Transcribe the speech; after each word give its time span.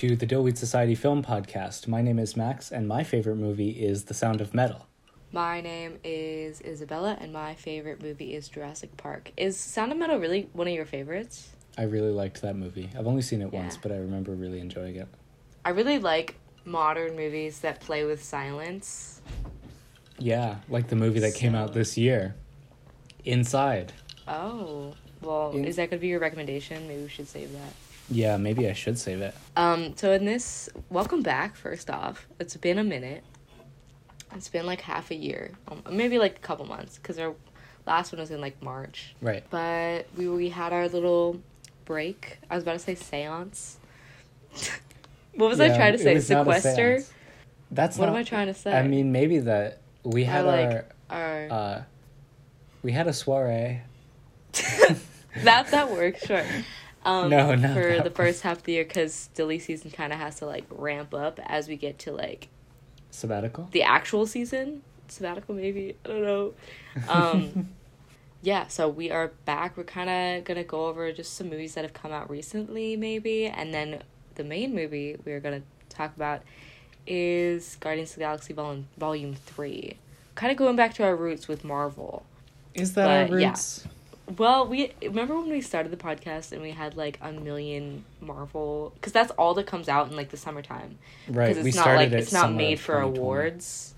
to 0.00 0.16
the 0.16 0.26
Dillweed 0.26 0.56
Society 0.56 0.94
Film 0.94 1.22
Podcast. 1.22 1.86
My 1.86 2.00
name 2.00 2.18
is 2.18 2.34
Max, 2.34 2.72
and 2.72 2.88
my 2.88 3.04
favorite 3.04 3.36
movie 3.36 3.68
is 3.72 4.04
The 4.04 4.14
Sound 4.14 4.40
of 4.40 4.54
Metal. 4.54 4.86
My 5.30 5.60
name 5.60 5.98
is 6.02 6.62
Isabella, 6.62 7.18
and 7.20 7.34
my 7.34 7.54
favorite 7.54 8.02
movie 8.02 8.32
is 8.34 8.48
Jurassic 8.48 8.96
Park. 8.96 9.30
Is 9.36 9.58
Sound 9.60 9.92
of 9.92 9.98
Metal 9.98 10.18
really 10.18 10.48
one 10.54 10.66
of 10.68 10.72
your 10.72 10.86
favorites? 10.86 11.50
I 11.76 11.82
really 11.82 12.12
liked 12.12 12.40
that 12.40 12.56
movie. 12.56 12.88
I've 12.98 13.06
only 13.06 13.20
seen 13.20 13.42
it 13.42 13.52
Yeah. 13.52 13.60
once, 13.60 13.76
but 13.76 13.92
I 13.92 13.96
remember 13.96 14.32
really 14.32 14.58
enjoying 14.60 14.96
it. 14.96 15.06
I 15.66 15.68
really 15.68 15.98
like 15.98 16.36
modern 16.64 17.14
movies 17.14 17.60
that 17.60 17.80
play 17.80 18.04
with 18.04 18.24
silence. 18.24 19.20
Yeah, 20.18 20.60
like 20.70 20.88
the 20.88 20.96
movie 20.96 21.20
that 21.20 21.34
came 21.34 21.54
out 21.54 21.74
this 21.74 21.98
year, 21.98 22.36
Inside. 23.26 23.92
Oh, 24.26 24.94
well, 25.20 25.50
In- 25.50 25.66
is 25.66 25.76
that 25.76 25.90
going 25.90 25.98
to 25.98 26.00
be 26.00 26.08
your 26.08 26.20
recommendation? 26.20 26.88
Maybe 26.88 27.02
we 27.02 27.08
should 27.10 27.28
save 27.28 27.52
that. 27.52 27.74
Yeah, 28.10 28.36
maybe 28.36 28.68
I 28.68 28.72
should 28.72 28.98
save 28.98 29.20
it. 29.20 29.34
Um, 29.56 29.96
so 29.96 30.12
in 30.12 30.24
this, 30.24 30.68
welcome 30.90 31.22
back. 31.22 31.54
First 31.56 31.90
off, 31.90 32.26
it's 32.40 32.56
been 32.56 32.78
a 32.78 32.84
minute. 32.84 33.22
It's 34.34 34.48
been 34.48 34.66
like 34.66 34.80
half 34.80 35.10
a 35.10 35.14
year, 35.14 35.52
um, 35.68 35.82
maybe 35.90 36.18
like 36.18 36.36
a 36.36 36.40
couple 36.40 36.64
months, 36.66 36.98
because 36.98 37.18
our 37.18 37.34
last 37.86 38.12
one 38.12 38.20
was 38.20 38.30
in 38.30 38.40
like 38.40 38.60
March. 38.62 39.14
Right. 39.20 39.44
But 39.50 40.06
we 40.16 40.28
we 40.28 40.48
had 40.48 40.72
our 40.72 40.88
little 40.88 41.40
break. 41.84 42.38
I 42.48 42.54
was 42.54 42.62
about 42.62 42.74
to 42.74 42.78
say 42.78 42.94
séance. 42.94 43.76
what 45.34 45.48
was 45.48 45.60
I 45.60 45.68
trying 45.76 45.92
to 45.92 45.98
say? 45.98 46.14
was 46.14 46.30
not 46.30 46.46
a 46.48 46.60
Sequester. 46.60 47.02
That's 47.72 47.96
What 47.96 48.06
not, 48.06 48.12
am 48.14 48.18
I 48.20 48.22
trying 48.24 48.48
to 48.48 48.54
say? 48.54 48.72
I 48.76 48.86
mean, 48.86 49.12
maybe 49.12 49.38
that 49.40 49.78
we 50.02 50.24
had 50.24 50.44
like- 50.44 50.70
our 50.70 50.84
Our, 51.10 51.48
uh, 51.50 51.82
we 52.82 52.90
had 52.92 53.06
a 53.06 53.12
soiree. 53.12 53.80
that 55.44 55.70
that 55.70 55.90
works, 55.90 56.26
sure. 56.26 56.44
Um, 57.04 57.30
No, 57.30 57.54
no, 57.54 57.72
For 57.74 57.96
that 57.96 58.04
the 58.04 58.10
first 58.10 58.42
half 58.42 58.58
of 58.58 58.62
the 58.64 58.72
year, 58.72 58.84
because 58.84 59.28
Dilly 59.34 59.58
season 59.58 59.90
kind 59.90 60.12
of 60.12 60.18
has 60.18 60.36
to 60.36 60.46
like 60.46 60.64
ramp 60.70 61.14
up 61.14 61.40
as 61.46 61.68
we 61.68 61.76
get 61.76 61.98
to 62.00 62.12
like 62.12 62.48
Sabbatical. 63.10 63.68
the 63.72 63.82
actual 63.82 64.26
season. 64.26 64.82
Sabbatical 65.08 65.54
maybe? 65.54 65.96
I 66.04 66.08
don't 66.08 66.22
know. 66.22 66.54
Um 67.08 67.68
yeah 68.42 68.66
so 68.68 68.88
we 68.88 69.10
are 69.10 69.28
back. 69.44 69.76
We're 69.76 69.84
kind 69.84 70.10
of 70.10 70.44
gonna 70.44 70.64
go 70.64 70.86
over 70.86 71.10
just 71.12 71.34
some 71.34 71.48
movies 71.48 71.74
that 71.74 71.84
have 71.84 71.94
come 71.94 72.12
out 72.12 72.30
recently 72.30 72.96
maybe. 72.96 73.46
And 73.46 73.72
then 73.72 74.02
the 74.34 74.44
main 74.44 74.74
movie 74.74 75.16
we're 75.24 75.40
gonna 75.40 75.62
talk 75.88 76.14
about 76.14 76.42
is 77.06 77.76
guardians 77.80 78.10
of 78.10 78.16
the 78.16 78.20
galaxy 78.20 78.52
volume 78.52 78.86
volume 78.98 79.34
3 79.34 79.96
kind 80.34 80.50
of 80.50 80.56
going 80.56 80.76
back 80.76 80.94
to 80.94 81.04
our 81.04 81.14
roots 81.16 81.48
with 81.48 81.64
marvel. 81.64 82.24
Is 82.74 82.94
that 82.94 83.08
our 83.08 83.28
But, 83.28 83.40
yeah. 83.40 83.54
Well 84.36 84.66
we 84.66 84.92
remember 85.02 85.36
when 85.36 85.50
we 85.50 85.60
started 85.60 85.90
the 85.90 85.96
podcast 85.96 86.52
and 86.52 86.62
we 86.62 86.70
had 86.70 86.96
like 86.96 87.18
a 87.20 87.32
million 87.32 88.04
marvel 88.20 88.92
because 88.94 89.12
that's 89.12 89.30
all 89.32 89.54
that 89.54 89.66
comes 89.66 89.88
out 89.88 90.10
in 90.10 90.16
like 90.16 90.30
the 90.30 90.36
summertime. 90.36 90.98
Right. 91.28 91.48
because 91.48 91.64
we 91.64 91.70
it's 91.70 91.76
not 91.76 91.82
started 91.82 91.98
like 91.98 92.12
it 92.12 92.18
it's 92.20 92.32
not 92.32 92.52
made 92.52 92.78
for 92.80 93.00
awards. 93.00 93.94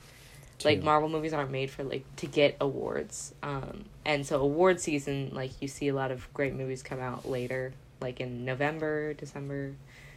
Like 0.65 0.81
marvel 0.81 1.09
movies 1.09 1.33
aren't 1.33 1.51
made 1.51 1.73
for 1.73 1.83
like 1.83 2.05
to 2.17 2.27
get 2.27 2.57
awards. 2.61 3.35
Um 3.43 3.85
and 4.05 4.25
so 4.25 4.41
award 4.41 4.81
season 4.81 5.31
like 5.33 5.61
you 5.61 5.69
see 5.69 5.89
a 5.89 5.95
lot 5.95 6.11
of 6.11 6.33
great 6.33 6.55
movies 6.55 6.83
come 6.83 7.01
out 7.01 7.29
later 7.29 7.73
like 8.01 8.21
in 8.21 8.45
november 8.45 9.15
december 9.15 9.73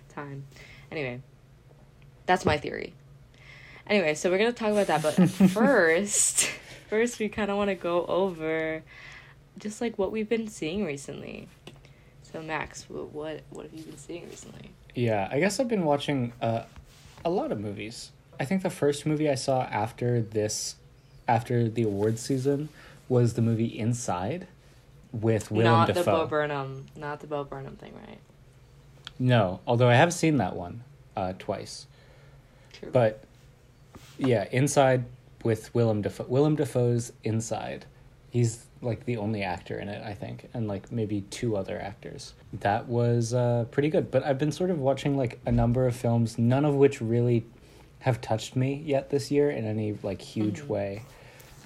time. 0.10 0.46
Anyway 0.92 1.22
that's 2.26 2.46
my 2.46 2.58
theory. 2.58 2.94
Anyway 3.88 4.14
so 4.14 4.30
we're 4.30 4.38
gonna 4.38 4.52
talk 4.54 4.72
about 4.72 4.88
that 4.88 5.02
but 5.02 5.14
first 5.52 6.52
first 6.90 7.20
we 7.20 7.28
kind 7.28 7.50
of 7.50 7.58
want 7.58 7.70
to 7.70 7.76
go 7.76 8.06
over 8.06 8.84
just 9.60 9.82
like 9.82 9.98
what 9.98 10.12
we've 10.12 10.30
been 10.30 10.48
seeing 10.48 10.86
recently 10.86 11.48
so 12.22 12.42
max 12.42 12.84
wh- 12.84 13.14
what 13.14 13.42
what 13.50 13.66
have 13.66 13.74
you 13.74 13.84
been 13.84 13.98
seeing 13.98 14.26
recently 14.26 14.72
Yeah, 14.96 15.28
I 15.32 15.40
guess 15.40 15.60
I've 15.60 15.68
been 15.68 15.84
watching 15.86 16.34
uh, 16.42 16.64
a 17.24 17.30
lot 17.30 17.52
of 17.52 17.60
movies. 17.60 18.12
I 18.40 18.46
think 18.46 18.64
the 18.64 18.70
first 18.70 19.06
movie 19.06 19.30
I 19.30 19.36
saw 19.36 19.64
after 19.64 20.22
this, 20.22 20.76
after 21.28 21.68
the 21.70 21.84
awards 21.84 22.22
season, 22.22 22.70
was 23.10 23.34
the 23.34 23.42
movie 23.42 23.78
Inside, 23.80 24.48
with 25.12 25.52
Willem 25.52 25.66
not 25.72 25.88
Dafoe. 25.88 26.00
Not 26.00 26.06
the 26.06 26.24
Bo 26.24 26.28
Burnham, 26.28 26.86
not 26.98 27.20
the 27.22 27.28
Bo 27.28 27.44
Burnham 27.46 27.76
thing, 27.78 27.94
right? 28.08 28.20
no, 29.18 29.60
although 29.66 29.88
I 29.90 29.96
have 29.96 30.14
seen 30.14 30.38
that 30.38 30.56
one 30.56 30.84
uh, 31.16 31.34
twice. 31.40 31.88
True. 32.74 32.90
But 32.92 33.24
yeah, 34.18 34.48
Inside 34.52 35.06
with 35.44 35.74
Willem 35.74 36.02
Dafoe. 36.02 36.26
Willem 36.28 36.56
Dafoe's 36.56 37.12
Inside. 37.24 37.86
He's 38.30 38.66
like 38.82 39.06
the 39.06 39.18
only 39.18 39.42
actor 39.44 39.80
in 39.80 39.88
it, 39.90 40.04
I 40.06 40.14
think, 40.14 40.50
and 40.54 40.68
like 40.68 40.92
maybe 40.92 41.22
two 41.32 41.56
other 41.58 41.80
actors. 41.80 42.34
That 42.54 42.88
was 42.88 43.34
uh, 43.34 43.66
pretty 43.72 43.90
good. 43.90 44.12
But 44.12 44.24
I've 44.26 44.38
been 44.38 44.52
sort 44.52 44.70
of 44.70 44.80
watching 44.80 45.18
like 45.18 45.40
a 45.46 45.52
number 45.52 45.88
of 45.88 45.96
films, 45.96 46.38
none 46.38 46.66
of 46.66 46.76
which 46.76 47.02
really 47.02 47.46
have 48.00 48.22
touched 48.22 48.56
me 48.56 48.84
yet 48.86 49.10
this 49.10 49.32
year 49.32 49.50
in 49.50 49.66
any 49.66 49.98
like 50.04 50.22
huge 50.22 50.62
Mhm. 50.62 50.68
way. 50.68 51.02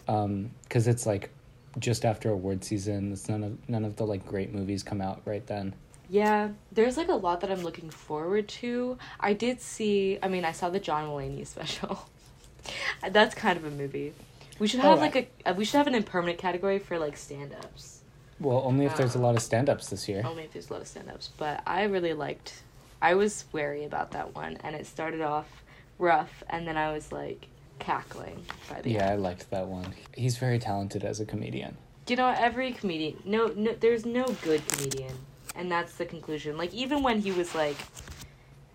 Because 0.06 0.88
it's 0.88 1.06
like 1.06 1.30
just 1.78 2.04
after 2.06 2.32
award 2.32 2.64
season. 2.64 3.12
It's 3.12 3.28
none 3.30 3.44
of 3.44 3.70
none 3.70 3.86
of 3.86 3.96
the 3.98 4.06
like 4.06 4.26
great 4.26 4.54
movies 4.54 4.82
come 4.84 5.02
out 5.02 5.22
right 5.26 5.46
then. 5.46 5.74
yeah, 6.12 6.50
there's 6.72 6.98
like 6.98 7.10
a 7.10 7.14
lot 7.14 7.42
that 7.42 7.52
I'm 7.52 7.62
looking 7.62 7.90
forward 7.92 8.48
to. 8.48 8.98
I 9.20 9.34
did 9.34 9.62
see. 9.62 10.18
I 10.24 10.28
mean, 10.28 10.44
I 10.46 10.52
saw 10.54 10.70
the 10.72 10.80
John 10.80 11.08
Mulaney 11.08 11.46
special. 11.46 12.08
That's 13.12 13.36
kind 13.36 13.58
of 13.58 13.66
a 13.66 13.70
movie. 13.70 14.14
We 14.60 14.68
should 14.68 14.82
have 14.82 14.98
Oh, 14.98 15.02
like 15.02 15.16
a. 15.16 15.50
uh, 15.50 15.54
We 15.54 15.66
should 15.66 15.78
have 15.78 15.88
an 15.88 15.96
impermanent 15.96 16.38
category 16.38 16.80
for 16.80 17.00
like 17.00 17.18
stand-ups. 17.18 18.02
Well, 18.40 18.62
only 18.66 18.86
if 18.86 18.96
there's 18.96 19.16
a 19.16 19.20
Uh, 19.20 19.24
lot 19.24 19.36
of 19.36 19.42
stand-ups 19.42 19.90
this 19.90 20.08
year. 20.08 20.22
Only 20.26 20.44
if 20.44 20.54
there's 20.54 20.70
a 20.70 20.74
lot 20.74 20.82
of 20.82 20.88
stand-ups, 20.88 21.30
but 21.38 21.62
I 21.66 21.84
really 21.84 22.14
liked. 22.14 22.64
I 23.02 23.16
was 23.16 23.46
wary 23.54 23.86
about 23.86 24.12
that 24.12 24.36
one, 24.36 24.58
and 24.64 24.76
it 24.76 24.86
started 24.86 25.22
off 25.22 25.64
rough, 25.98 26.44
and 26.50 26.68
then 26.68 26.78
I 26.78 26.92
was 26.92 27.12
like 27.12 27.48
cackling 27.80 28.46
by 28.70 28.82
the 28.82 28.92
Yeah, 28.92 29.12
I 29.12 29.16
liked 29.16 29.50
that 29.52 29.68
one. 29.68 29.94
He's 30.14 30.38
very 30.38 30.60
talented 30.60 31.04
as 31.06 31.20
a 31.20 31.26
comedian. 31.26 31.78
you 32.10 32.16
know 32.16 32.34
every 32.38 32.72
comedian 32.74 33.22
no 33.24 33.54
no 33.56 33.72
there's 33.80 34.04
no 34.04 34.26
good 34.42 34.66
comedian 34.68 35.14
and 35.56 35.72
that's 35.72 35.94
the 35.94 36.06
conclusion 36.06 36.58
like 36.58 36.74
even 36.74 37.04
when 37.04 37.22
he 37.22 37.32
was 37.32 37.54
like 37.54 37.78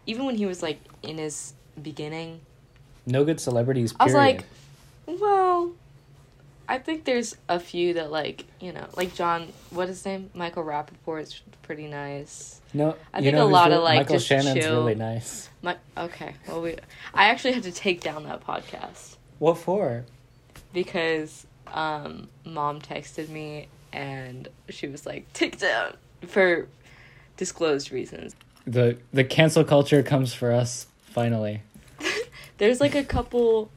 even 0.06 0.24
when 0.24 0.36
he 0.36 0.46
was 0.46 0.62
like 0.62 0.78
in 1.02 1.18
his 1.18 1.52
beginning 1.82 2.40
No 3.06 3.24
good 3.24 3.40
celebrities. 3.40 3.92
Period. 3.92 4.00
I 4.02 4.04
was 4.04 4.14
like, 4.14 4.44
well 5.06 5.72
i 6.68 6.78
think 6.78 7.04
there's 7.04 7.36
a 7.48 7.58
few 7.60 7.94
that 7.94 8.10
like 8.10 8.44
you 8.60 8.72
know 8.72 8.86
like 8.96 9.14
john 9.14 9.48
what 9.70 9.88
is 9.88 9.98
his 9.98 10.06
name 10.06 10.30
michael 10.34 10.64
rappaport's 10.64 11.42
pretty 11.62 11.86
nice 11.86 12.60
no. 12.76 12.96
I 13.12 13.20
think 13.20 13.36
a 13.36 13.44
lot 13.44 13.70
of, 13.70 13.84
like, 13.84 14.00
Michael 14.00 14.16
just 14.16 14.26
Shannon's 14.26 14.58
chill- 14.58 14.78
really 14.80 14.96
nice. 14.96 15.48
my 15.62 15.76
okay 15.96 16.34
well 16.48 16.60
we 16.60 16.76
i 17.14 17.26
actually 17.26 17.52
had 17.52 17.62
to 17.64 17.72
take 17.72 18.00
down 18.00 18.24
that 18.24 18.44
podcast 18.44 19.16
What 19.38 19.58
for? 19.58 20.04
because 20.72 21.46
um 21.68 22.28
mom 22.44 22.80
texted 22.80 23.28
me 23.28 23.68
and 23.92 24.48
she 24.68 24.88
was 24.88 25.06
like 25.06 25.32
take 25.32 25.58
down 25.58 25.94
for 26.26 26.66
disclosed 27.36 27.92
reasons 27.92 28.34
The 28.66 28.98
the 29.12 29.24
cancel 29.24 29.62
culture 29.64 30.02
comes 30.02 30.32
for 30.34 30.50
us 30.52 30.86
finally. 31.04 31.62
there's 32.58 32.80
like 32.80 32.94
a 32.96 33.04
couple 33.04 33.70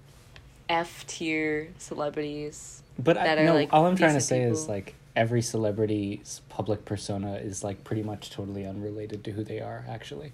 f 0.70 1.06
tier 1.08 1.70
celebrities 1.78 2.82
But 3.00 3.18
I, 3.18 3.36
no, 3.44 3.54
like, 3.54 3.70
all 3.72 3.86
I'm 3.86 3.96
trying 3.96 4.14
to 4.16 4.22
say 4.22 4.42
is 4.44 4.68
like 4.68 4.96
every 5.16 5.42
celebrity's 5.42 6.42
public 6.50 6.86
persona 6.86 7.36
is 7.36 7.64
like 7.64 7.84
pretty 7.84 8.04
much 8.04 8.30
totally 8.30 8.66
unrelated 8.66 9.24
to 9.24 9.32
who 9.32 9.44
they 9.44 9.60
are 9.60 9.84
actually. 9.90 10.32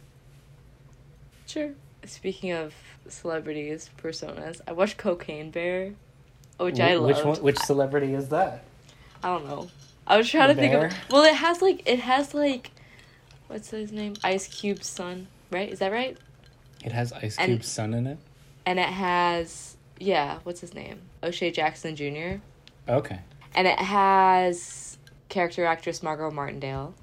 sure 1.47 1.71
speaking 2.05 2.51
of 2.51 2.73
celebrities 3.07 3.89
personas 4.01 4.59
i 4.67 4.71
watched 4.71 4.97
cocaine 4.97 5.49
bear 5.51 5.93
which 6.57 6.79
i 6.79 6.93
Wh- 6.95 7.01
loved 7.01 7.15
Which 7.17 7.25
one? 7.25 7.37
Which 7.43 7.57
celebrity 7.59 8.13
is 8.13 8.29
that? 8.29 8.63
i 9.23 9.27
don't 9.27 9.45
know 9.47 9.69
i 10.07 10.17
was 10.17 10.29
trying 10.29 10.49
The 10.49 10.55
to 10.55 10.59
think 10.59 10.73
of 10.73 10.81
bear? 10.81 10.91
well 11.09 11.23
it 11.23 11.35
has 11.35 11.61
like 11.61 11.81
it 11.87 11.99
has 11.99 12.33
like 12.33 12.71
what's 13.47 13.69
his 13.69 13.91
name 13.91 14.15
ice 14.23 14.47
cube's 14.47 14.87
son 14.87 15.27
right 15.51 15.69
is 15.71 15.79
that 15.79 15.91
right 15.91 16.17
It 16.83 16.91
has 16.91 17.13
Ice 17.13 17.37
And- 17.37 17.47
Cube's 17.51 17.67
son 17.67 17.93
in 17.93 18.07
it. 18.07 18.17
and 18.65 18.79
it 18.79 18.89
has 18.89 19.72
yeah 20.03 20.39
what's 20.43 20.61
his 20.61 20.73
name 20.73 20.99
o'shea 21.23 21.51
jackson 21.51 21.95
jr 21.95 22.35
Okay. 22.87 23.19
and 23.55 23.67
it 23.67 23.79
has 23.79 24.97
character 25.29 25.65
actress 25.65 26.03
Margot 26.03 26.29
Martindale. 26.31 26.93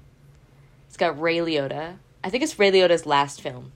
It's 0.87 0.95
got 0.97 1.19
Ray 1.19 1.37
Liotta. 1.37 1.97
I 2.23 2.29
think 2.29 2.43
it's 2.43 2.57
Ray 2.57 2.71
Liotta's 2.71 3.05
last 3.05 3.41
film. 3.41 3.71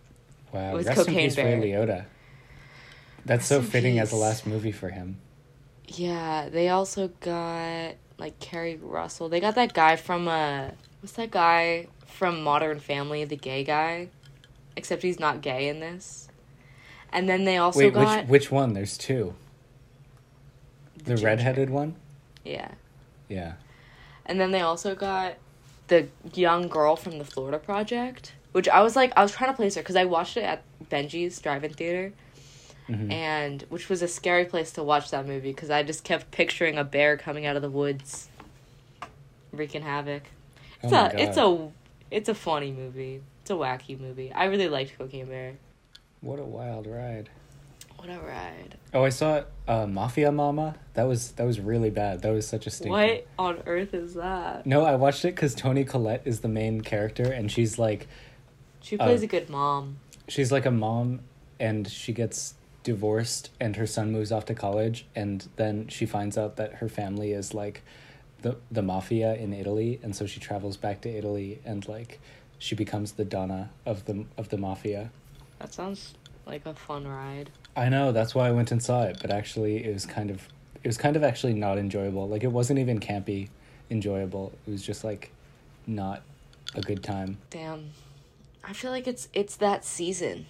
Wow. 0.54 0.72
It 0.72 0.76
was 0.76 0.86
Rest 0.86 1.00
in 1.00 1.06
Cocaine 1.06 1.30
peace, 1.30 1.38
Ray 1.38 1.72
Liotta. 1.72 2.06
That's 3.26 3.40
Rest 3.42 3.50
so 3.50 3.58
in 3.58 3.64
fitting 3.64 4.00
as 4.00 4.12
the 4.12 4.16
last 4.16 4.46
movie 4.46 4.72
for 4.72 4.90
him. 4.90 5.18
Yeah, 5.88 6.48
they 6.50 6.70
also 6.70 7.10
got 7.20 7.96
like 8.18 8.40
Keri 8.40 8.78
Russell. 8.82 9.28
They 9.30 9.40
got 9.40 9.56
that 9.56 9.74
guy 9.74 9.96
from 9.96 10.28
uh 10.28 10.70
what's 11.02 11.14
that 11.14 11.32
guy 11.32 11.88
from 12.06 12.42
Modern 12.44 12.80
Family, 12.80 13.26
the 13.26 13.36
gay 13.36 13.64
guy? 13.64 14.10
Except 14.76 15.02
he's 15.02 15.20
not 15.20 15.42
gay 15.42 15.68
in 15.68 15.80
this. 15.80 16.25
And 17.16 17.30
then 17.30 17.46
they 17.46 17.58
also 17.58 17.80
Wait, 17.80 17.94
got 17.94 18.20
which 18.24 18.30
which 18.30 18.52
one? 18.52 18.74
There's 18.74 18.98
two. 18.98 19.34
The 20.98 21.12
ginger. 21.16 21.26
redheaded 21.26 21.70
one. 21.70 21.96
Yeah. 22.44 22.72
Yeah. 23.30 23.54
And 24.26 24.40
then 24.40 24.52
they 24.52 24.62
also 24.62 24.96
got 24.96 25.36
the 25.88 26.08
young 26.34 26.68
girl 26.68 26.96
from 26.96 27.18
the 27.18 27.24
Florida 27.26 27.58
Project. 27.60 28.34
which 28.52 28.68
I 28.70 28.82
was 28.82 28.96
like, 28.96 29.12
I 29.18 29.22
was 29.24 29.32
trying 29.34 29.50
to 29.52 29.56
place 29.56 29.76
her 29.76 29.82
because 29.82 29.96
I 29.98 30.06
watched 30.06 30.38
it 30.38 30.44
at 30.44 30.64
Benji's 30.90 31.40
drive-in 31.42 31.74
theater, 31.74 32.14
Mhm. 32.90 33.12
and 33.12 33.62
which 33.70 33.90
was 33.90 34.02
a 34.02 34.08
scary 34.08 34.46
place 34.46 34.72
to 34.72 34.84
watch 34.84 35.12
that 35.12 35.26
movie 35.28 35.52
because 35.52 35.70
I 35.70 35.84
just 35.84 36.04
kept 36.06 36.32
picturing 36.32 36.78
a 36.78 36.84
bear 36.86 37.18
coming 37.18 37.46
out 37.46 37.56
of 37.58 37.62
the 37.62 37.70
woods, 37.70 38.30
wreaking 39.52 39.82
havoc. 39.82 40.24
It's 40.82 40.94
Oh 40.94 40.98
a 40.98 41.12
it's 41.22 41.38
a 41.38 41.72
it's 42.12 42.30
a 42.30 42.36
funny 42.36 42.72
movie. 42.72 43.22
It's 43.42 43.52
a 43.52 43.56
wacky 43.56 44.00
movie. 44.00 44.32
I 44.32 44.46
really 44.46 44.70
liked 44.70 44.98
Cocaine 44.98 45.26
Bear. 45.28 45.54
What 46.26 46.40
a 46.40 46.44
wild 46.44 46.88
ride. 46.88 47.30
What 47.98 48.10
a 48.10 48.20
ride! 48.20 48.78
Oh, 48.96 49.04
I 49.04 49.10
saw 49.10 49.44
uh, 49.68 49.86
Mafia 49.86 50.32
Mama. 50.32 50.74
That 50.96 51.04
was 51.04 51.34
that 51.34 51.44
was 51.46 51.60
really 51.60 51.92
bad. 51.92 52.24
That 52.24 52.32
was 52.32 52.48
such 52.48 52.66
a 52.66 52.72
stinker. 52.72 52.90
What 52.92 53.28
on 53.38 53.62
earth 53.68 53.94
is 53.94 54.16
that? 54.16 54.66
No, 54.66 54.84
I 54.84 54.96
watched 54.96 55.24
it 55.24 55.36
because 55.36 55.54
Toni 55.54 55.84
Collette 55.84 56.24
is 56.26 56.40
the 56.40 56.48
main 56.48 56.82
character, 56.82 57.32
and 57.32 57.52
she's 57.52 57.78
like 57.78 58.08
She 58.82 58.98
plays 58.98 59.22
Uh, 59.22 59.26
a 59.26 59.28
good 59.28 59.50
mom. 59.52 59.98
she's 60.28 60.52
like 60.52 60.66
a 60.66 60.72
mom, 60.72 61.20
and 61.60 61.88
she 61.88 62.12
gets 62.12 62.56
divorced, 62.82 63.52
and 63.60 63.76
her 63.76 63.86
son 63.86 64.12
moves 64.12 64.32
off 64.32 64.46
to 64.46 64.56
college, 64.56 65.06
and 65.16 65.48
then 65.58 65.88
she 65.90 66.08
finds 66.08 66.40
out 66.40 66.56
that 66.56 66.74
her 66.76 66.90
family 66.90 67.34
is 67.34 67.54
like 67.54 67.84
the 68.42 68.58
the 68.72 68.82
mafia 68.82 69.36
in 69.36 69.54
Italy, 69.54 70.00
and 70.02 70.16
so 70.16 70.26
she 70.26 70.40
travels 70.40 70.76
back 70.76 71.02
to 71.02 71.10
Italy, 71.10 71.60
and 71.64 71.88
like 71.88 72.20
she 72.58 72.74
becomes 72.74 73.12
the 73.14 73.26
Donna 73.26 73.70
of 73.86 74.06
the 74.06 74.26
of 74.40 74.50
the 74.50 74.58
mafia. 74.58 75.12
That 75.60 75.74
sounds 75.74 76.14
like 76.46 76.66
a 76.66 76.74
fun 76.74 77.08
ride. 77.08 77.50
I 77.76 77.90
know 77.90 78.12
that's 78.12 78.36
why 78.36 78.48
I 78.48 78.52
went 78.52 78.72
and 78.72 78.82
saw 78.82 79.04
it, 79.04 79.18
but 79.22 79.32
actually 79.32 79.84
it 79.84 79.94
was 79.94 80.06
kind 80.06 80.30
of 80.30 80.48
it 80.84 80.88
was 80.88 80.98
kind 80.98 81.16
of 81.16 81.24
actually 81.24 81.54
not 81.54 81.78
enjoyable. 81.78 82.28
Like 82.28 82.44
it 82.44 82.52
wasn't 82.52 82.80
even 82.80 83.00
campy 83.00 83.50
enjoyable. 83.90 84.54
It 84.68 84.72
was 84.72 84.84
just 84.84 85.04
like 85.04 85.32
not 85.88 86.22
a 86.76 86.82
good 86.82 87.04
time. 87.04 87.38
Damn. 87.50 87.92
I 88.64 88.74
feel 88.74 88.92
like 88.92 89.08
it's 89.08 89.28
it's 89.34 89.56
that 89.58 89.86
season. 89.86 90.46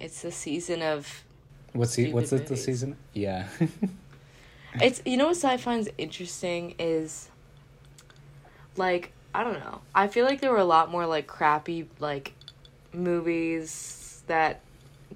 It's 0.00 0.22
the 0.22 0.30
season 0.30 0.82
of 0.82 1.24
What's 1.72 1.94
the, 1.96 2.12
what's 2.12 2.32
it, 2.32 2.46
the 2.46 2.56
season? 2.56 2.96
Yeah. 3.12 3.46
it's 4.80 5.02
you 5.04 5.16
know 5.16 5.28
what 5.28 5.44
I 5.44 5.56
find 5.56 5.88
interesting 5.98 6.74
is 6.78 7.28
like 8.76 9.12
I 9.34 9.44
don't 9.44 9.60
know. 9.60 9.80
I 9.94 10.08
feel 10.08 10.24
like 10.24 10.40
there 10.40 10.50
were 10.50 10.58
a 10.58 10.64
lot 10.64 10.90
more 10.90 11.06
like 11.06 11.26
crappy 11.26 11.88
like 11.98 12.32
movies 12.92 13.97
that 14.28 14.60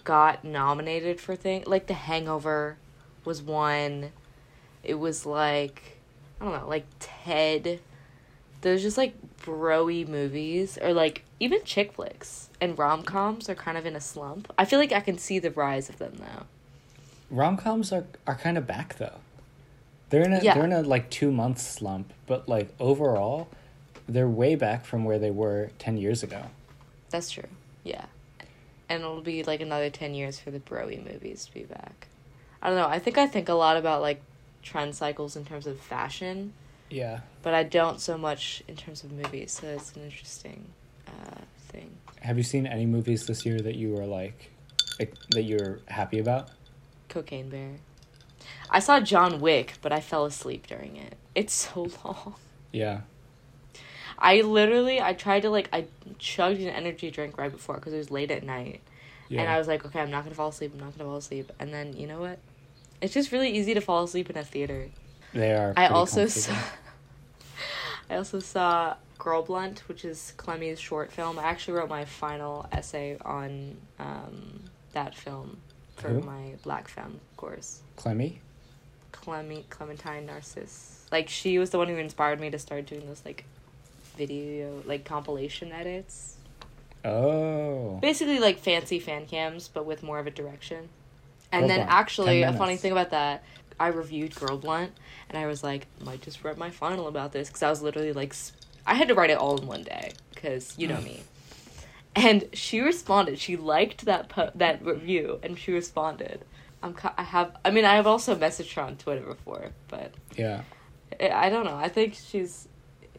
got 0.05 0.45
nominated 0.45 1.21
for 1.21 1.37
things 1.37 1.67
like 1.67 1.87
The 1.87 1.95
Hangover 1.95 2.77
was 3.25 3.43
one. 3.43 4.11
It 4.83 4.95
was 4.95 5.25
like 5.27 5.99
I 6.41 6.45
don't 6.45 6.61
know, 6.61 6.69
like 6.69 6.87
Ted. 6.99 7.81
There's 8.63 8.83
just 8.83 8.99
like 8.99 9.15
broy 9.45 10.07
movies 10.07 10.79
or 10.81 10.93
like 10.93 11.25
even 11.41 11.63
chick 11.65 11.93
flicks 11.93 12.49
and 12.61 12.79
rom 12.79 13.03
coms 13.03 13.49
are 13.49 13.55
kind 13.55 13.77
of 13.77 13.87
in 13.87 13.97
a 13.97 14.01
slump. 14.01 14.53
I 14.57 14.65
feel 14.65 14.79
like 14.79 14.93
I 14.93 15.01
can 15.01 15.19
see 15.19 15.39
the 15.39 15.51
rise 15.51 15.89
of 15.89 15.99
them 15.99 16.17
now. 16.19 16.47
Rom 17.31 17.57
coms 17.57 17.93
are 17.93 18.05
are 18.27 18.35
kind 18.37 18.59
of 18.59 18.67
back 18.67 18.97
though. 18.99 19.19
They're 20.11 20.23
in 20.23 20.33
a 20.33 20.41
Yeah. 20.43 20.55
they're 20.55 20.65
in 20.65 20.73
a 20.73 20.83
like 20.83 21.11
two 21.11 21.33
month 21.33 21.59
slump, 21.61 22.13
but 22.27 22.49
like 22.49 22.69
overall, 22.79 23.49
they're 24.09 24.29
way 24.29 24.55
back 24.55 24.85
from 24.85 25.05
where 25.05 25.19
they 25.19 25.31
were 25.31 25.71
ten 25.79 25.97
years 25.97 26.23
ago. 26.23 26.47
That's 27.11 27.31
true. 27.31 27.49
Yeah. 27.85 28.07
And 28.93 29.03
it'll 29.03 29.23
be 29.23 29.43
like 29.43 29.63
another 29.63 29.89
10 29.89 30.13
years 30.13 30.39
for 30.39 30.51
the 30.51 30.59
broy 30.61 31.03
movies 31.03 31.47
to 31.47 31.55
be 31.55 31.63
back. 31.63 32.09
I 32.61 32.69
don't 32.69 32.77
know. 32.77 32.87
I 32.87 32.99
think 32.99 33.17
I 33.17 33.27
think 33.27 33.49
a 33.49 33.55
lot 33.55 33.79
about 33.79 34.03
like 34.03 34.21
trend 34.63 34.95
cycles 34.95 35.35
in 35.35 35.47
terms 35.47 35.67
of 35.67 35.81
fashion, 35.81 36.53
Yeah. 36.91 37.21
but 37.43 37.55
I 37.55 37.63
don't 37.63 38.01
so 38.03 38.19
much 38.19 38.63
in 38.69 38.77
terms 38.77 39.03
of 39.03 39.11
movies. 39.11 39.53
So 39.53 39.67
it's 39.69 39.95
an 39.97 40.03
interesting 40.05 40.67
uh, 41.09 41.41
thing. 41.69 41.91
Have 42.21 42.37
you 42.37 42.45
seen 42.45 42.67
any 42.67 42.85
movies 42.85 43.25
this 43.27 43.47
year 43.47 43.59
that 43.61 43.77
you 43.77 43.95
were 43.95 44.05
like, 44.05 44.51
like 45.01 45.15
that 45.31 45.45
you're 45.45 45.81
happy 45.89 46.19
about? 46.19 46.51
Cocaine 47.09 47.49
Bear. 47.49 47.71
I 48.69 48.79
saw 48.79 49.01
John 49.01 49.41
Wick, 49.41 49.75
but 49.81 49.91
I 49.91 50.01
fell 50.01 50.27
asleep 50.27 50.67
during 50.67 50.97
it. 50.97 51.15
It's 51.35 51.55
so 51.55 51.89
long. 52.05 52.35
Yeah. 52.73 53.01
I 54.23 54.41
literally 54.43 55.01
I 55.01 55.15
tried 55.15 55.41
to 55.41 55.51
like 55.51 55.69
I 55.73 55.87
chugged 56.19 56.61
an 56.61 56.69
energy 56.69 57.11
drink 57.11 57.37
right 57.37 57.51
before 57.51 57.75
because 57.75 57.93
it 57.93 57.99
was 57.99 58.11
late 58.11 58.31
at 58.31 58.45
night. 58.45 58.81
Yeah. 59.29 59.41
And 59.41 59.51
I 59.51 59.59
was 59.59 59.67
like, 59.67 59.85
okay, 59.85 60.01
I'm 60.01 60.11
not 60.11 60.23
gonna 60.23 60.37
fall 60.37 60.51
asleep. 60.51 60.73
I'm 60.73 60.81
not 60.81 60.97
gonna 60.97 61.11
fall 61.11 61.17
asleep. 61.17 61.51
And 61.59 61.75
then 61.75 61.95
you 61.95 62.07
know 62.07 62.21
what? 62.21 62.39
It's 63.01 63.13
just 63.13 63.33
really 63.33 63.51
easy 63.51 63.75
to 63.75 63.81
fall 63.81 64.05
asleep 64.05 64.31
in 64.31 64.37
a 64.37 64.45
theater. 64.45 64.89
they 65.35 65.53
are. 65.53 65.75
I 65.77 65.89
also 65.89 66.27
saw. 66.27 66.57
I 68.11 68.17
also 68.17 68.39
saw 68.39 68.95
Girl 69.19 69.43
Blunt, 69.43 69.81
which 69.89 70.05
is 70.05 70.35
Clemmy's 70.37 70.79
short 70.79 71.11
film. 71.11 71.39
I 71.39 71.45
actually 71.45 71.75
wrote 71.75 71.89
my 71.89 72.05
final 72.05 72.67
essay 72.71 73.17
on 73.25 73.77
um, 73.99 74.61
that 74.93 75.17
film 75.17 75.57
for 75.97 76.09
Who? 76.09 76.21
my 76.21 76.55
Black 76.63 76.89
Femme 76.89 77.19
course. 77.37 77.81
Clemmy. 77.97 78.41
Clemmy 79.11 79.65
Clementine 79.69 80.27
Narcisse. 80.27 81.07
Like 81.11 81.29
she 81.29 81.59
was 81.59 81.71
the 81.71 81.79
one 81.79 81.89
who 81.89 81.97
inspired 81.97 82.39
me 82.41 82.51
to 82.51 82.59
start 82.59 82.87
doing 82.87 83.07
those 83.07 83.23
like 83.25 83.45
video 84.27 84.83
like 84.87 85.05
compilation 85.05 85.73
edits. 85.73 86.37
Oh. 87.05 87.99
basically 88.01 88.39
like 88.39 88.59
fancy 88.61 89.01
fan 89.01 89.27
cams 89.27 89.67
but 89.67 89.85
with 89.85 90.03
more 90.03 90.19
of 90.21 90.27
a 90.27 90.31
direction. 90.31 90.89
And 91.51 91.63
Girl 91.63 91.69
then 91.69 91.79
Blunt, 91.79 91.91
actually 91.91 92.43
a 92.43 92.53
funny 92.53 92.77
thing 92.77 92.93
about 92.93 93.11
that 93.11 93.43
i 93.81 93.89
reviewed 93.89 94.35
girl 94.35 94.57
blunt 94.59 94.93
and 95.29 95.37
i 95.37 95.47
was 95.47 95.65
like 95.65 95.87
might 96.05 96.21
just 96.23 96.45
write 96.45 96.57
my 96.59 96.71
final 96.71 97.09
about 97.09 97.33
this 97.33 97.49
because 97.49 97.63
i 97.63 97.71
was 97.71 97.83
literally 97.83 98.13
like 98.13 98.33
i 98.87 98.95
had 98.95 99.09
to 99.09 99.15
write 99.15 99.31
it 99.31 99.39
all 99.39 99.59
in 99.61 99.67
one 99.67 99.83
day 99.83 100.13
because 100.35 100.79
you 100.79 100.87
know 100.87 101.01
me. 101.01 101.23
And 102.15 102.45
she 102.53 102.81
responded. 102.81 103.39
She 103.39 103.57
liked 103.57 104.05
that 104.05 104.29
po- 104.29 104.51
that 104.55 104.85
review 104.85 105.41
and 105.43 105.59
she 105.59 105.73
responded. 105.73 106.45
I'm 106.83 106.95
i 107.17 107.23
have 107.23 107.57
i 107.65 107.71
mean 107.71 107.85
i 107.87 107.95
have 107.95 108.07
also 108.07 108.37
messaged 108.37 108.75
her 108.75 108.83
on 108.83 108.97
twitter 108.97 109.23
before 109.23 109.71
but 109.89 110.13
Yeah. 110.37 110.63
I 111.21 111.49
don't 111.51 111.65
know. 111.65 111.77
I 111.77 111.89
think 111.89 112.15
she's 112.15 112.69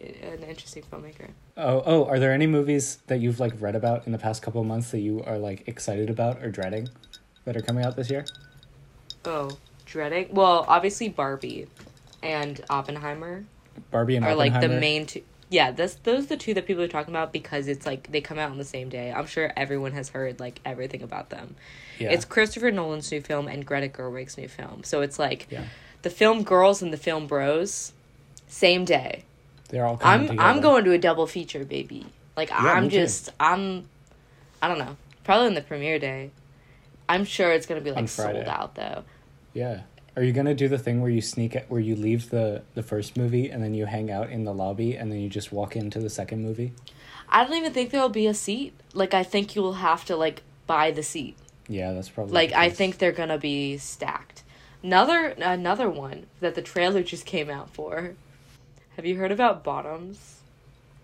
an 0.03 0.43
interesting 0.43 0.83
filmmaker 0.91 1.29
Oh, 1.55 1.83
oh, 1.85 2.05
are 2.05 2.19
there 2.19 2.31
any 2.31 2.47
movies 2.47 2.97
that 3.07 3.19
you've 3.19 3.39
like 3.39 3.53
read 3.59 3.75
about 3.75 4.07
in 4.07 4.11
the 4.11 4.17
past 4.17 4.41
couple 4.41 4.61
of 4.61 4.67
months 4.67 4.89
that 4.91 4.99
you 4.99 5.23
are 5.23 5.37
like 5.37 5.67
excited 5.67 6.09
about 6.09 6.41
or 6.41 6.49
dreading 6.49 6.89
that 7.45 7.55
are 7.55 7.61
coming 7.61 7.85
out 7.85 7.95
this 7.95 8.09
year? 8.09 8.25
Oh, 9.23 9.51
dreading. 9.85 10.29
Well, 10.31 10.65
obviously 10.67 11.09
Barbie 11.09 11.67
and 12.23 12.59
Oppenheimer 12.69 13.45
Barbie 13.91 14.15
and 14.15 14.25
are 14.25 14.35
like 14.35 14.59
the 14.59 14.67
main 14.67 15.05
two. 15.05 15.21
Yeah, 15.49 15.69
this 15.69 15.95
those 16.01 16.25
are 16.25 16.27
the 16.27 16.37
two 16.37 16.55
that 16.55 16.65
people 16.65 16.81
are 16.81 16.87
talking 16.87 17.13
about 17.13 17.31
because 17.31 17.67
it's 17.67 17.85
like 17.85 18.11
they 18.11 18.21
come 18.21 18.39
out 18.39 18.49
on 18.49 18.57
the 18.57 18.65
same 18.65 18.89
day. 18.89 19.11
I'm 19.11 19.27
sure 19.27 19.53
everyone 19.55 19.91
has 19.91 20.09
heard 20.09 20.39
like 20.39 20.59
everything 20.65 21.03
about 21.03 21.29
them. 21.29 21.55
Yeah. 21.99 22.09
It's 22.09 22.25
Christopher 22.25 22.71
Nolan's 22.71 23.11
new 23.11 23.21
film 23.21 23.47
and 23.47 23.63
Greta 23.63 23.89
Gerwig's 23.89 24.37
new 24.37 24.47
film. 24.47 24.83
So 24.83 25.01
it's 25.01 25.19
like 25.19 25.47
yeah. 25.51 25.65
the 26.01 26.09
film 26.09 26.43
Girls 26.43 26.81
and 26.81 26.91
the 26.91 26.97
film 26.97 27.27
Bros, 27.27 27.93
same 28.47 28.85
day. 28.85 29.25
They're 29.73 29.87
all 29.87 29.97
coming 29.97 30.13
I'm 30.13 30.27
together. 30.27 30.49
I'm 30.49 30.61
going 30.61 30.85
to 30.85 30.91
a 30.91 30.99
double 30.99 31.25
feature, 31.25 31.65
baby. 31.65 32.05
Like 32.37 32.51
me 32.51 32.55
I'm 32.57 32.89
too. 32.89 32.95
just 32.95 33.31
I'm, 33.39 33.89
I 34.61 34.67
don't 34.67 34.77
know. 34.77 34.95
Probably 35.23 35.47
on 35.47 35.55
the 35.55 35.61
premiere 35.61 35.97
day. 35.97 36.29
I'm 37.09 37.25
sure 37.25 37.51
it's 37.51 37.65
gonna 37.65 37.81
be 37.81 37.91
like 37.91 38.07
sold 38.07 38.47
out 38.47 38.75
though. 38.75 39.03
Yeah. 39.53 39.81
Are 40.15 40.21
you 40.21 40.31
gonna 40.31 40.53
do 40.53 40.67
the 40.67 40.77
thing 40.77 41.01
where 41.01 41.09
you 41.09 41.21
sneak 41.21 41.57
where 41.69 41.81
you 41.81 41.95
leave 41.95 42.29
the 42.29 42.61
the 42.75 42.83
first 42.83 43.17
movie 43.17 43.49
and 43.49 43.63
then 43.63 43.73
you 43.73 43.87
hang 43.87 44.11
out 44.11 44.29
in 44.29 44.43
the 44.43 44.53
lobby 44.53 44.95
and 44.95 45.11
then 45.11 45.19
you 45.19 45.27
just 45.27 45.51
walk 45.51 45.75
into 45.75 45.99
the 45.99 46.09
second 46.09 46.43
movie? 46.43 46.73
I 47.29 47.43
don't 47.43 47.55
even 47.55 47.73
think 47.73 47.89
there'll 47.89 48.09
be 48.09 48.27
a 48.27 48.33
seat. 48.35 48.73
Like 48.93 49.15
I 49.15 49.23
think 49.23 49.55
you 49.55 49.63
will 49.63 49.73
have 49.73 50.05
to 50.05 50.15
like 50.15 50.43
buy 50.67 50.91
the 50.91 51.01
seat. 51.03 51.35
Yeah, 51.67 51.93
that's 51.93 52.09
probably 52.09 52.33
Like 52.33 52.51
I 52.53 52.69
think 52.69 52.99
they're 52.99 53.11
gonna 53.11 53.39
be 53.39 53.79
stacked. 53.79 54.43
Another 54.83 55.29
another 55.29 55.89
one 55.89 56.27
that 56.41 56.53
the 56.53 56.61
trailer 56.61 57.01
just 57.01 57.25
came 57.25 57.49
out 57.49 57.71
for. 57.71 58.13
Have 58.95 59.05
you 59.05 59.15
heard 59.17 59.31
about 59.31 59.63
Bottoms? 59.63 60.37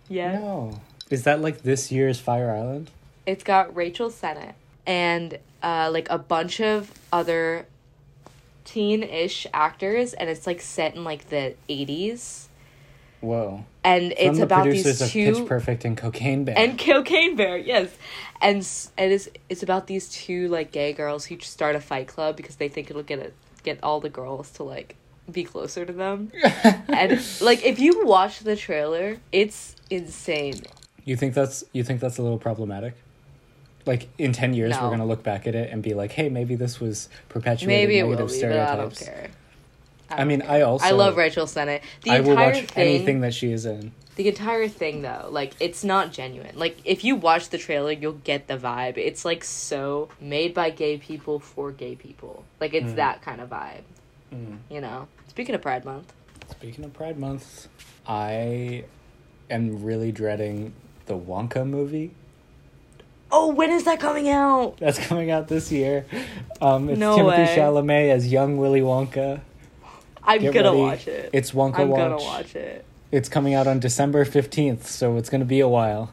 Yeah. 0.07 0.33
No. 0.39 0.81
Is 1.09 1.23
that 1.23 1.41
like 1.41 1.63
this 1.63 1.91
year's 1.91 2.19
Fire 2.19 2.51
Island? 2.51 2.91
It's 3.25 3.43
got 3.43 3.75
Rachel 3.75 4.09
Sennott 4.09 4.53
and 4.85 5.37
uh 5.61 5.89
like 5.91 6.09
a 6.09 6.17
bunch 6.17 6.61
of 6.61 6.91
other 7.11 7.65
teen-ish 8.65 9.45
actors 9.53 10.13
and 10.13 10.29
it's 10.29 10.45
like 10.47 10.61
set 10.61 10.95
in 10.95 11.03
like 11.03 11.29
the 11.29 11.55
80s 11.67 12.45
Whoa. 13.21 13.65
and 13.83 14.13
From 14.13 14.27
it's 14.27 14.37
the 14.37 14.43
about 14.43 14.63
producers 14.63 14.99
these 14.99 15.01
of 15.01 15.11
two 15.11 15.33
Pitch 15.33 15.45
Perfect 15.47 15.85
and 15.85 15.97
Cocaine 15.97 16.45
Bear. 16.45 16.55
and 16.57 16.77
Cocaine 16.79 17.35
Bear, 17.35 17.57
yes, 17.57 17.89
and 18.41 18.59
it 18.97 19.11
is 19.11 19.29
it's 19.49 19.61
about 19.63 19.87
these 19.87 20.07
two 20.09 20.47
like 20.47 20.71
gay 20.71 20.93
girls 20.93 21.25
who 21.25 21.37
start 21.39 21.75
a 21.75 21.81
fight 21.81 22.07
club 22.07 22.37
because 22.37 22.55
they 22.55 22.69
think 22.69 22.89
it'll 22.89 23.03
get 23.03 23.19
it 23.19 23.33
get 23.63 23.77
all 23.83 23.99
the 23.99 24.09
girls 24.09 24.51
to 24.51 24.63
like 24.63 24.95
be 25.29 25.43
closer 25.43 25.85
to 25.85 25.93
them, 25.93 26.31
and 26.87 27.21
like 27.41 27.63
if 27.65 27.79
you 27.79 28.05
watch 28.05 28.39
the 28.39 28.55
trailer, 28.55 29.17
it's 29.31 29.75
insane. 29.89 30.61
You 31.05 31.15
think 31.15 31.33
that's 31.33 31.63
you 31.73 31.83
think 31.83 31.99
that's 32.01 32.17
a 32.17 32.21
little 32.21 32.37
problematic? 32.37 32.93
Like 33.85 34.09
in 34.17 34.33
ten 34.33 34.53
years, 34.53 34.71
No. 34.75 34.83
we're 34.83 34.89
gonna 34.91 35.05
look 35.05 35.23
back 35.23 35.47
at 35.47 35.55
it 35.55 35.71
and 35.71 35.81
be 35.81 35.93
like, 35.93 36.11
"Hey, 36.11 36.29
maybe 36.29 36.55
this 36.55 36.79
was 36.79 37.09
perpetuating 37.29 37.67
Maybe 37.69 37.97
it 37.97 38.03
will 38.03 38.11
negative 38.17 38.41
be, 38.49 38.55
but 38.57 38.59
I 38.59 38.75
don't 38.75 38.95
care. 38.95 39.27
I 40.11 40.23
mean, 40.25 40.39
don't 40.39 40.49
I 40.49 40.57
care. 40.57 40.65
also- 40.67 40.85
I 40.85 40.91
love 40.91 41.17
Rachel 41.17 41.45
Sennott. 41.45 41.81
The 42.03 42.11
I 42.11 42.19
will 42.21 42.31
entire 42.31 42.51
watch 42.53 42.65
thing, 42.65 42.87
anything 42.87 43.21
that 43.21 43.33
she 43.33 43.51
is 43.51 43.65
in. 43.65 43.91
the 44.15 44.27
entire 44.27 44.67
thing 44.67 45.01
though, 45.01 45.27
like 45.31 45.53
it's 45.59 45.83
not 45.83 46.11
genuine. 46.11 46.55
Like 46.57 46.77
if 46.83 47.03
you 47.03 47.15
watch 47.15 47.49
the 47.49 47.57
trailer, 47.57 47.91
you'll 47.93 48.13
get 48.13 48.47
the 48.47 48.57
vibe. 48.57 48.97
It's 48.97 49.23
like 49.23 49.43
so 49.43 50.09
made 50.19 50.53
by 50.53 50.71
gay 50.71 50.97
people 50.97 51.39
for 51.39 51.71
gay 51.71 51.95
people. 51.95 52.43
Like 52.59 52.73
it's 52.73 52.91
Mm. 52.91 52.95
that 52.97 53.21
kind 53.21 53.39
of 53.39 53.49
vibe. 53.49 53.83
Mm. 54.33 54.57
You 54.69 54.81
know. 54.81 55.07
Speaking 55.39 55.55
of 55.55 55.61
Pride 55.61 55.85
Month, 55.85 56.11
Speaking 56.51 56.83
of 56.83 56.91
Pride 56.91 57.17
Month, 57.17 57.69
I 58.05 58.83
am 59.49 59.81
really 59.81 60.11
dreading 60.11 60.73
the 61.05 61.17
Wonka 61.17 61.65
movie. 61.65 62.11
oh, 63.31 63.47
when 63.53 63.69
is 63.71 63.85
that 63.85 64.01
coming 64.01 64.27
out? 64.27 64.75
That's 64.79 64.99
coming 64.99 65.31
out 65.31 65.47
this 65.47 65.71
year. 65.71 66.05
Um, 66.61 66.89
it's 66.89 66.99
No 66.99 67.15
Timothée 67.17 67.37
way. 67.47 67.55
Chalamet 67.57 68.09
as 68.09 68.29
young 68.29 68.57
Willy 68.57 68.81
Wonka. 68.81 69.39
I'm 70.25 70.41
Get 70.41 70.53
gonna 70.53 70.71
ready. 70.71 70.81
watch 70.81 71.07
it. 71.07 71.29
It's 71.31 71.51
Wonka 71.51 71.79
I'm 71.79 71.87
Watch. 71.87 71.99
gonna 72.01 72.17
watch 72.17 72.55
it. 72.57 72.83
It's 73.09 73.29
coming 73.29 73.53
out 73.53 73.65
on 73.65 73.79
December 73.79 74.25
15th, 74.25 74.83
so 74.87 75.15
it's 75.15 75.29
going 75.29 75.39
to 75.39 75.45
be 75.45 75.61
a 75.61 75.69
while. 75.69 76.11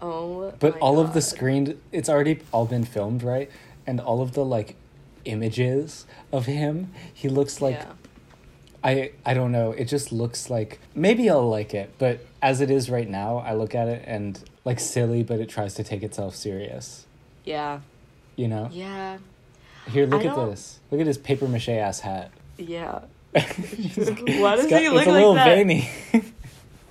Oh, 0.00 0.52
But 0.60 0.78
all 0.78 1.00
of 1.00 1.08
the 1.08 1.14
God. 1.18 1.24
screened, 1.24 1.80
it's 1.90 2.08
already 2.08 2.38
all 2.52 2.66
been 2.66 2.84
filmed, 2.84 3.24
right? 3.24 3.50
And 3.84 3.98
all 4.00 4.22
of 4.22 4.34
the 4.34 4.44
like 4.44 4.76
images 5.24 6.06
of 6.32 6.46
him, 6.46 6.92
he 7.12 7.28
looks 7.28 7.60
like 7.60 7.74
yeah. 7.74 7.92
I 8.82 9.12
I 9.26 9.34
don't 9.34 9.52
know. 9.52 9.72
It 9.72 9.84
just 9.86 10.10
looks 10.12 10.48
like 10.50 10.80
maybe 10.94 11.28
I'll 11.28 11.48
like 11.48 11.74
it, 11.74 11.92
but 11.98 12.20
as 12.40 12.60
it 12.60 12.70
is 12.70 12.88
right 12.90 13.08
now, 13.08 13.38
I 13.38 13.54
look 13.54 13.74
at 13.74 13.88
it 13.88 14.04
and 14.06 14.42
like 14.64 14.80
silly, 14.80 15.22
but 15.22 15.38
it 15.40 15.48
tries 15.48 15.74
to 15.74 15.84
take 15.84 16.02
itself 16.02 16.34
serious. 16.34 17.06
Yeah. 17.44 17.80
You 18.36 18.48
know? 18.48 18.68
Yeah. 18.72 19.18
Here, 19.90 20.06
look 20.06 20.22
I 20.22 20.26
at 20.28 20.34
don't- 20.36 20.50
this. 20.50 20.78
Look 20.90 21.00
at 21.00 21.06
his 21.06 21.18
paper 21.18 21.46
mache 21.48 21.68
ass 21.68 22.00
hat. 22.00 22.30
Yeah. 22.56 23.00
Why 23.32 23.40
does 23.42 23.56
he 23.96 24.36
look 24.38 24.56
it's 24.66 24.68
a 24.70 24.88
like 24.94 25.06
little 25.06 25.34
that? 25.34 25.44
veiny. 25.46 25.88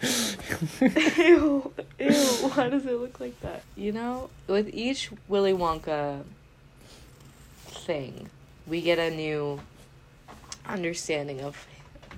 ew, 0.81 1.73
ew, 1.99 2.13
why 2.49 2.69
does 2.69 2.85
it 2.85 2.93
look 2.99 3.19
like 3.19 3.37
that? 3.41 3.63
You 3.75 3.91
know, 3.91 4.29
with 4.47 4.69
each 4.73 5.09
Willy 5.27 5.51
Wonka 5.51 6.23
thing, 7.65 8.29
we 8.65 8.79
get 8.81 8.97
a 8.97 9.09
new 9.13 9.59
understanding 10.65 11.41
of 11.41 11.67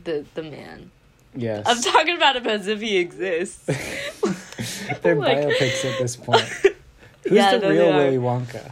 the 0.03 0.25
the 0.33 0.43
man. 0.43 0.91
yes. 1.35 1.63
I'm 1.67 1.81
talking 1.81 2.15
about 2.17 2.35
him 2.37 2.47
as 2.47 2.67
if 2.67 2.81
he 2.81 2.97
exists. 2.97 3.65
They're 5.01 5.15
Like- 5.15 5.37
biopics 5.39 5.85
at 5.85 5.99
this 5.99 6.15
point. 6.15 6.41
Who's 7.23 7.33
Yeah, 7.33 7.57
the 7.57 7.67
no, 7.67 7.69
real. 7.69 7.93
Willy 7.97 8.17
Wonka? 8.17 8.71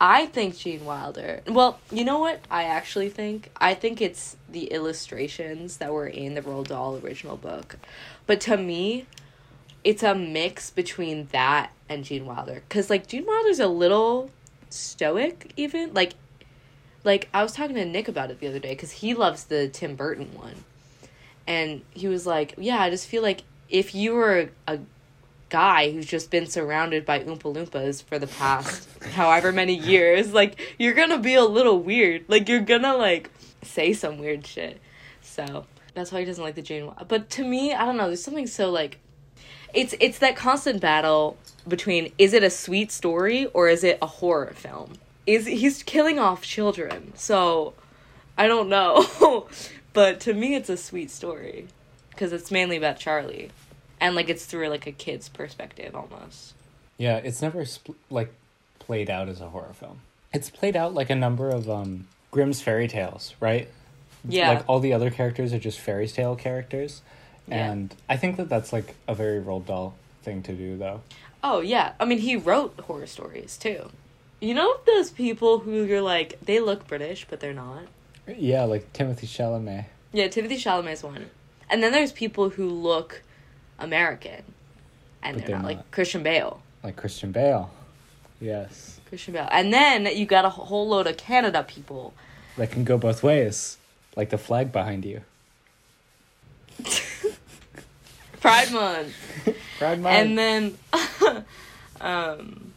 I 0.00 0.26
think 0.26 0.56
Gene 0.56 0.84
Wilder. 0.84 1.42
Well, 1.46 1.78
you 1.92 2.04
know 2.04 2.18
what? 2.18 2.40
I 2.50 2.64
actually 2.64 3.10
think 3.10 3.50
I 3.58 3.74
think 3.74 4.00
it's 4.00 4.36
the 4.50 4.64
illustrations 4.66 5.76
that 5.76 5.92
were 5.92 6.06
in 6.08 6.34
the 6.34 6.42
Roald 6.42 6.68
Dahl 6.68 6.96
original 7.04 7.36
book. 7.36 7.76
But 8.26 8.40
to 8.42 8.56
me, 8.56 9.06
it's 9.84 10.02
a 10.02 10.14
mix 10.14 10.70
between 10.70 11.28
that 11.32 11.70
and 11.88 12.04
Gene 12.04 12.24
Wilder 12.26 12.62
cuz 12.68 12.88
like 12.90 13.06
Gene 13.08 13.26
Wilder's 13.26 13.60
a 13.60 13.66
little 13.68 14.30
stoic 14.70 15.52
even 15.56 15.92
like 15.94 16.14
like 17.04 17.28
I 17.32 17.42
was 17.42 17.52
talking 17.52 17.76
to 17.76 17.84
Nick 17.84 18.08
about 18.08 18.30
it 18.30 18.40
the 18.40 18.48
other 18.48 18.58
day 18.58 18.74
cuz 18.74 18.90
he 18.92 19.14
loves 19.14 19.44
the 19.44 19.68
Tim 19.68 19.96
Burton 19.96 20.34
one. 20.34 20.64
And 21.46 21.82
he 21.94 22.06
was 22.06 22.26
like, 22.26 22.54
"Yeah, 22.58 22.80
I 22.80 22.90
just 22.90 23.08
feel 23.08 23.22
like 23.22 23.42
if 23.68 23.94
you 23.94 24.14
were 24.14 24.50
a 24.66 24.78
guy 25.50 25.90
who's 25.90 26.06
just 26.06 26.30
been 26.30 26.46
surrounded 26.46 27.04
by 27.04 27.20
Oompa 27.20 27.52
Loompas 27.54 28.02
for 28.02 28.18
the 28.18 28.26
past 28.26 28.88
however 29.12 29.52
many 29.52 29.74
years, 29.74 30.32
like 30.32 30.74
you're 30.78 30.94
gonna 30.94 31.18
be 31.18 31.34
a 31.34 31.44
little 31.44 31.80
weird. 31.80 32.24
Like 32.28 32.48
you're 32.48 32.60
gonna 32.60 32.96
like 32.96 33.30
say 33.62 33.92
some 33.92 34.18
weird 34.18 34.46
shit. 34.46 34.80
So 35.22 35.66
that's 35.94 36.12
why 36.12 36.20
he 36.20 36.24
doesn't 36.24 36.42
like 36.42 36.54
the 36.54 36.62
Jane. 36.62 36.90
But 37.08 37.28
to 37.30 37.44
me, 37.44 37.74
I 37.74 37.84
don't 37.84 37.96
know. 37.96 38.06
There's 38.06 38.22
something 38.22 38.46
so 38.46 38.70
like, 38.70 38.98
it's 39.74 39.94
it's 40.00 40.18
that 40.20 40.36
constant 40.36 40.80
battle 40.80 41.36
between 41.68 42.12
is 42.16 42.32
it 42.32 42.42
a 42.42 42.50
sweet 42.50 42.90
story 42.90 43.46
or 43.46 43.68
is 43.68 43.84
it 43.84 43.98
a 44.00 44.06
horror 44.06 44.52
film? 44.54 44.94
Is 45.34 45.46
he's 45.46 45.82
killing 45.82 46.18
off 46.18 46.42
children? 46.42 47.12
So 47.16 47.74
I 48.36 48.46
don't 48.48 48.68
know. 48.68 49.46
but 49.92 50.20
to 50.20 50.34
me, 50.34 50.54
it's 50.54 50.68
a 50.68 50.76
sweet 50.76 51.10
story 51.10 51.66
because 52.10 52.32
it's 52.32 52.50
mainly 52.50 52.76
about 52.76 52.98
Charlie 52.98 53.50
and 54.00 54.14
like 54.16 54.28
it's 54.28 54.44
through 54.44 54.68
like 54.68 54.86
a 54.86 54.92
kid's 54.92 55.28
perspective 55.28 55.94
almost. 55.94 56.54
Yeah, 56.98 57.16
it's 57.16 57.40
never 57.40 57.60
spl- 57.64 57.94
like 58.10 58.32
played 58.78 59.08
out 59.08 59.28
as 59.28 59.40
a 59.40 59.48
horror 59.50 59.72
film. 59.74 60.00
It's 60.32 60.50
played 60.50 60.76
out 60.76 60.94
like 60.94 61.10
a 61.10 61.14
number 61.14 61.48
of 61.50 61.68
um 61.70 62.06
Grimm's 62.30 62.60
fairy 62.60 62.88
tales, 62.88 63.34
right? 63.40 63.68
Yeah. 64.28 64.48
Like 64.50 64.64
all 64.68 64.80
the 64.80 64.92
other 64.92 65.10
characters 65.10 65.52
are 65.52 65.58
just 65.58 65.78
fairy 65.78 66.08
tale 66.08 66.36
characters, 66.36 67.02
Yeah. 67.48 67.70
and 67.70 67.94
I 68.08 68.16
think 68.16 68.36
that 68.36 68.48
that's 68.48 68.72
like 68.72 68.94
a 69.08 69.14
very 69.14 69.40
Roald 69.40 69.66
Dahl 69.66 69.94
thing 70.22 70.42
to 70.42 70.52
do, 70.52 70.76
though. 70.76 71.00
Oh 71.42 71.60
yeah, 71.60 71.92
I 72.00 72.04
mean 72.04 72.18
he 72.18 72.36
wrote 72.36 72.78
horror 72.80 73.06
stories 73.06 73.56
too. 73.56 73.90
You 74.40 74.54
know 74.54 74.78
those 74.86 75.10
people 75.10 75.58
who 75.58 75.84
you're 75.84 76.00
like 76.00 76.40
they 76.42 76.60
look 76.60 76.86
British 76.86 77.26
but 77.28 77.40
they're 77.40 77.52
not. 77.52 77.84
Yeah, 78.26 78.64
like 78.64 78.92
Timothée 78.92 79.26
Chalamet. 79.26 79.86
Yeah, 80.12 80.28
Timothée 80.28 80.52
Chalamet's 80.52 81.02
one, 81.02 81.30
and 81.68 81.82
then 81.82 81.92
there's 81.92 82.12
people 82.12 82.50
who 82.50 82.68
look 82.68 83.22
American, 83.78 84.42
and 85.22 85.38
they're, 85.38 85.46
they're 85.46 85.56
not, 85.56 85.64
like. 85.64 85.90
Christian 85.90 86.22
Bale. 86.22 86.62
like 86.82 86.96
Christian 86.96 87.32
Bale. 87.32 87.70
Yes, 88.40 89.00
Christian 89.08 89.34
Bale, 89.34 89.48
and 89.50 89.72
then 89.72 90.06
you 90.16 90.26
got 90.26 90.44
a 90.44 90.50
whole 90.50 90.88
load 90.88 91.06
of 91.06 91.16
Canada 91.16 91.62
people. 91.62 92.14
that 92.56 92.70
can 92.70 92.84
go 92.84 92.96
both 92.96 93.22
ways, 93.22 93.76
like 94.16 94.30
the 94.30 94.38
flag 94.38 94.72
behind 94.72 95.04
you. 95.04 95.22
Pride 98.40 98.72
Month. 98.72 99.14
Pride 99.78 100.00
Month. 100.00 100.14
And 100.14 100.38
then, 100.38 100.78
um, 102.00 102.69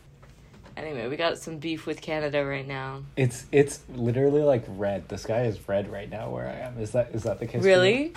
anyway, 0.78 1.08
we 1.08 1.16
got 1.16 1.38
some 1.38 1.58
beef 1.58 1.86
with 1.86 2.02
Canada 2.02 2.46
right 2.46 2.68
now. 2.68 3.04
it's 3.16 3.46
it's 3.52 3.82
literally 3.96 4.42
like 4.42 4.64
red. 4.68 5.08
The 5.10 5.18
sky 5.18 5.44
is 5.46 5.68
red 5.68 5.92
right 5.92 6.10
now 6.10 6.30
where 6.30 6.48
I 6.48 6.56
am. 6.68 6.78
Is 6.80 6.92
that 6.92 7.12
is 7.14 7.24
that 7.24 7.40
the 7.40 7.48
case? 7.48 7.64
Really? 7.64 8.14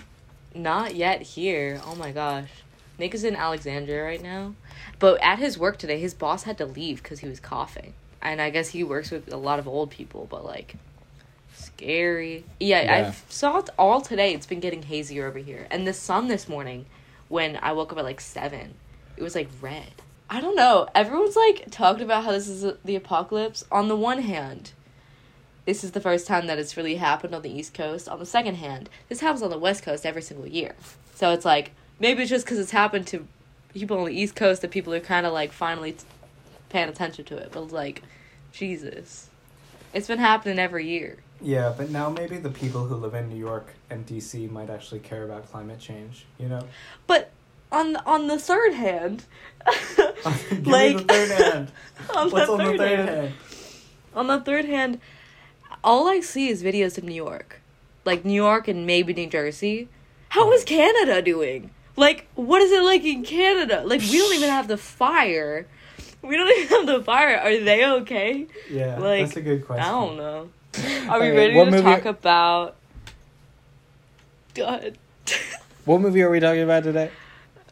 Not 0.54 0.94
yet 0.94 1.22
here. 1.22 1.80
Oh 1.86 1.94
my 1.94 2.12
gosh. 2.12 2.48
Nick 2.98 3.14
is 3.14 3.24
in 3.24 3.36
Alexandria 3.36 4.02
right 4.02 4.22
now. 4.22 4.54
But 4.98 5.22
at 5.22 5.38
his 5.38 5.58
work 5.58 5.76
today, 5.78 6.00
his 6.00 6.14
boss 6.14 6.44
had 6.44 6.56
to 6.58 6.64
leave 6.66 7.02
because 7.02 7.18
he 7.18 7.28
was 7.28 7.40
coughing. 7.40 7.92
And 8.22 8.40
I 8.40 8.48
guess 8.50 8.68
he 8.70 8.82
works 8.82 9.10
with 9.10 9.30
a 9.30 9.36
lot 9.36 9.58
of 9.58 9.68
old 9.68 9.90
people, 9.90 10.26
but 10.30 10.44
like, 10.44 10.76
scary. 11.54 12.44
Yeah, 12.58 12.82
Yeah. 12.82 13.08
I 13.08 13.30
saw 13.30 13.58
it 13.58 13.70
all 13.78 14.00
today. 14.00 14.32
It's 14.32 14.46
been 14.46 14.60
getting 14.60 14.82
hazier 14.82 15.26
over 15.26 15.38
here. 15.38 15.66
And 15.70 15.86
the 15.86 15.92
sun 15.92 16.28
this 16.28 16.48
morning, 16.48 16.86
when 17.28 17.58
I 17.62 17.72
woke 17.72 17.92
up 17.92 17.98
at 17.98 18.04
like 18.04 18.20
7, 18.20 18.72
it 19.16 19.22
was 19.22 19.34
like 19.34 19.48
red. 19.60 19.92
I 20.28 20.40
don't 20.40 20.56
know. 20.56 20.88
Everyone's 20.94 21.36
like 21.36 21.70
talked 21.70 22.00
about 22.00 22.24
how 22.24 22.32
this 22.32 22.48
is 22.48 22.74
the 22.84 22.96
apocalypse. 22.96 23.64
On 23.70 23.88
the 23.88 23.96
one 23.96 24.22
hand, 24.22 24.72
this 25.66 25.84
is 25.84 25.92
the 25.92 26.00
first 26.00 26.26
time 26.26 26.46
that 26.46 26.58
it's 26.58 26.76
really 26.76 26.96
happened 26.96 27.34
on 27.34 27.42
the 27.42 27.50
East 27.50 27.74
Coast. 27.74 28.08
On 28.08 28.18
the 28.18 28.26
second 28.26 28.56
hand, 28.56 28.88
this 29.08 29.20
happens 29.20 29.42
on 29.42 29.50
the 29.50 29.58
West 29.58 29.82
Coast 29.82 30.04
every 30.04 30.22
single 30.22 30.46
year. 30.46 30.74
So 31.14 31.32
it's 31.32 31.44
like 31.44 31.72
maybe 32.00 32.22
it's 32.22 32.30
just 32.30 32.44
because 32.44 32.58
it's 32.58 32.72
happened 32.72 33.06
to 33.08 33.26
people 33.72 33.98
on 33.98 34.06
the 34.06 34.20
East 34.20 34.34
Coast 34.34 34.62
that 34.62 34.70
people 34.70 34.92
are 34.94 35.00
kind 35.00 35.26
of 35.26 35.32
like 35.32 35.52
finally 35.52 35.92
t- 35.92 36.04
paying 36.70 36.88
attention 36.88 37.24
to 37.26 37.36
it. 37.36 37.50
But 37.52 37.64
it's 37.64 37.72
like, 37.72 38.02
Jesus, 38.52 39.28
it's 39.94 40.08
been 40.08 40.18
happening 40.18 40.58
every 40.58 40.86
year. 40.88 41.18
Yeah, 41.40 41.74
but 41.76 41.90
now 41.90 42.08
maybe 42.08 42.38
the 42.38 42.50
people 42.50 42.86
who 42.86 42.94
live 42.96 43.14
in 43.14 43.28
New 43.28 43.36
York 43.36 43.74
and 43.90 44.06
DC 44.06 44.50
might 44.50 44.70
actually 44.70 45.00
care 45.00 45.22
about 45.22 45.50
climate 45.50 45.78
change. 45.78 46.26
You 46.38 46.48
know. 46.48 46.62
But 47.06 47.30
on 47.72 47.92
the, 47.94 48.04
on 48.04 48.26
the 48.28 48.38
third 48.38 48.74
hand, 48.74 49.24
like 50.64 50.96
the 50.98 51.04
third 51.08 51.30
hand. 51.30 51.72
on 52.14 52.30
What's 52.30 52.46
the 52.46 52.52
on 52.52 52.58
the 52.58 52.64
third 52.64 52.78
third 52.78 52.98
hand, 52.98 53.08
hand? 53.08 53.34
on 54.14 54.26
the 54.28 54.40
third 54.40 54.64
hand, 54.66 55.00
all 55.82 56.08
I 56.08 56.20
see 56.20 56.48
is 56.48 56.62
videos 56.62 56.98
of 56.98 57.04
New 57.04 57.14
York. 57.14 57.60
Like 58.04 58.24
New 58.24 58.34
York 58.34 58.68
and 58.68 58.86
maybe 58.86 59.12
New 59.12 59.26
Jersey. 59.26 59.88
How 60.30 60.52
is 60.52 60.62
Canada 60.64 61.20
doing? 61.22 61.70
Like, 61.96 62.28
what 62.34 62.60
is 62.62 62.70
it 62.70 62.82
like 62.82 63.04
in 63.04 63.24
Canada? 63.24 63.82
Like, 63.84 64.00
we 64.02 64.18
don't 64.18 64.34
even 64.34 64.50
have 64.50 64.68
the 64.68 64.76
fire. 64.76 65.66
We 66.22 66.36
don't 66.36 66.48
even 66.58 66.68
have 66.68 66.86
the 66.86 67.02
fire. 67.02 67.36
Are 67.38 67.58
they 67.58 67.84
okay? 67.86 68.46
Yeah, 68.70 68.98
Like, 68.98 69.26
that's 69.26 69.36
a 69.36 69.40
good 69.40 69.64
question. 69.66 69.84
I 69.84 69.90
don't 69.90 70.16
know. 70.16 70.48
Are 71.08 71.20
we 71.20 71.26
Okay, 71.30 71.36
ready 71.36 71.54
to 71.54 71.64
movie- 71.70 71.82
talk 71.82 72.04
about. 72.04 72.76
God. 74.54 74.98
What 75.84 76.00
movie 76.00 76.22
are 76.22 76.30
we 76.30 76.38
talking 76.40 76.62
about 76.62 76.82
today? 76.84 77.10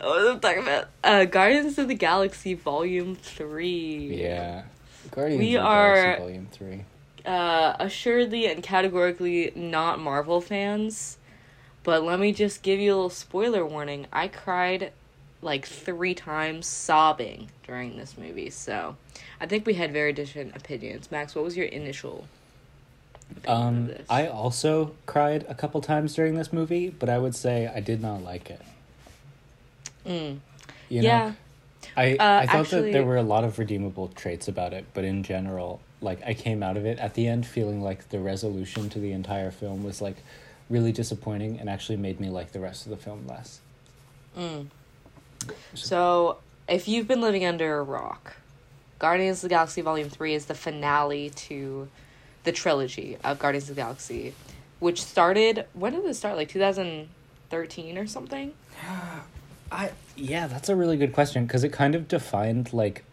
What 0.01 0.21
am 0.27 0.37
I 0.37 0.39
talking 0.39 0.63
about? 0.63 0.89
Uh, 1.03 1.25
Guardians 1.25 1.79
of 1.79 1.89
the 1.89 1.95
Galaxy 1.95 2.55
Volume 2.55 3.15
3. 3.17 4.17
Yeah, 4.21 4.63
Guardians 5.11 5.39
We 5.41 5.57
of 5.57 5.63
the 5.63 5.69
are- 5.69 5.95
Galaxy 5.95 6.23
Volume 6.23 6.49
Three. 6.53 6.85
uh, 7.27 7.77
assuredly 7.79 8.47
and 8.47 8.63
categorically 8.63 9.53
not 9.55 9.99
Marvel 10.01 10.41
fans. 10.41 11.19
But 11.83 12.03
let 12.03 12.19
me 12.19 12.33
just 12.33 12.63
give 12.63 12.81
you 12.81 12.93
a 12.93 12.97
little 12.97 13.11
spoiler 13.11 13.65
warning. 13.67 14.07
I 14.11 14.29
cried 14.29 14.93
like 15.43 15.67
three 15.67 16.15
times 16.15 16.67
sobbing 16.67 17.51
during 17.67 17.99
this 17.99 18.17
movie. 18.17 18.49
So 18.49 18.97
I 19.39 19.45
think 19.47 19.67
we 19.67 19.75
had 19.75 19.93
very 19.93 20.15
different 20.15 20.57
opinions. 20.57 21.11
Max, 21.11 21.35
what 21.35 21.45
was 21.45 21.57
your 21.59 21.67
initial 21.67 22.27
Um. 23.47 23.91
I 24.09 24.27
also 24.27 24.95
cried 25.05 25.45
a 25.49 25.55
couple 25.55 25.81
times 25.83 26.15
during 26.15 26.35
this 26.37 26.53
movie, 26.55 26.89
but 26.89 27.11
I 27.11 27.19
would 27.19 27.35
say 27.35 27.67
I 27.75 27.81
did 27.81 28.01
not 28.01 28.23
like 28.23 28.49
it. 28.51 28.63
Mm. 30.07 30.39
You 30.89 31.03
know? 31.03 31.09
yeah. 31.09 31.33
I, 31.97 32.13
Uh, 32.13 32.15
I 32.43 32.47
thought 32.47 32.55
actually- 32.57 32.83
that 32.83 32.93
there 32.93 33.05
were 33.05 33.17
a 33.17 33.23
lot 33.23 33.45
of 33.45 33.59
redeemable 33.59 34.09
traits 34.09 34.49
about 34.49 34.73
it, 34.73 34.87
but 34.95 35.05
in 35.05 35.23
general, 35.23 35.81
like 36.01 36.21
I 36.25 36.35
came 36.35 36.63
out 36.63 36.77
of 36.77 36.85
it 36.87 36.99
at 36.99 37.15
the 37.15 37.27
end 37.27 37.47
feeling 37.47 37.83
like 37.83 38.09
the 38.11 38.19
resolution 38.19 38.89
to 38.91 38.99
the 38.99 39.13
entire 39.13 39.51
film 39.51 39.85
was 39.85 40.01
like 40.03 40.17
really 40.71 40.93
disappointing 40.93 41.59
and 41.61 41.69
actually 41.69 41.97
made 41.97 42.21
me 42.21 42.29
like 42.31 42.53
the 42.53 42.61
rest 42.61 42.87
of 42.87 42.91
the 42.91 42.97
film 42.97 43.27
less. 43.27 43.61
Mm. 44.37 44.67
So, 45.75 46.39
if 46.69 46.89
you've 46.89 47.07
been 47.07 47.21
living 47.21 47.45
under 47.45 47.79
a 47.79 47.83
rock, 47.83 48.37
Guardians 48.99 49.39
of 49.39 49.43
the 49.43 49.55
Galaxy 49.55 49.83
Volume 49.83 50.09
3 50.09 50.35
is 50.35 50.47
the 50.47 50.55
finale 50.55 51.31
to 51.31 51.89
the 52.45 52.53
trilogy 52.53 53.19
of 53.23 53.39
Guardians 53.39 53.69
of 53.69 53.77
the 53.77 53.83
Galaxy, 53.83 54.35
which 54.81 55.03
started. 55.03 55.67
When 55.75 55.93
did 55.93 56.05
it 56.07 56.15
start? 56.15 56.37
Like 56.37 56.49
2013 56.49 57.99
or 57.99 58.07
something? 58.07 58.55
I 59.75 59.93
yeah, 60.17 60.47
that's 60.47 60.69
a 60.69 60.77
really 60.77 60.97
good 60.97 61.13
question 61.13 61.47
because 61.47 61.65
it 61.65 61.73
kind 61.73 61.95
of 61.95 62.09
defined 62.09 62.73
like 62.73 63.05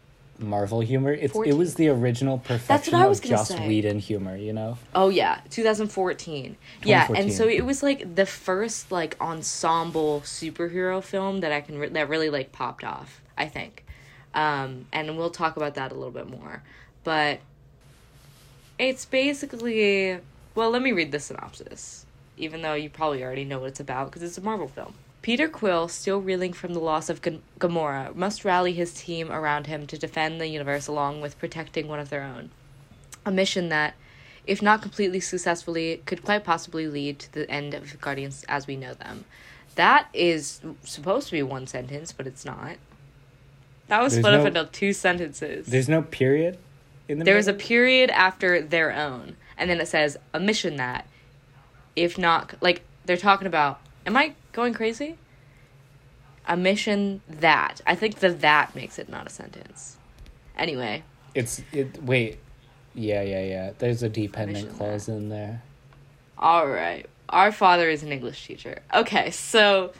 Marvel 0.41 0.81
humor. 0.81 1.13
It's 1.13 1.35
it 1.35 1.53
was 1.53 1.75
the 1.75 1.89
original 1.89 2.39
perfection 2.39 2.95
I 2.95 3.07
was 3.07 3.19
of 3.19 3.25
Joss 3.25 3.49
say. 3.49 3.67
Whedon 3.67 3.99
humor, 3.99 4.35
you 4.35 4.53
know. 4.53 4.77
Oh, 4.93 5.09
yeah, 5.09 5.41
2014. 5.49 6.57
Yeah, 6.83 7.07
and 7.15 7.31
so 7.31 7.47
it 7.47 7.65
was 7.65 7.83
like 7.83 8.15
the 8.15 8.25
first 8.25 8.91
like 8.91 9.15
ensemble 9.21 10.21
superhero 10.21 11.03
film 11.03 11.41
that 11.41 11.51
I 11.51 11.61
can 11.61 11.77
re- 11.77 11.89
that 11.89 12.09
really 12.09 12.29
like 12.29 12.51
popped 12.51 12.83
off, 12.83 13.21
I 13.37 13.47
think. 13.47 13.85
Um, 14.33 14.85
and 14.93 15.17
we'll 15.17 15.29
talk 15.29 15.57
about 15.57 15.75
that 15.75 15.91
a 15.91 15.95
little 15.95 16.11
bit 16.11 16.29
more. 16.29 16.63
But 17.03 17.39
it's 18.77 19.05
basically 19.05 20.19
well, 20.53 20.69
let 20.69 20.81
me 20.81 20.91
read 20.91 21.11
the 21.11 21.19
synopsis, 21.19 22.05
even 22.37 22.61
though 22.61 22.73
you 22.73 22.89
probably 22.89 23.23
already 23.23 23.45
know 23.45 23.59
what 23.59 23.69
it's 23.69 23.79
about 23.79 24.07
because 24.07 24.23
it's 24.23 24.37
a 24.37 24.41
Marvel 24.41 24.67
film. 24.67 24.93
Peter 25.21 25.47
Quill, 25.47 25.87
still 25.87 26.19
reeling 26.19 26.51
from 26.51 26.73
the 26.73 26.79
loss 26.79 27.09
of 27.09 27.21
G- 27.21 27.41
Gamora, 27.59 28.15
must 28.15 28.43
rally 28.43 28.73
his 28.73 28.93
team 28.93 29.31
around 29.31 29.67
him 29.67 29.85
to 29.87 29.97
defend 29.97 30.41
the 30.41 30.47
universe 30.47 30.87
along 30.87 31.21
with 31.21 31.37
protecting 31.37 31.87
one 31.87 31.99
of 31.99 32.09
their 32.09 32.23
own. 32.23 32.49
A 33.25 33.31
mission 33.31 33.69
that, 33.69 33.93
if 34.47 34.61
not 34.61 34.81
completely 34.81 35.19
successfully, 35.19 36.01
could 36.05 36.23
quite 36.23 36.43
possibly 36.43 36.87
lead 36.87 37.19
to 37.19 37.33
the 37.33 37.49
end 37.51 37.75
of 37.75 37.99
Guardians 38.01 38.43
as 38.49 38.65
we 38.65 38.75
know 38.75 38.95
them. 38.95 39.25
That 39.75 40.07
is 40.11 40.59
supposed 40.83 41.27
to 41.27 41.33
be 41.33 41.43
one 41.43 41.67
sentence, 41.67 42.11
but 42.11 42.25
it's 42.25 42.43
not. 42.43 42.77
That 43.87 44.01
was 44.01 44.13
There's 44.13 44.25
split 44.25 44.39
up 44.39 44.47
into 44.47 44.65
two 44.71 44.93
sentences. 44.93 45.67
There's 45.67 45.89
no 45.89 46.01
period 46.01 46.57
in 47.07 47.19
the 47.19 47.25
There 47.25 47.37
is 47.37 47.47
a 47.47 47.53
period 47.53 48.09
after 48.09 48.61
their 48.61 48.91
own, 48.91 49.35
and 49.57 49.69
then 49.69 49.79
it 49.79 49.87
says 49.87 50.17
a 50.33 50.39
mission 50.39 50.77
that, 50.77 51.05
if 51.95 52.17
not 52.17 52.55
like 52.59 52.81
they're 53.05 53.17
talking 53.17 53.47
about. 53.47 53.79
Am 54.05 54.17
I 54.17 54.33
going 54.51 54.73
crazy? 54.73 55.17
A 56.47 56.57
mission 56.57 57.21
that 57.29 57.81
I 57.85 57.95
think 57.95 58.15
the 58.15 58.29
that 58.29 58.75
makes 58.75 58.97
it 58.99 59.07
not 59.09 59.27
a 59.27 59.29
sentence. 59.29 59.97
Anyway, 60.57 61.03
It's 61.35 61.61
it. 61.71 62.01
Wait, 62.03 62.39
yeah, 62.93 63.21
yeah, 63.21 63.43
yeah. 63.43 63.71
There's 63.77 64.03
a 64.03 64.09
dependent 64.09 64.75
clause 64.77 65.07
in 65.07 65.29
there. 65.29 65.61
all 66.37 66.67
right. 66.67 67.05
Our 67.29 67.51
father 67.53 67.89
is 67.89 68.03
an 68.03 68.11
English 68.11 68.45
teacher. 68.45 68.81
Okay, 68.93 69.31
so 69.31 69.93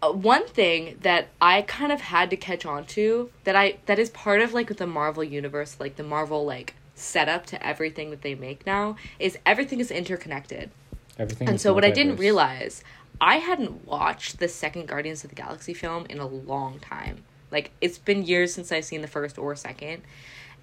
uh, 0.00 0.10
one 0.12 0.46
thing 0.46 0.96
that 1.02 1.28
I 1.40 1.62
kind 1.62 1.92
of 1.92 2.00
had 2.00 2.30
to 2.30 2.36
catch 2.36 2.64
on 2.64 2.86
to 2.86 3.30
that 3.44 3.54
I 3.56 3.78
that 3.86 3.98
is 3.98 4.08
part 4.10 4.40
of 4.40 4.54
like 4.54 4.74
the 4.76 4.86
Marvel 4.86 5.24
universe, 5.24 5.76
like 5.78 5.96
the 5.96 6.04
Marvel 6.04 6.46
like 6.46 6.74
setup 6.94 7.44
to 7.46 7.66
everything 7.66 8.10
that 8.10 8.22
they 8.22 8.34
make 8.34 8.64
now 8.64 8.96
is 9.18 9.36
everything 9.44 9.80
is 9.80 9.90
interconnected. 9.90 10.70
Everything. 11.18 11.48
And 11.48 11.60
so 11.60 11.72
what 11.74 11.84
I 11.84 11.90
didn't 11.90 12.16
realize, 12.16 12.84
I 13.20 13.36
hadn't 13.36 13.86
watched 13.86 14.38
the 14.38 14.48
second 14.48 14.86
Guardians 14.86 15.24
of 15.24 15.30
the 15.30 15.36
Galaxy 15.36 15.74
film 15.74 16.06
in 16.08 16.18
a 16.18 16.26
long 16.26 16.78
time. 16.78 17.24
Like 17.50 17.72
it's 17.80 17.98
been 17.98 18.24
years 18.24 18.54
since 18.54 18.70
I've 18.70 18.84
seen 18.84 19.00
the 19.00 19.08
first 19.08 19.38
or 19.38 19.56
second, 19.56 20.02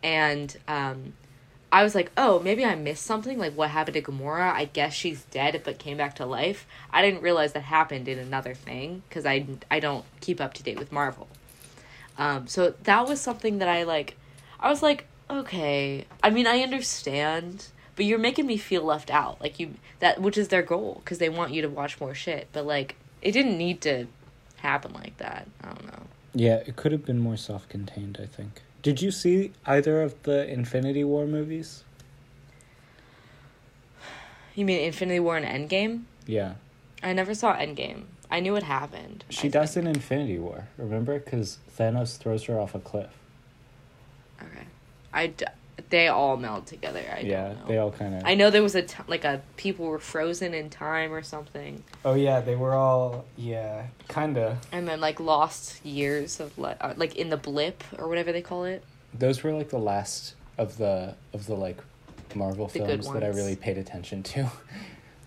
and 0.04 0.56
um, 0.68 1.14
I 1.72 1.84
was 1.84 1.96
like, 1.96 2.12
oh, 2.16 2.40
maybe 2.40 2.64
I 2.64 2.76
missed 2.76 3.04
something. 3.04 3.38
Like 3.38 3.54
what 3.54 3.72
happened 3.72 3.96
to 3.96 4.02
Gamora? 4.02 4.54
I 4.54 4.66
guess 4.66 4.94
she's 4.94 5.24
dead, 5.24 5.62
but 5.66 5.80
came 5.80 5.98
back 5.98 6.16
to 6.16 6.26
life. 6.26 6.68
I 6.92 7.02
didn't 7.02 7.22
realize 7.22 7.54
that 7.54 7.64
happened 7.64 8.08
in 8.08 8.20
another 8.20 8.54
thing 8.54 9.04
because 9.10 9.26
I 9.26 9.46
I 9.70 9.80
don't 9.80 10.06
keep 10.22 10.40
up 10.40 10.54
to 10.56 10.64
date 10.64 10.80
with 10.80 10.92
Marvel. 10.92 11.28
Um, 12.18 12.48
so 12.48 12.76
that 12.84 13.08
was 13.08 13.20
something 13.20 13.58
that 13.58 13.68
I 13.68 13.84
like. 13.84 14.16
I 14.60 14.70
was 14.70 14.82
like, 14.82 15.06
okay. 15.30 16.06
I 16.24 16.30
mean, 16.30 16.48
I 16.48 16.62
understand, 16.62 17.68
but 17.96 18.06
you're 18.06 18.20
making 18.20 18.46
me 18.46 18.58
feel 18.58 18.84
left 18.84 19.10
out. 19.12 19.40
Like 19.42 19.60
you 19.60 19.76
that, 20.00 20.22
which 20.22 20.38
is 20.38 20.50
their 20.50 20.62
goal, 20.62 21.02
because 21.04 21.18
they 21.18 21.30
want 21.30 21.54
you 21.54 21.62
to 21.62 21.70
watch 21.70 22.00
more 22.00 22.14
shit. 22.14 22.48
But 22.54 22.66
like, 22.66 22.96
it 23.22 23.32
didn't 23.32 23.58
need 23.58 23.82
to 23.82 24.08
happen 24.58 24.94
like 24.94 25.18
that. 25.18 25.48
I 25.64 25.68
don't 25.68 25.86
know. 25.86 26.04
Yeah, 26.34 26.56
it 26.68 26.76
could 26.76 26.92
have 26.92 27.06
been 27.06 27.20
more 27.20 27.38
self-contained. 27.38 28.20
I 28.22 28.26
think. 28.26 28.62
Did 28.82 29.02
you 29.02 29.12
see 29.12 29.52
either 29.66 30.02
of 30.02 30.22
the 30.24 30.48
Infinity 30.52 31.04
War 31.04 31.26
movies? 31.26 31.84
You 34.54 34.66
mean 34.66 34.80
Infinity 34.82 35.20
War 35.20 35.38
and 35.38 35.70
Endgame? 35.70 36.04
Yeah, 36.28 36.56
I 37.04 37.14
never 37.14 37.34
saw 37.34 37.56
Endgame. 37.56 38.04
I 38.32 38.40
knew 38.40 38.54
what 38.54 38.64
happened. 38.64 39.24
she 39.30 39.48
I 39.48 39.52
does 39.52 39.74
think. 39.76 39.86
in 39.88 39.96
Infinity 39.96 40.40
War. 40.40 40.68
Remember, 40.78 41.20
because 41.20 41.60
Thanos 41.78 42.18
throws 42.18 42.44
her 42.46 42.60
off 42.60 42.74
a 42.74 42.80
cliff. 42.80 43.12
Okay, 44.42 44.66
I 45.14 45.28
d- 45.28 45.46
they 45.90 46.08
all 46.08 46.38
meld 46.38 46.66
together. 46.68 47.04
I 47.16 47.20
yeah, 47.22 47.48
don't 47.50 47.60
know. 47.62 47.66
they 47.68 47.78
all 47.78 47.92
kind 47.92 48.16
of. 48.16 48.22
I 48.26 48.36
know 48.36 48.50
there 48.50 48.64
was 48.64 48.76
a 48.76 48.82
t- 48.84 49.04
like 49.08 49.24
a 49.26 49.42
people 49.58 49.86
were 49.86 50.00
frozen 50.00 50.54
in 50.54 50.70
time 50.70 51.12
or 51.14 51.22
something, 51.22 51.84
Oh 52.04 52.14
yeah, 52.14 52.40
they 52.42 52.56
were 52.56 52.74
all 52.74 53.26
yeah, 53.38 53.88
kind 54.08 54.38
of. 54.38 54.58
and 54.72 54.88
then 54.88 55.00
like 55.02 55.20
lost 55.20 55.86
years 55.86 56.40
of 56.40 56.58
like 56.58 56.78
uh, 56.82 56.94
like 56.98 57.16
in 57.16 57.30
the 57.30 57.38
blip 57.38 57.84
or 57.98 58.08
whatever 58.08 58.32
they 58.32 58.42
call 58.42 58.64
it. 58.66 58.84
Those 59.14 59.44
were 59.44 59.52
like 59.54 59.70
the 59.70 59.80
last 59.80 60.36
of 60.58 60.78
the 60.78 61.16
of 61.34 61.46
the 61.46 61.56
like 61.56 61.78
Marvel 62.34 62.68
The 62.68 62.80
films 62.80 63.12
that 63.12 63.24
I 63.24 63.28
really 63.28 63.56
paid 63.56 63.78
attention 63.78 64.24
to. 64.24 64.52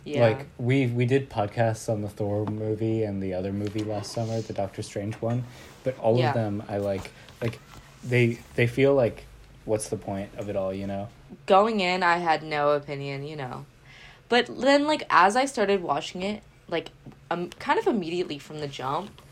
Yeah. 0.04 0.22
Like 0.26 0.46
we 0.56 0.87
we 0.87 1.04
did 1.04 1.28
podcasts 1.28 1.92
on 1.92 2.00
the 2.00 2.08
Thor 2.08 2.46
movie 2.46 3.02
and 3.02 3.22
the 3.22 3.34
other 3.34 3.52
movie 3.52 3.84
last 3.84 4.12
summer, 4.12 4.40
the 4.40 4.54
Doctor 4.54 4.80
Strange 4.80 5.16
one, 5.16 5.44
but 5.84 5.98
all 5.98 6.16
Yeah. 6.18 6.28
of 6.30 6.34
them 6.34 6.62
I 6.66 6.78
like 6.78 7.11
like 7.42 7.58
they 8.02 8.38
they 8.54 8.66
feel 8.66 8.94
like 8.94 9.26
what's 9.68 9.88
the 9.88 9.96
point 9.96 10.31
of 10.37 10.48
it 10.48 10.57
all, 10.57 10.72
you 10.72 10.87
know? 10.87 11.09
going 11.46 11.81
in 11.81 12.02
i 12.02 12.16
had 12.16 12.42
no 12.42 12.70
opinion 12.72 13.26
you 13.26 13.37
know. 13.37 13.66
But 14.28 14.46
then 14.61 14.87
like 14.87 15.04
as 15.11 15.37
i 15.37 15.44
started 15.44 15.83
watching 15.83 16.22
it 16.22 16.42
like 16.68 16.90
um 17.31 17.50
kind 17.50 17.78
of 17.78 17.87
immediately 17.87 18.38
from 18.38 18.61
the 18.61 18.68
jump 18.68 19.22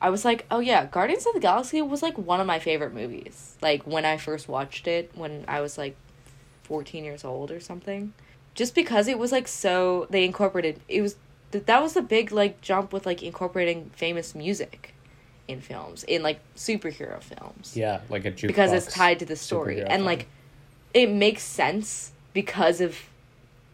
i 0.00 0.08
was 0.10 0.24
like 0.24 0.46
oh 0.50 0.60
yeah 0.60 0.86
guardians 0.86 1.26
of 1.26 1.34
the 1.34 1.40
galaxy 1.40 1.82
was 1.82 2.02
like 2.02 2.16
one 2.16 2.40
of 2.40 2.46
my 2.46 2.58
favorite 2.58 2.94
movies. 2.94 3.56
Like 3.62 3.86
when 3.86 4.04
i 4.04 4.16
first 4.16 4.48
watched 4.48 4.86
it 4.86 5.10
when 5.14 5.44
i 5.48 5.60
was 5.60 5.78
like 5.78 5.96
14 6.64 7.04
years 7.04 7.24
old 7.24 7.50
or 7.50 7.60
something. 7.60 8.12
Just 8.54 8.74
because 8.74 9.08
it 9.08 9.18
was 9.18 9.32
like 9.32 9.48
so 9.48 10.06
they 10.10 10.24
incorporated 10.24 10.80
it 10.88 11.00
was 11.00 11.16
th- 11.52 11.64
that 11.66 11.82
was 11.82 11.94
the 11.94 12.02
big 12.02 12.32
like 12.32 12.60
jump 12.60 12.92
with 12.92 13.06
like 13.06 13.22
incorporating 13.22 13.90
famous 13.94 14.34
music 14.34 14.94
in 15.48 15.60
films 15.62 16.04
in 16.04 16.22
like 16.22 16.40
superhero 16.54 17.20
films. 17.22 17.76
Yeah, 17.76 18.00
like 18.08 18.24
a 18.26 18.30
jukebox. 18.30 18.46
because 18.46 18.72
it's 18.72 18.92
tied 18.94 19.18
to 19.20 19.24
the 19.24 19.34
story. 19.36 19.82
and 19.82 20.04
like 20.04 20.28
it 20.94 21.10
makes 21.10 21.42
sense 21.42 22.12
because 22.34 22.80
of 22.80 22.96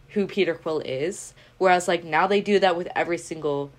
who 0.09 0.25
Peter 0.25 0.55
Quill 0.55 0.79
is. 0.79 1.33
Whereas 1.57 1.87
like 1.87 2.03
now 2.03 2.27
they 2.27 2.41
do 2.41 2.59
that 2.59 2.75
with 2.75 2.87
every 2.95 3.17
single 3.17 3.71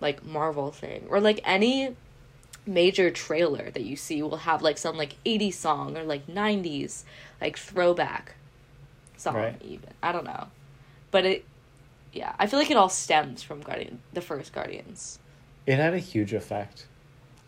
like 0.00 0.24
Marvel 0.24 0.70
thing. 0.70 1.06
Or 1.08 1.20
like 1.20 1.40
any 1.44 1.96
major 2.66 3.10
trailer 3.10 3.70
that 3.70 3.82
you 3.82 3.96
see 3.96 4.22
will 4.22 4.36
have 4.38 4.60
like 4.62 4.76
some 4.78 4.96
like 4.96 5.16
80s 5.24 5.54
song 5.54 5.96
or 5.96 6.04
like 6.04 6.26
90s 6.26 7.04
like 7.40 7.56
throwback 7.56 8.34
song 9.16 9.34
Right. 9.34 9.60
even. 9.64 9.88
I 10.02 10.12
don't 10.12 10.24
know. 10.24 10.48
But 11.10 11.24
it 11.24 11.44
yeah 12.12 12.34
I 12.38 12.46
feel 12.46 12.58
like 12.58 12.70
it 12.70 12.76
all 12.76 12.88
stems 12.90 13.42
from 13.42 13.60
Guardian 13.62 14.00
the 14.12 14.20
first 14.20 14.52
Guardians. 14.52 15.18
It 15.66 15.76
had 15.76 15.94
a 15.94 15.98
huge 15.98 16.32
effect. 16.32 16.86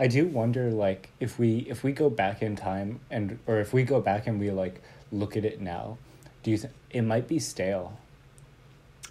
I 0.02 0.08
do 0.08 0.26
wonder 0.26 0.68
like 0.72 1.10
if 1.20 1.38
we 1.38 1.58
if 1.68 1.84
we 1.84 1.92
go 1.92 2.10
back 2.10 2.42
in 2.42 2.56
time 2.56 2.98
and 3.08 3.38
or 3.46 3.60
if 3.60 3.72
we 3.72 3.84
go 3.84 4.00
back 4.00 4.26
and 4.26 4.40
we 4.40 4.50
like 4.50 4.82
look 5.12 5.36
at 5.36 5.44
it 5.44 5.60
now, 5.60 5.96
do 6.42 6.50
you 6.50 6.58
think 6.58 6.72
it 6.90 7.02
might 7.02 7.28
be 7.28 7.38
stale? 7.38 7.96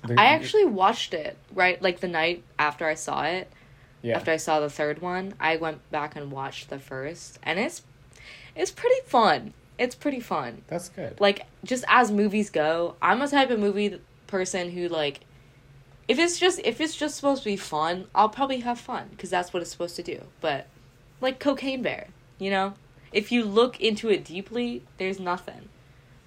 There- 0.05 0.19
I 0.19 0.25
actually 0.25 0.65
watched 0.65 1.13
it 1.13 1.37
right 1.53 1.81
like 1.81 2.01
the 2.01 2.09
night 2.09 2.43
after 2.59 2.85
I 2.85 2.95
saw 2.95 3.23
it 3.23 3.49
yeah. 4.01 4.17
after 4.17 4.31
I 4.31 4.37
saw 4.37 4.59
the 4.59 4.69
third 4.69 5.01
one, 5.01 5.33
I 5.39 5.55
went 5.55 5.89
back 5.91 6.17
and 6.17 6.29
watched 6.29 6.69
the 6.69 6.77
first, 6.77 7.39
and 7.41 7.57
it's 7.57 7.83
it's 8.53 8.71
pretty 8.71 8.99
fun. 9.05 9.53
It's 9.77 9.95
pretty 9.95 10.19
fun. 10.19 10.63
That's 10.67 10.89
good. 10.89 11.21
Like 11.21 11.45
just 11.63 11.85
as 11.87 12.11
movies 12.11 12.49
go, 12.49 12.95
I'm 13.01 13.21
a 13.21 13.29
type 13.29 13.49
of 13.49 13.61
movie 13.61 14.01
person 14.27 14.71
who 14.71 14.89
like 14.89 15.21
if 16.09 16.19
it's 16.19 16.37
just 16.37 16.59
if 16.65 16.81
it's 16.81 16.97
just 16.97 17.15
supposed 17.15 17.43
to 17.43 17.49
be 17.49 17.55
fun, 17.55 18.07
I'll 18.13 18.27
probably 18.27 18.59
have 18.59 18.77
fun 18.77 19.07
because 19.11 19.29
that's 19.29 19.53
what 19.53 19.61
it's 19.61 19.71
supposed 19.71 19.95
to 19.95 20.03
do. 20.03 20.21
But 20.41 20.67
like 21.21 21.39
Cocaine 21.39 21.81
Bear, 21.81 22.07
you 22.39 22.49
know, 22.51 22.73
if 23.11 23.31
you 23.31 23.43
look 23.43 23.79
into 23.79 24.09
it 24.09 24.25
deeply, 24.25 24.83
there's 24.97 25.19
nothing. 25.19 25.69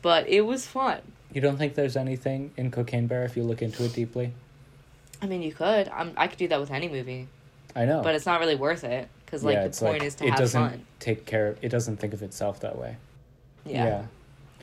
But 0.02 0.28
it 0.28 0.42
was 0.42 0.66
fun. 0.66 1.00
You 1.32 1.40
don't 1.40 1.56
think 1.56 1.74
there's 1.74 1.96
anything 1.96 2.52
in 2.56 2.70
Cocaine 2.70 3.06
Bear 3.06 3.24
if 3.24 3.36
you 3.36 3.42
look 3.42 3.60
into 3.62 3.84
it 3.84 3.92
deeply? 3.92 4.32
I 5.20 5.26
mean, 5.26 5.42
you 5.42 5.52
could. 5.52 5.88
I'm, 5.88 6.12
I 6.16 6.28
could 6.28 6.38
do 6.38 6.48
that 6.48 6.60
with 6.60 6.70
any 6.70 6.88
movie, 6.88 7.28
I 7.74 7.86
know. 7.86 8.02
but 8.02 8.14
it's 8.14 8.26
not 8.26 8.40
really 8.40 8.56
worth 8.56 8.84
it 8.84 9.08
because 9.24 9.42
like 9.42 9.54
yeah, 9.54 9.68
the 9.68 9.76
point 9.76 9.98
like 10.00 10.02
is 10.02 10.14
to 10.16 10.24
it 10.26 10.30
have 10.30 10.38
doesn't 10.38 10.70
fun. 10.70 10.86
take 11.00 11.24
care. 11.24 11.56
It 11.62 11.70
doesn't 11.70 11.96
think 11.96 12.12
of 12.14 12.22
itself 12.22 12.60
that 12.60 12.78
way. 12.78 12.96
Yeah. 13.64 14.04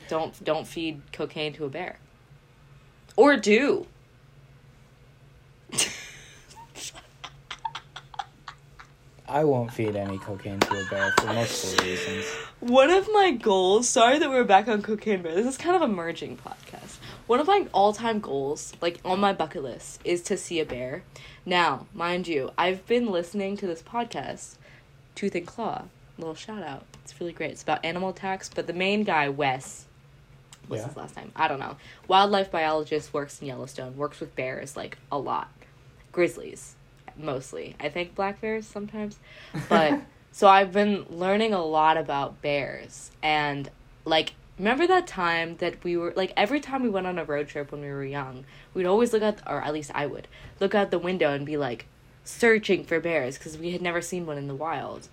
Don't 0.08 0.44
don't 0.44 0.66
feed 0.66 1.00
cocaine 1.12 1.52
to 1.54 1.64
a 1.64 1.68
bear. 1.68 1.98
Or 3.16 3.36
do. 3.36 3.86
I 9.32 9.44
won't 9.44 9.72
feed 9.72 9.96
any 9.96 10.18
cocaine 10.18 10.60
to 10.60 10.74
a 10.78 10.84
bear 10.90 11.10
for 11.18 11.26
multiple 11.26 11.84
reasons. 11.86 12.26
One 12.60 12.90
of 12.90 13.08
my 13.14 13.30
goals, 13.30 13.88
sorry 13.88 14.18
that 14.18 14.28
we're 14.28 14.44
back 14.44 14.68
on 14.68 14.82
Cocaine 14.82 15.22
Bear. 15.22 15.34
This 15.34 15.46
is 15.46 15.56
kind 15.56 15.74
of 15.74 15.80
a 15.80 15.88
merging 15.88 16.36
podcast. 16.36 16.98
One 17.26 17.40
of 17.40 17.46
my 17.46 17.66
all 17.72 17.94
time 17.94 18.20
goals, 18.20 18.74
like 18.82 19.00
on 19.06 19.20
my 19.20 19.32
bucket 19.32 19.62
list, 19.62 20.02
is 20.04 20.20
to 20.24 20.36
see 20.36 20.60
a 20.60 20.66
bear. 20.66 21.02
Now, 21.46 21.86
mind 21.94 22.28
you, 22.28 22.50
I've 22.58 22.86
been 22.86 23.06
listening 23.10 23.56
to 23.56 23.66
this 23.66 23.82
podcast, 23.82 24.56
Tooth 25.14 25.34
and 25.34 25.46
Claw. 25.46 25.84
Little 26.18 26.34
shout 26.34 26.62
out. 26.62 26.84
It's 27.02 27.18
really 27.18 27.32
great. 27.32 27.52
It's 27.52 27.62
about 27.62 27.82
animal 27.86 28.10
attacks, 28.10 28.50
but 28.54 28.66
the 28.66 28.74
main 28.74 29.02
guy, 29.02 29.30
Wes, 29.30 29.86
what's 30.68 30.82
Yeah. 30.82 30.88
his 30.88 30.96
last 30.98 31.16
name? 31.16 31.32
I 31.34 31.48
don't 31.48 31.58
know. 31.58 31.76
Wildlife 32.06 32.50
biologist, 32.50 33.14
works 33.14 33.40
in 33.40 33.46
Yellowstone, 33.48 33.96
works 33.96 34.20
with 34.20 34.36
bears 34.36 34.76
like 34.76 34.98
a 35.10 35.18
lot. 35.18 35.50
Grizzlies, 36.12 36.74
mostly. 37.16 37.76
I 37.80 37.88
think 37.88 38.14
black 38.14 38.40
bears 38.40 38.66
sometimes. 38.66 39.18
But 39.68 40.00
so 40.32 40.48
I've 40.48 40.72
been 40.72 41.06
learning 41.10 41.52
a 41.52 41.64
lot 41.64 41.96
about 41.96 42.42
bears 42.42 43.10
and 43.22 43.70
like 44.04 44.34
remember 44.58 44.86
that 44.86 45.06
time 45.06 45.56
that 45.56 45.82
we 45.82 45.96
were 45.96 46.12
like 46.14 46.32
every 46.36 46.60
time 46.60 46.82
we 46.82 46.88
went 46.88 47.06
on 47.06 47.18
a 47.18 47.24
road 47.24 47.48
trip 47.48 47.72
when 47.72 47.80
we 47.80 47.88
were 47.88 48.04
young, 48.04 48.44
we'd 48.74 48.86
always 48.86 49.12
look 49.12 49.22
out 49.22 49.38
or 49.46 49.62
at 49.62 49.72
least 49.72 49.90
I 49.94 50.06
would 50.06 50.28
look 50.60 50.74
out 50.74 50.90
the 50.90 50.98
window 50.98 51.32
and 51.32 51.46
be 51.46 51.56
like 51.56 51.86
searching 52.24 52.84
for 52.84 53.00
bears 53.00 53.38
because 53.38 53.58
we 53.58 53.72
had 53.72 53.82
never 53.82 54.00
seen 54.00 54.26
one 54.26 54.38
in 54.38 54.48
the 54.48 54.54
wild. 54.54 55.08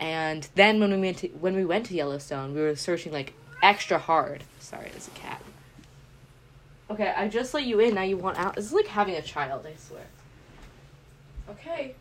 And 0.00 0.48
then 0.54 0.80
when 0.80 0.90
we 0.90 0.98
went 0.98 1.18
to 1.18 1.28
when 1.28 1.54
we 1.54 1.64
went 1.64 1.86
to 1.86 1.94
Yellowstone, 1.94 2.54
we 2.54 2.60
were 2.60 2.74
searching 2.76 3.12
like 3.12 3.34
extra 3.62 3.98
hard. 3.98 4.44
Sorry, 4.58 4.88
there's 4.90 5.08
a 5.08 5.12
cat. 5.12 5.40
Okay, 6.90 7.14
I 7.16 7.28
just 7.28 7.54
let 7.54 7.64
you 7.64 7.78
in. 7.80 7.94
Now 7.94 8.02
you 8.02 8.16
want 8.16 8.38
out. 8.38 8.56
This 8.56 8.66
is 8.66 8.72
like 8.72 8.88
having 8.88 9.14
a 9.14 9.22
child. 9.22 9.64
I 9.64 9.74
swear. 9.76 10.02
Okay, 11.52 11.94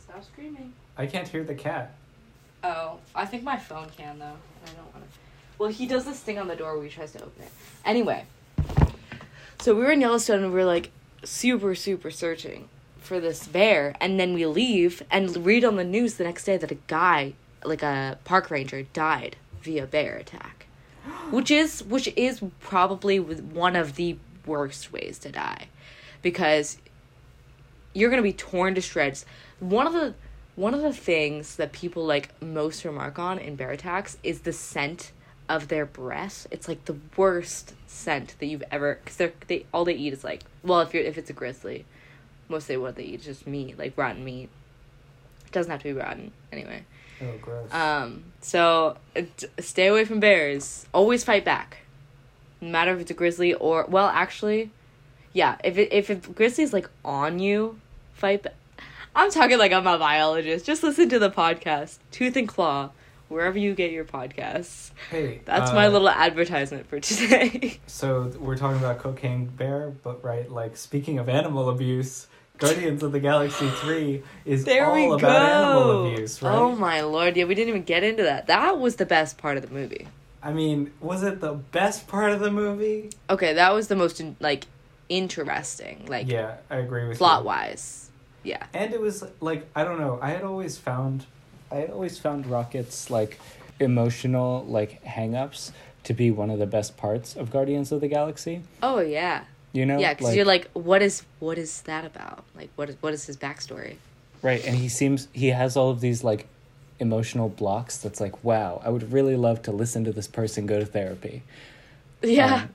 stop 0.00 0.24
screaming. 0.24 0.72
I 0.96 1.06
can't 1.06 1.28
hear 1.28 1.44
the 1.44 1.54
cat. 1.54 1.94
Oh, 2.64 2.98
I 3.14 3.26
think 3.26 3.42
my 3.42 3.58
phone 3.58 3.88
can 3.96 4.18
though. 4.18 4.24
I 4.24 4.66
don't 4.66 4.94
want 4.94 5.04
to. 5.04 5.18
Well, 5.58 5.68
he 5.68 5.86
does 5.86 6.04
this 6.04 6.20
thing 6.20 6.38
on 6.38 6.48
the 6.48 6.56
door 6.56 6.74
where 6.74 6.84
he 6.84 6.90
tries 6.90 7.12
to 7.12 7.18
open 7.18 7.42
it. 7.42 7.50
Anyway, 7.84 8.24
so 9.60 9.74
we 9.74 9.82
were 9.82 9.92
in 9.92 10.00
Yellowstone 10.00 10.42
and 10.42 10.52
we 10.52 10.58
were 10.58 10.64
like 10.64 10.90
super 11.22 11.74
super 11.74 12.10
searching 12.10 12.68
for 12.98 13.20
this 13.20 13.46
bear, 13.46 13.94
and 14.00 14.18
then 14.18 14.32
we 14.32 14.46
leave 14.46 15.02
and 15.10 15.44
read 15.44 15.64
on 15.64 15.76
the 15.76 15.84
news 15.84 16.14
the 16.14 16.24
next 16.24 16.44
day 16.44 16.56
that 16.56 16.70
a 16.70 16.78
guy, 16.86 17.34
like 17.64 17.82
a 17.82 18.18
park 18.24 18.50
ranger, 18.50 18.84
died 18.94 19.36
via 19.60 19.86
bear 19.86 20.16
attack, 20.16 20.66
which 21.30 21.50
is 21.50 21.82
which 21.82 22.08
is 22.16 22.40
probably 22.60 23.20
one 23.20 23.76
of 23.76 23.96
the 23.96 24.16
worst 24.46 24.92
ways 24.92 25.18
to 25.18 25.30
die, 25.30 25.66
because 26.22 26.78
you're 27.94 28.10
gonna 28.10 28.22
be 28.22 28.32
torn 28.32 28.74
to 28.74 28.80
shreds. 28.80 29.24
One 29.60 29.86
of 29.86 29.92
the 29.92 30.14
one 30.54 30.74
of 30.74 30.82
the 30.82 30.92
things 30.92 31.56
that 31.56 31.72
people 31.72 32.04
like 32.04 32.40
most 32.42 32.84
remark 32.84 33.18
on 33.18 33.38
in 33.38 33.56
bear 33.56 33.70
attacks 33.70 34.18
is 34.22 34.40
the 34.40 34.52
scent 34.52 35.12
of 35.48 35.68
their 35.68 35.86
breath. 35.86 36.46
It's 36.50 36.68
like 36.68 36.84
the 36.84 36.96
worst 37.16 37.74
scent 37.86 38.36
that 38.38 38.46
you've 38.46 38.64
ever 38.70 38.98
because 39.02 39.16
they're 39.16 39.32
they 39.46 39.66
all 39.72 39.84
they 39.84 39.94
eat 39.94 40.12
is 40.12 40.24
like 40.24 40.42
well 40.62 40.80
if 40.80 40.94
you're 40.94 41.04
if 41.04 41.18
it's 41.18 41.30
a 41.30 41.34
grizzly, 41.34 41.84
mostly 42.48 42.76
what 42.76 42.96
they 42.96 43.04
eat 43.04 43.20
is 43.20 43.26
just 43.26 43.46
meat 43.46 43.78
like 43.78 43.96
rotten 43.96 44.24
meat. 44.24 44.48
It 45.46 45.52
doesn't 45.52 45.70
have 45.70 45.82
to 45.82 45.92
be 45.92 45.92
rotten 45.92 46.32
anyway. 46.52 46.84
Oh, 47.20 47.38
gross. 47.40 47.72
Um, 47.72 48.24
so 48.40 48.96
uh, 49.16 49.22
stay 49.60 49.86
away 49.86 50.04
from 50.04 50.20
bears. 50.20 50.86
Always 50.92 51.22
fight 51.24 51.44
back, 51.44 51.78
no 52.60 52.70
matter 52.70 52.92
if 52.94 53.00
it's 53.00 53.10
a 53.10 53.14
grizzly 53.14 53.54
or 53.54 53.86
well, 53.88 54.08
actually, 54.08 54.70
yeah. 55.32 55.56
If 55.64 55.78
it, 55.78 55.92
if 55.92 56.10
a 56.10 56.14
grizzly's 56.16 56.72
like 56.72 56.88
on 57.04 57.38
you, 57.38 57.78
fight. 58.14 58.46
I'm 59.14 59.30
talking 59.30 59.58
like 59.58 59.72
I'm 59.72 59.86
a 59.86 59.98
biologist. 59.98 60.64
Just 60.64 60.82
listen 60.82 61.08
to 61.10 61.18
the 61.18 61.30
podcast, 61.30 61.98
Tooth 62.10 62.34
and 62.36 62.48
Claw, 62.48 62.90
wherever 63.28 63.58
you 63.58 63.74
get 63.74 63.90
your 63.92 64.04
podcasts. 64.04 64.90
hey, 65.10 65.42
That's 65.44 65.70
uh, 65.70 65.74
my 65.74 65.88
little 65.88 66.08
advertisement 66.08 66.86
for 66.86 66.98
today. 67.00 67.78
So 67.86 68.32
we're 68.40 68.56
talking 68.56 68.78
about 68.78 68.98
Cocaine 68.98 69.46
Bear, 69.46 69.90
but 70.02 70.24
right, 70.24 70.50
like 70.50 70.76
speaking 70.76 71.18
of 71.18 71.28
animal 71.28 71.68
abuse, 71.68 72.26
Guardians 72.58 73.02
of 73.02 73.12
the 73.12 73.20
Galaxy 73.20 73.68
Three 73.68 74.22
is 74.44 74.64
there 74.66 74.86
all 74.86 75.14
about 75.14 75.20
go. 75.20 75.28
animal 75.28 76.06
abuse, 76.12 76.40
right? 76.42 76.54
Oh 76.54 76.74
my 76.74 77.00
lord! 77.02 77.36
Yeah, 77.36 77.44
we 77.44 77.54
didn't 77.54 77.68
even 77.68 77.82
get 77.82 78.02
into 78.02 78.22
that. 78.22 78.46
That 78.46 78.78
was 78.78 78.96
the 78.96 79.06
best 79.06 79.36
part 79.36 79.56
of 79.56 79.62
the 79.68 79.72
movie. 79.74 80.06
I 80.42 80.52
mean, 80.52 80.90
was 81.00 81.22
it 81.22 81.40
the 81.40 81.52
best 81.52 82.08
part 82.08 82.32
of 82.32 82.40
the 82.40 82.50
movie? 82.50 83.10
Okay, 83.30 83.52
that 83.52 83.72
was 83.74 83.88
the 83.88 83.96
most 83.96 84.22
like 84.40 84.66
interesting, 85.12 86.06
like 86.08 86.28
yeah, 86.28 86.56
I 86.70 86.76
agree 86.76 87.06
with 87.06 87.18
plot 87.18 87.42
you. 87.42 87.46
wise. 87.46 88.10
Yeah. 88.42 88.66
And 88.72 88.92
it 88.92 89.00
was 89.00 89.24
like 89.40 89.68
I 89.76 89.84
don't 89.84 90.00
know. 90.00 90.18
I 90.22 90.30
had 90.30 90.42
always 90.42 90.78
found, 90.78 91.26
I 91.70 91.76
had 91.76 91.90
always 91.90 92.18
found 92.18 92.46
Rocket's 92.46 93.10
like 93.10 93.38
emotional 93.78 94.64
like 94.64 95.02
hang-ups 95.04 95.72
to 96.04 96.14
be 96.14 96.30
one 96.30 96.50
of 96.50 96.58
the 96.58 96.66
best 96.66 96.96
parts 96.96 97.36
of 97.36 97.50
Guardians 97.50 97.92
of 97.92 98.00
the 98.00 98.08
Galaxy. 98.08 98.62
Oh 98.82 99.00
yeah. 99.00 99.44
You 99.72 99.86
know, 99.86 99.98
Yeah, 99.98 100.12
because 100.14 100.36
you're 100.36 100.44
like, 100.44 100.70
what 100.72 101.02
is 101.02 101.22
what 101.38 101.58
is 101.58 101.82
that 101.82 102.04
about? 102.04 102.44
Like, 102.56 102.70
what 102.76 102.88
is 102.90 102.96
what 103.00 103.14
is 103.14 103.26
his 103.26 103.36
backstory? 103.36 103.96
Right, 104.42 104.64
and 104.66 104.76
he 104.76 104.88
seems 104.88 105.28
he 105.32 105.48
has 105.48 105.76
all 105.76 105.90
of 105.90 106.00
these 106.00 106.24
like 106.24 106.46
emotional 106.98 107.48
blocks 107.48 107.96
that's 107.98 108.20
like, 108.20 108.42
wow, 108.44 108.80
I 108.84 108.88
would 108.90 109.12
really 109.12 109.36
love 109.36 109.62
to 109.62 109.72
listen 109.72 110.04
to 110.04 110.12
this 110.12 110.26
person 110.26 110.66
go 110.66 110.78
to 110.78 110.86
therapy. 110.86 111.42
Yeah. 112.22 112.54
Um, 112.54 112.68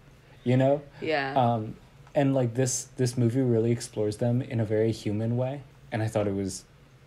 you 0.44 0.58
know? 0.58 0.82
yeah. 1.02 1.34
Um 1.36 1.76
and 2.18 2.34
like 2.34 2.56
this 2.56 2.88
this 2.98 3.16
movie 3.16 3.42
really 3.42 3.72
explores 3.72 4.18
them 4.18 4.42
in 4.42 4.60
a 4.60 4.66
very 4.66 4.92
human 4.92 5.38
way, 5.38 5.62
and 5.92 6.02
I 6.02 6.08
thought 6.08 6.28
it 6.28 6.34
was 6.34 6.66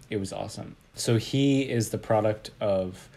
it 0.09 0.19
was 0.19 0.33
awesome. 0.33 0.77
So 0.95 1.17
he 1.17 1.69
is 1.69 1.91
the 1.91 1.99
product 1.99 2.53
of 2.61 3.09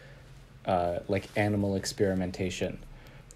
uh 0.65 0.99
like 1.07 1.29
animal 1.35 1.75
experimentation. 1.75 2.79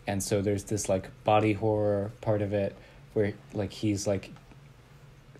And 0.07 0.23
so 0.23 0.41
there's 0.41 0.63
this 0.63 0.89
like 0.89 1.11
body 1.23 1.53
horror 1.53 2.11
part 2.21 2.41
of 2.41 2.51
it 2.51 2.75
where 3.13 3.33
like 3.53 3.73
he's 3.73 4.07
like 4.07 4.31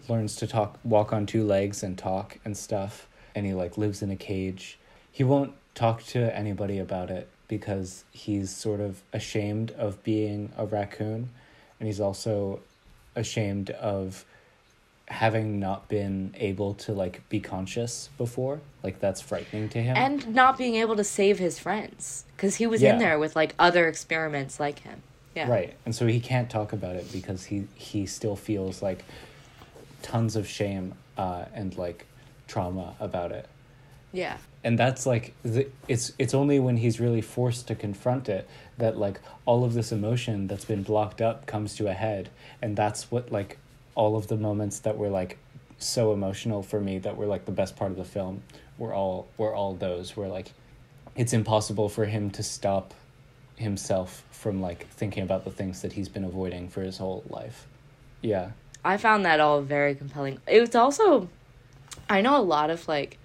learns 0.07 0.35
to 0.35 0.45
talk 0.45 0.77
walk 0.83 1.11
on 1.11 1.25
two 1.25 1.43
legs 1.43 1.81
and 1.81 1.97
talk 1.97 2.37
and 2.45 2.55
stuff 2.55 3.07
and 3.33 3.47
he 3.47 3.53
like 3.53 3.77
lives 3.77 4.01
in 4.01 4.09
a 4.09 4.15
cage 4.15 4.77
he 5.11 5.23
won't 5.23 5.53
talk 5.75 6.01
to 6.03 6.33
anybody 6.33 6.79
about 6.79 7.11
it 7.11 7.27
because 7.49 8.05
he's 8.11 8.49
sort 8.49 8.79
of 8.79 9.01
ashamed 9.11 9.71
of 9.71 10.01
being 10.03 10.49
a 10.57 10.65
raccoon 10.65 11.29
and 11.79 11.87
he's 11.87 11.99
also 11.99 12.61
ashamed 13.17 13.71
of 13.71 14.23
having 15.09 15.59
not 15.59 15.87
been 15.87 16.33
able 16.37 16.73
to 16.73 16.91
like 16.93 17.27
be 17.29 17.39
conscious 17.39 18.09
before 18.17 18.59
like 18.83 18.99
that's 18.99 19.21
frightening 19.21 19.69
to 19.69 19.81
him 19.81 19.95
and 19.95 20.35
not 20.35 20.57
being 20.57 20.75
able 20.75 20.97
to 20.97 21.03
save 21.03 21.39
his 21.39 21.57
friends 21.57 22.25
because 22.35 22.55
he 22.55 22.67
was 22.67 22.81
Yeah. 22.81 22.93
in 22.93 22.99
there 22.99 23.17
with 23.17 23.33
like 23.33 23.55
other 23.57 23.87
experiments 23.87 24.59
like 24.59 24.79
him. 24.79 25.01
Yeah. 25.33 25.49
Right. 25.49 25.75
And 25.85 25.95
so 25.95 26.07
he 26.07 26.19
can't 26.19 26.49
talk 26.49 26.73
about 26.73 26.95
it 26.97 27.09
because 27.11 27.45
he 27.45 27.67
he 27.75 28.05
still 28.05 28.35
feels 28.35 28.81
like 28.81 29.05
tons 30.01 30.35
of 30.35 30.47
shame 30.47 30.93
uh, 31.17 31.45
and 31.53 31.77
like 31.77 32.05
trauma 32.47 32.95
about 32.99 33.31
it. 33.31 33.47
Yeah. 34.11 34.37
And 34.63 34.77
that's 34.77 35.05
like 35.05 35.33
the, 35.43 35.67
it's 35.87 36.11
it's 36.19 36.33
only 36.33 36.59
when 36.59 36.77
he's 36.77 36.99
really 36.99 37.21
forced 37.21 37.67
to 37.67 37.75
confront 37.75 38.27
it 38.27 38.47
that 38.77 38.97
like 38.97 39.19
all 39.45 39.63
of 39.63 39.73
this 39.73 39.91
emotion 39.91 40.47
that's 40.47 40.65
been 40.65 40.83
blocked 40.83 41.21
up 41.21 41.45
comes 41.45 41.75
to 41.75 41.87
a 41.87 41.93
head 41.93 42.29
and 42.61 42.75
that's 42.75 43.09
what 43.11 43.31
like 43.31 43.57
all 43.95 44.15
of 44.15 44.27
the 44.27 44.37
moments 44.37 44.79
that 44.79 44.97
were 44.97 45.09
like 45.09 45.37
so 45.79 46.13
emotional 46.13 46.63
for 46.63 46.79
me 46.79 46.99
that 46.99 47.17
were 47.17 47.25
like 47.25 47.45
the 47.45 47.51
best 47.51 47.75
part 47.75 47.91
of 47.91 47.97
the 47.97 48.03
film 48.03 48.41
were 48.77 48.93
all 48.93 49.27
were 49.37 49.53
all 49.53 49.73
those 49.73 50.15
where 50.15 50.27
like 50.27 50.51
it's 51.15 51.33
impossible 51.33 51.89
for 51.89 52.05
him 52.05 52.29
to 52.29 52.43
stop 52.43 52.93
himself 53.55 54.23
from 54.31 54.61
like 54.61 54.87
thinking 54.89 55.23
about 55.23 55.43
the 55.43 55.51
things 55.51 55.81
that 55.81 55.93
he's 55.93 56.07
been 56.07 56.23
avoiding 56.23 56.69
for 56.69 56.81
his 56.81 56.97
whole 56.97 57.23
life. 57.29 57.67
Yeah. 58.21 58.51
I 58.85 58.97
found 58.97 59.25
that 59.25 59.39
all 59.39 59.61
very 59.61 59.95
compelling. 59.95 60.39
It 60.47 60.61
was 60.61 60.75
also, 60.75 61.27
I 62.07 62.21
know 62.21 62.37
a 62.37 62.41
lot 62.41 62.69
of 62.69 62.87
like 62.87 63.17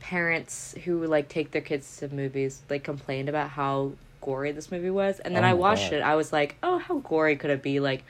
parents 0.00 0.74
who 0.84 1.06
like 1.06 1.28
take 1.28 1.50
their 1.50 1.62
kids 1.62 1.98
to 1.98 2.08
movies 2.08 2.62
like 2.70 2.84
complained 2.84 3.28
about 3.28 3.50
how 3.50 3.92
gory 4.20 4.52
this 4.52 4.70
movie 4.70 4.90
was, 4.90 5.20
and 5.20 5.34
then 5.34 5.44
Oh 5.44 5.48
I 5.48 5.54
watched 5.54 5.90
God. 5.90 5.98
it. 5.98 6.02
I 6.02 6.14
was 6.16 6.32
like, 6.32 6.56
oh, 6.62 6.78
how 6.78 6.98
gory 6.98 7.36
could 7.36 7.50
it 7.50 7.62
be? 7.62 7.80
Like, 7.80 8.04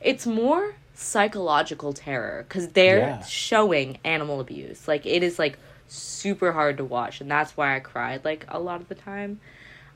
it's 0.00 0.26
more 0.26 0.74
psychological 0.94 1.92
terror 1.92 2.44
because 2.48 2.68
they're 2.68 2.98
Yeah. 2.98 3.22
showing 3.24 3.98
animal 4.04 4.40
abuse. 4.40 4.88
Like, 4.88 5.06
it 5.06 5.22
is 5.22 5.38
like 5.38 5.58
super 5.88 6.52
hard 6.52 6.78
to 6.78 6.84
watch, 6.84 7.20
and 7.20 7.30
that's 7.30 7.56
why 7.56 7.76
I 7.76 7.80
cried 7.80 8.24
like 8.24 8.44
a 8.48 8.58
lot 8.58 8.80
of 8.80 8.88
the 8.88 8.94
time. 8.94 9.40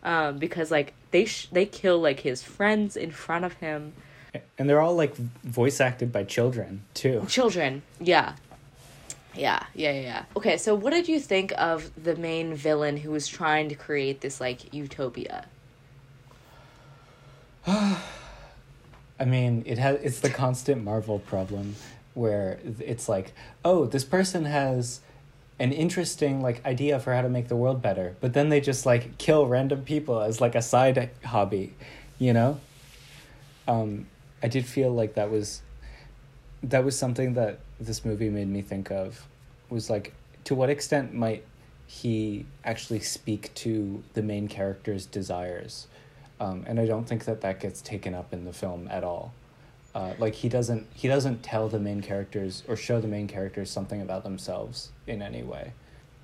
um, 0.03 0.39
because 0.39 0.71
like 0.71 0.93
they 1.11 1.25
sh- 1.25 1.49
they 1.51 1.67
kill 1.67 1.99
like 1.99 2.21
his 2.21 2.41
friends 2.41 2.97
in 2.97 3.11
front 3.11 3.45
of 3.45 3.55
him. 3.55 3.93
And 4.57 4.69
they're 4.69 4.81
all 4.81 4.95
like 4.95 5.17
voice 5.17 5.81
acted 5.81 6.13
by 6.13 6.23
children 6.23 6.83
too. 6.95 7.25
Children, 7.29 7.83
yeah. 7.99 8.35
Yeah, 9.37 9.63
yeah, 9.75 9.93
yeah. 9.93 10.25
Okay, 10.37 10.57
so 10.57 10.75
what 10.75 10.91
did 10.91 11.09
you 11.09 11.21
think 11.21 11.53
of 11.59 11.91
the 12.03 12.17
main 12.17 12.55
villain 12.55 12.97
who 12.97 13.11
was 13.11 13.29
trying 13.29 13.69
to 13.69 13.75
create 13.75 14.21
this 14.21 14.41
like 14.41 14.73
utopia? 14.73 15.47
I 17.67 19.25
mean, 19.25 19.63
it 19.67 19.79
has 19.79 19.99
it's 20.03 20.21
the 20.21 20.31
constant 20.31 20.85
Marvel 20.85 21.19
problem 21.19 21.77
where 22.15 22.59
it's 22.81 23.09
like, 23.09 23.33
oh, 23.65 23.87
this 23.87 24.05
person 24.05 24.47
has 24.47 25.01
an 25.59 25.73
interesting 25.73 26.43
like 26.43 26.65
idea 26.65 27.01
for 27.01 27.15
how 27.15 27.23
to 27.23 27.29
make 27.29 27.49
the 27.49 27.57
world 27.57 27.83
better, 27.83 28.17
but 28.21 28.33
then 28.33 28.49
they 28.49 28.61
just 28.61 28.87
like 28.87 29.19
kill 29.19 29.47
random 29.47 29.83
people 29.83 30.21
as 30.21 30.41
like 30.41 30.55
a 30.55 30.63
side 30.63 31.11
hobby, 31.25 31.75
you 32.19 32.33
know? 32.33 32.61
Um 33.69 34.07
I 34.43 34.49
did 34.49 34.67
feel 34.67 34.93
like 34.93 35.15
that 35.15 35.31
was 35.31 35.63
that 36.63 36.85
was 36.85 36.99
something 36.99 37.35
that 37.35 37.61
this 37.81 38.05
movie 38.05 38.31
made 38.31 38.49
me 38.49 38.63
think 38.63 38.91
of 38.91 39.27
was 39.69 39.91
like 39.91 40.13
to 40.45 40.55
what 40.55 40.71
extent 40.71 41.13
might 41.13 41.45
he 41.87 42.47
actually 42.65 43.01
speak 43.01 43.53
to 43.55 44.03
the 44.15 44.23
main 44.23 44.49
character's 44.49 45.07
desires 45.07 45.87
um, 46.41 46.65
and 46.67 46.79
I 46.79 46.87
don't 46.87 47.05
think 47.05 47.25
that 47.25 47.41
that 47.41 47.61
gets 47.61 47.81
taken 47.81 48.15
up 48.15 48.33
in 48.33 48.45
the 48.45 48.53
film 48.53 48.89
at 48.91 49.05
all. 49.05 49.33
Uh, 49.95 50.13
like 50.19 50.35
he 50.35 50.49
doesn't 50.49 50.87
he 50.93 51.09
doesn't 51.09 51.43
tell 51.43 51.69
the 51.69 51.79
main 51.79 52.03
characters 52.03 52.63
or 52.69 52.77
show 52.77 53.01
the 53.01 53.09
main 53.09 53.27
characters 53.27 53.71
something 53.71 54.03
about 54.03 54.25
themselves 54.25 54.91
in 55.07 55.23
any 55.23 55.43
way. 55.43 55.73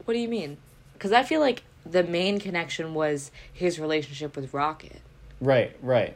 What 0.05 0.12
do 0.12 0.21
you 0.21 0.29
mean? 0.29 0.59
Because 0.93 1.12
I 1.12 1.23
feel 1.23 1.41
like 1.41 1.62
the 1.87 2.03
main 2.03 2.38
connection 2.38 2.93
was 2.93 3.31
his 3.53 3.81
relationship 3.81 4.37
with 4.37 4.53
Rocket. 4.53 5.01
Right, 5.41 5.75
right. 5.81 6.15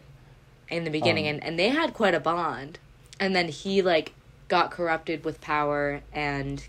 In 0.69 0.85
the 0.85 0.91
beginning, 0.91 1.27
um, 1.27 1.35
and 1.35 1.45
and 1.45 1.59
they 1.59 1.71
had 1.71 1.95
quite 1.95 2.15
a 2.15 2.21
bond, 2.21 2.79
and 3.19 3.35
then 3.35 3.49
he 3.49 3.81
like 3.81 4.13
got 4.49 4.71
corrupted 4.71 5.25
with 5.25 5.41
power 5.41 6.03
and 6.13 6.67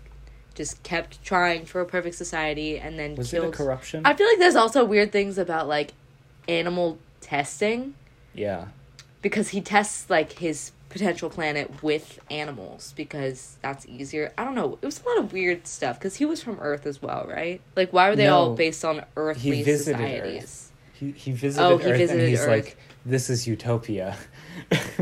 just 0.54 0.82
kept 0.82 1.22
trying 1.22 1.64
for 1.64 1.80
a 1.80 1.86
perfect 1.86 2.16
society, 2.16 2.78
and 2.78 2.98
then 2.98 3.14
was 3.14 3.30
killed. 3.30 3.44
it 3.46 3.48
a 3.48 3.52
corruption? 3.52 4.02
I 4.04 4.14
feel 4.14 4.26
like 4.26 4.38
there's 4.38 4.56
also 4.56 4.84
weird 4.84 5.12
things 5.12 5.38
about 5.38 5.68
like 5.68 5.92
animal 6.48 6.98
testing. 7.20 7.94
Yeah. 8.34 8.66
Because 9.22 9.48
he 9.50 9.60
tests 9.60 10.08
like 10.10 10.32
his 10.32 10.72
potential 10.88 11.28
planet 11.28 11.82
with 11.82 12.18
animals 12.30 12.94
because 12.96 13.56
that's 13.62 13.86
easier. 13.86 14.32
I 14.38 14.44
don't 14.44 14.54
know. 14.54 14.78
It 14.80 14.86
was 14.86 15.02
a 15.04 15.08
lot 15.08 15.18
of 15.18 15.32
weird 15.32 15.66
stuff 15.66 15.98
because 15.98 16.16
he 16.16 16.24
was 16.24 16.42
from 16.42 16.58
Earth 16.60 16.86
as 16.86 17.02
well, 17.02 17.26
right? 17.28 17.60
Like, 17.76 17.92
why 17.92 18.08
were 18.08 18.16
they 18.16 18.24
No. 18.26 18.34
all 18.36 18.54
based 18.54 18.84
on 18.84 19.04
earthly 19.16 19.56
He 19.58 19.62
visited 19.62 19.98
societies? 19.98 20.42
Earth. 20.42 20.72
He 20.94 21.10
he 21.12 21.32
visited 21.32 21.64
Oh, 21.64 21.76
he 21.78 21.90
Earth 21.90 21.98
visited 21.98 22.20
and 22.22 22.28
he's 22.30 22.40
Earth. 22.40 22.48
like, 22.48 22.76
"This 23.06 23.30
is 23.30 23.46
utopia." 23.46 24.16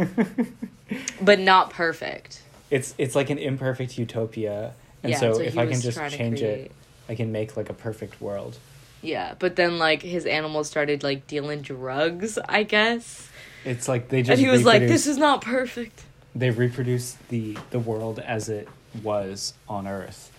But 1.20 1.40
not 1.40 1.70
perfect. 1.70 2.42
It's 2.70 2.94
it's 2.98 3.14
like 3.14 3.31
an 3.31 3.38
imperfect 3.38 3.98
utopia, 3.98 4.74
and 5.02 5.12
Yeah, 5.12 5.18
so, 5.18 5.40
if 5.40 5.57
I 5.57 5.66
can 5.66 5.81
just 5.81 5.98
change 6.11 6.42
it, 6.42 6.72
I 7.09 7.14
can 7.14 7.33
make 7.33 7.57
like 7.57 7.70
a 7.70 7.74
perfect 7.74 8.20
world. 8.20 8.59
Yeah, 9.02 9.35
but 9.38 9.57
then 9.57 9.79
like 9.79 10.02
his 10.02 10.26
animals 10.26 10.68
started 10.68 11.02
like 11.02 11.26
dealing 11.26 11.62
drugs, 11.62 12.38
I 12.48 12.62
guess. 12.64 13.29
It's 13.64 13.88
like 13.88 14.09
they 14.09 14.22
just 14.22 14.31
And 14.31 14.40
he 14.40 14.48
was 14.48 14.64
like, 14.64 14.83
"This 14.83 15.07
is 15.07 15.16
not 15.18 15.42
perfect." 15.42 16.05
they 16.35 16.50
reproduce 16.50 17.16
the 17.31 17.57
the 17.70 17.79
world 17.79 18.18
as 18.18 18.48
it 18.48 18.68
was 19.02 19.55
on 19.68 19.87
Earth. 19.87 20.31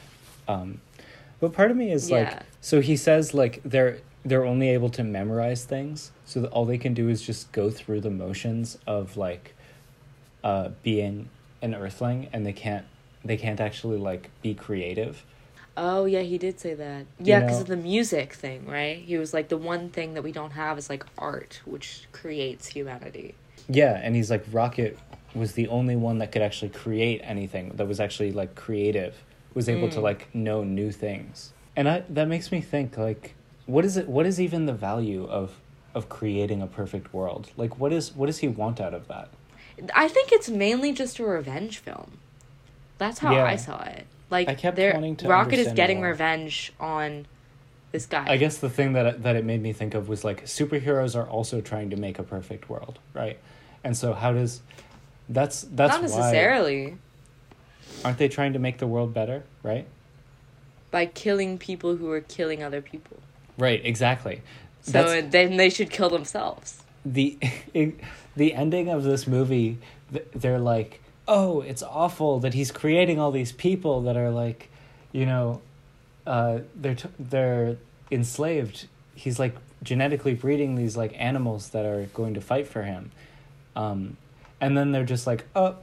Um, 0.48 0.80
but 1.40 1.54
part 1.54 1.72
of 1.72 1.78
me 1.78 1.92
is 1.92 2.10
Yeah. 2.10 2.18
like, 2.18 2.44
so 2.62 2.82
he 2.82 2.96
says 2.96 3.34
like 3.34 3.62
they're 3.64 4.00
they're 4.26 4.46
only 4.46 4.70
able 4.70 4.90
to 4.90 5.04
memorize 5.04 5.64
things, 5.64 6.12
so 6.26 6.42
that 6.42 6.50
all 6.50 6.66
they 6.66 6.78
can 6.78 6.94
do 6.94 7.08
is 7.10 7.22
just 7.22 7.52
go 7.52 7.70
through 7.70 8.02
the 8.02 8.10
motions 8.10 8.78
of 8.86 9.16
like, 9.18 9.56
uh, 10.44 10.70
being 10.84 11.30
an 11.62 11.74
Earthling, 11.74 12.30
and 12.34 12.46
they 12.46 12.54
can't 12.54 12.86
they 13.24 13.38
can't 13.38 13.60
actually 13.60 13.98
like 13.98 14.30
be 14.42 14.54
creative. 14.54 15.24
Oh 15.76 16.06
yeah, 16.06 16.22
he 16.22 16.38
did 16.38 16.60
say 16.60 16.74
that. 16.74 17.06
Yeah, 17.20 17.42
because 17.42 17.60
of 17.62 17.68
the 17.68 17.78
music 17.78 18.34
thing, 18.34 18.66
right? 18.66 18.98
He 18.98 19.18
was 19.18 19.34
like 19.34 19.50
the 19.50 19.58
one 19.58 19.90
thing 19.90 20.16
that 20.16 20.24
we 20.24 20.32
don't 20.32 20.52
have 20.52 20.78
is 20.78 20.90
like 20.90 21.06
art, 21.18 21.62
which 21.66 22.08
creates 22.12 22.68
humanity. 22.68 23.36
Yeah, 23.70 24.00
and 24.02 24.16
he's 24.16 24.32
like 24.32 24.46
Rocket 24.52 24.98
was 25.36 25.54
the 25.54 25.68
only 25.68 25.96
one 25.96 26.18
that 26.18 26.32
could 26.32 26.42
actually 26.42 26.70
create 26.70 27.22
anything 27.24 27.74
that 27.76 27.88
was 27.88 28.00
actually 28.00 28.32
like 28.32 28.56
creative, 28.56 29.24
was 29.54 29.70
able 29.70 29.90
to 29.90 30.00
Mm. 30.00 30.04
like 30.04 30.34
know 30.34 30.64
new 30.64 30.92
things. 30.92 31.54
And 31.76 31.88
I 31.88 32.04
that 32.10 32.28
makes 32.28 32.52
me 32.52 32.62
think 32.62 32.98
like 32.98 33.36
what 33.68 33.86
is 33.86 33.98
it 33.98 34.08
what 34.08 34.26
is 34.26 34.40
even 34.42 34.66
the 34.66 34.74
value 34.74 35.26
of 35.26 35.60
of 35.94 36.10
creating 36.10 36.62
a 36.62 36.68
perfect 36.68 37.14
world? 37.14 37.52
Like 37.56 37.78
what 37.78 37.94
is 37.94 38.16
what 38.16 38.28
does 38.28 38.40
he 38.40 38.48
want 38.48 38.80
out 38.82 38.94
of 38.96 39.08
that? 39.10 39.30
I 39.96 40.08
think 40.08 40.32
it's 40.32 40.50
mainly 40.50 40.92
just 40.94 41.20
a 41.20 41.24
revenge 41.26 41.78
film. 41.80 42.18
That's 42.98 43.20
how 43.20 43.34
Yeah. 43.34 43.46
I 43.46 43.56
saw 43.58 43.84
it. 43.84 44.06
Like 44.30 44.48
I 44.50 44.56
kept 44.56 44.78
wanting 44.78 45.16
to 45.18 45.28
Rocket 45.28 45.60
is 45.60 45.72
getting 45.74 45.98
more. 46.00 46.10
revenge 46.10 46.74
on 46.80 47.28
this 47.92 48.06
guy. 48.06 48.26
I 48.28 48.38
guess 48.38 48.58
the 48.58 48.70
thing 48.70 48.94
that 48.94 49.24
that 49.24 49.36
it 49.36 49.46
made 49.46 49.62
me 49.62 49.72
think 49.74 49.94
of 49.94 50.10
was 50.10 50.24
like 50.24 50.46
superheroes 50.46 51.16
are 51.16 51.28
also 51.28 51.62
trying 51.62 51.90
to 51.92 51.96
make 51.96 52.20
a 52.20 52.24
perfect 52.24 52.70
world, 52.70 53.00
right? 53.14 53.38
And 53.84 53.96
so 53.96 54.14
how 54.14 54.34
does 54.34 54.62
that's 55.30 55.62
that's 55.72 55.94
not 55.94 56.02
why 56.02 56.08
necessarily 56.08 56.98
aren't 58.04 58.18
they 58.18 58.28
trying 58.28 58.54
to 58.54 58.60
make 58.60 58.78
the 58.80 58.88
world 58.88 59.14
better, 59.14 59.44
right? 59.64 59.88
by 60.90 61.06
killing 61.06 61.58
people 61.58 61.98
who 61.98 62.10
are 62.10 62.22
killing 62.22 62.64
other 62.64 62.82
people. 62.82 63.18
Right, 63.58 63.86
exactly. 63.86 64.42
So 64.82 64.92
That's- 64.94 65.32
then 65.32 65.58
they 65.58 65.70
should 65.70 65.90
kill 65.90 66.10
themselves. 66.10 66.82
the 67.06 67.38
the 68.38 68.54
ending 68.54 68.88
of 68.88 69.04
this 69.04 69.28
movie 69.28 69.78
they're 70.34 70.60
like 70.60 71.02
oh 71.28 71.60
it's 71.62 71.84
awful 71.84 72.40
that 72.40 72.54
he's 72.54 72.72
creating 72.72 73.20
all 73.20 73.32
these 73.32 73.52
people 73.52 74.02
that 74.04 74.16
are 74.16 74.30
like 74.30 74.70
you 75.12 75.26
know 75.26 75.60
uh 76.26 76.60
they're 76.76 76.96
t- 76.96 77.10
they're 77.20 77.78
enslaved. 78.12 78.88
He's 79.16 79.38
like 79.40 79.56
genetically 79.84 80.34
breeding 80.34 80.76
these 80.76 80.96
like 80.96 81.14
animals 81.18 81.70
that 81.70 81.86
are 81.86 82.04
going 82.14 82.34
to 82.36 82.42
fight 82.42 82.68
for 82.68 82.84
him. 82.84 83.12
Um 83.76 84.16
and 84.62 84.78
then 84.78 84.92
they're 84.92 85.04
just 85.16 85.28
like 85.28 85.46
oh 85.56 85.76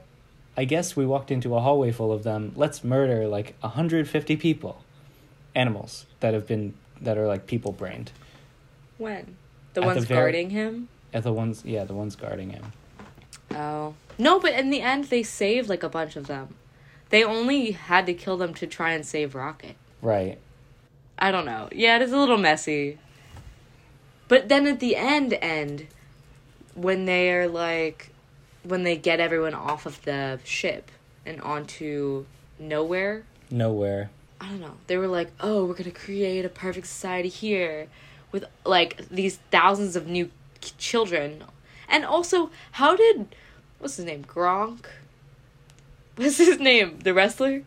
i 0.57 0.63
guess 0.65 0.95
we 0.95 1.05
walked 1.05 1.31
into 1.31 1.55
a 1.55 1.59
hallway 1.59 1.91
full 1.91 2.11
of 2.11 2.23
them. 2.23 2.51
Let's 2.55 2.83
murder 2.83 3.27
like 3.27 3.55
150 3.61 4.35
people 4.37 4.83
animals 5.53 6.05
that 6.21 6.33
have 6.33 6.47
been 6.47 6.73
that 7.01 7.17
are 7.17 7.27
like 7.27 7.45
people 7.47 7.71
brained. 7.71 8.11
When? 8.97 9.35
The 9.73 9.81
At 9.81 9.83
the 9.83 9.87
ones 9.87 10.05
very- 10.05 10.19
guarding 10.19 10.49
him. 10.51 10.87
And 11.15 11.23
the 11.23 11.33
ones 11.33 11.63
yeah 11.65 11.83
the 11.83 11.93
ones 11.95 12.15
guarding 12.15 12.51
him 12.51 12.71
Oh 13.55 13.95
no, 14.17 14.39
but 14.39 14.53
in 14.53 14.69
the 14.69 14.81
end 14.81 15.05
they 15.05 15.23
saved 15.23 15.69
like 15.69 15.83
a 15.83 15.89
bunch 15.89 16.15
of 16.15 16.27
them. 16.27 16.55
They 17.09 17.23
only 17.23 17.71
had 17.71 18.05
to 18.07 18.13
kill 18.13 18.37
them 18.37 18.53
to 18.55 18.67
try 18.67 18.91
and 18.91 19.05
save 19.05 19.35
Rocket. 19.35 19.75
right 20.01 20.37
I 21.17 21.31
don't 21.31 21.45
know. 21.45 21.69
Yeah, 21.71 21.95
it 21.95 22.01
is 22.01 22.11
a 22.11 22.17
little 22.17 22.37
messy. 22.37 22.97
But 24.27 24.49
then 24.49 24.67
at 24.67 24.81
the 24.81 24.97
end 24.97 25.33
end 25.41 25.87
when 26.73 27.05
they're 27.05 27.47
like 27.47 28.09
when 28.63 28.83
they 28.83 28.97
get 28.97 29.19
everyone 29.19 29.53
off 29.53 29.85
of 29.85 30.01
the 30.03 30.39
ship 30.43 30.91
and 31.25 31.39
onto 31.41 32.25
nowhere, 32.59 33.23
nowhere 33.49 34.09
I 34.41 34.49
don't 34.49 34.59
know. 34.59 34.75
They 34.87 34.97
were 34.97 35.07
like, 35.07 35.31
"Oh, 35.39 35.65
we're 35.65 35.73
going 35.73 35.85
to 35.85 35.91
create 35.91 36.43
a 36.43 36.49
perfect 36.49 36.87
society 36.87 37.29
here 37.29 37.87
with 38.33 38.43
like 38.65 39.07
these 39.09 39.37
thousands 39.49 39.95
of 39.95 40.07
new 40.07 40.29
children." 40.77 41.43
And 41.87 42.03
also, 42.05 42.49
how 42.73 42.95
did 42.95 43.35
what's 43.79 43.97
his 43.97 44.05
name? 44.05 44.23
Gronk? 44.25 44.85
What's 46.15 46.37
his 46.37 46.59
name? 46.59 46.99
The 47.03 47.13
wrestler? 47.13 47.63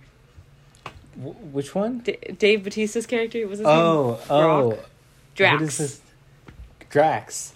Wh- 1.14 1.52
which 1.54 1.74
one? 1.74 1.98
D- 1.98 2.16
Dave 2.38 2.62
Bautista's 2.62 3.06
character? 3.06 3.46
Was 3.46 3.58
his 3.58 3.66
Oh, 3.68 4.12
name? 4.12 4.18
oh. 4.30 4.34
Gronk? 4.34 4.76
What 4.76 4.88
Drax. 5.34 5.62
is 5.62 5.78
this? 5.78 6.00
Drax. 6.88 7.52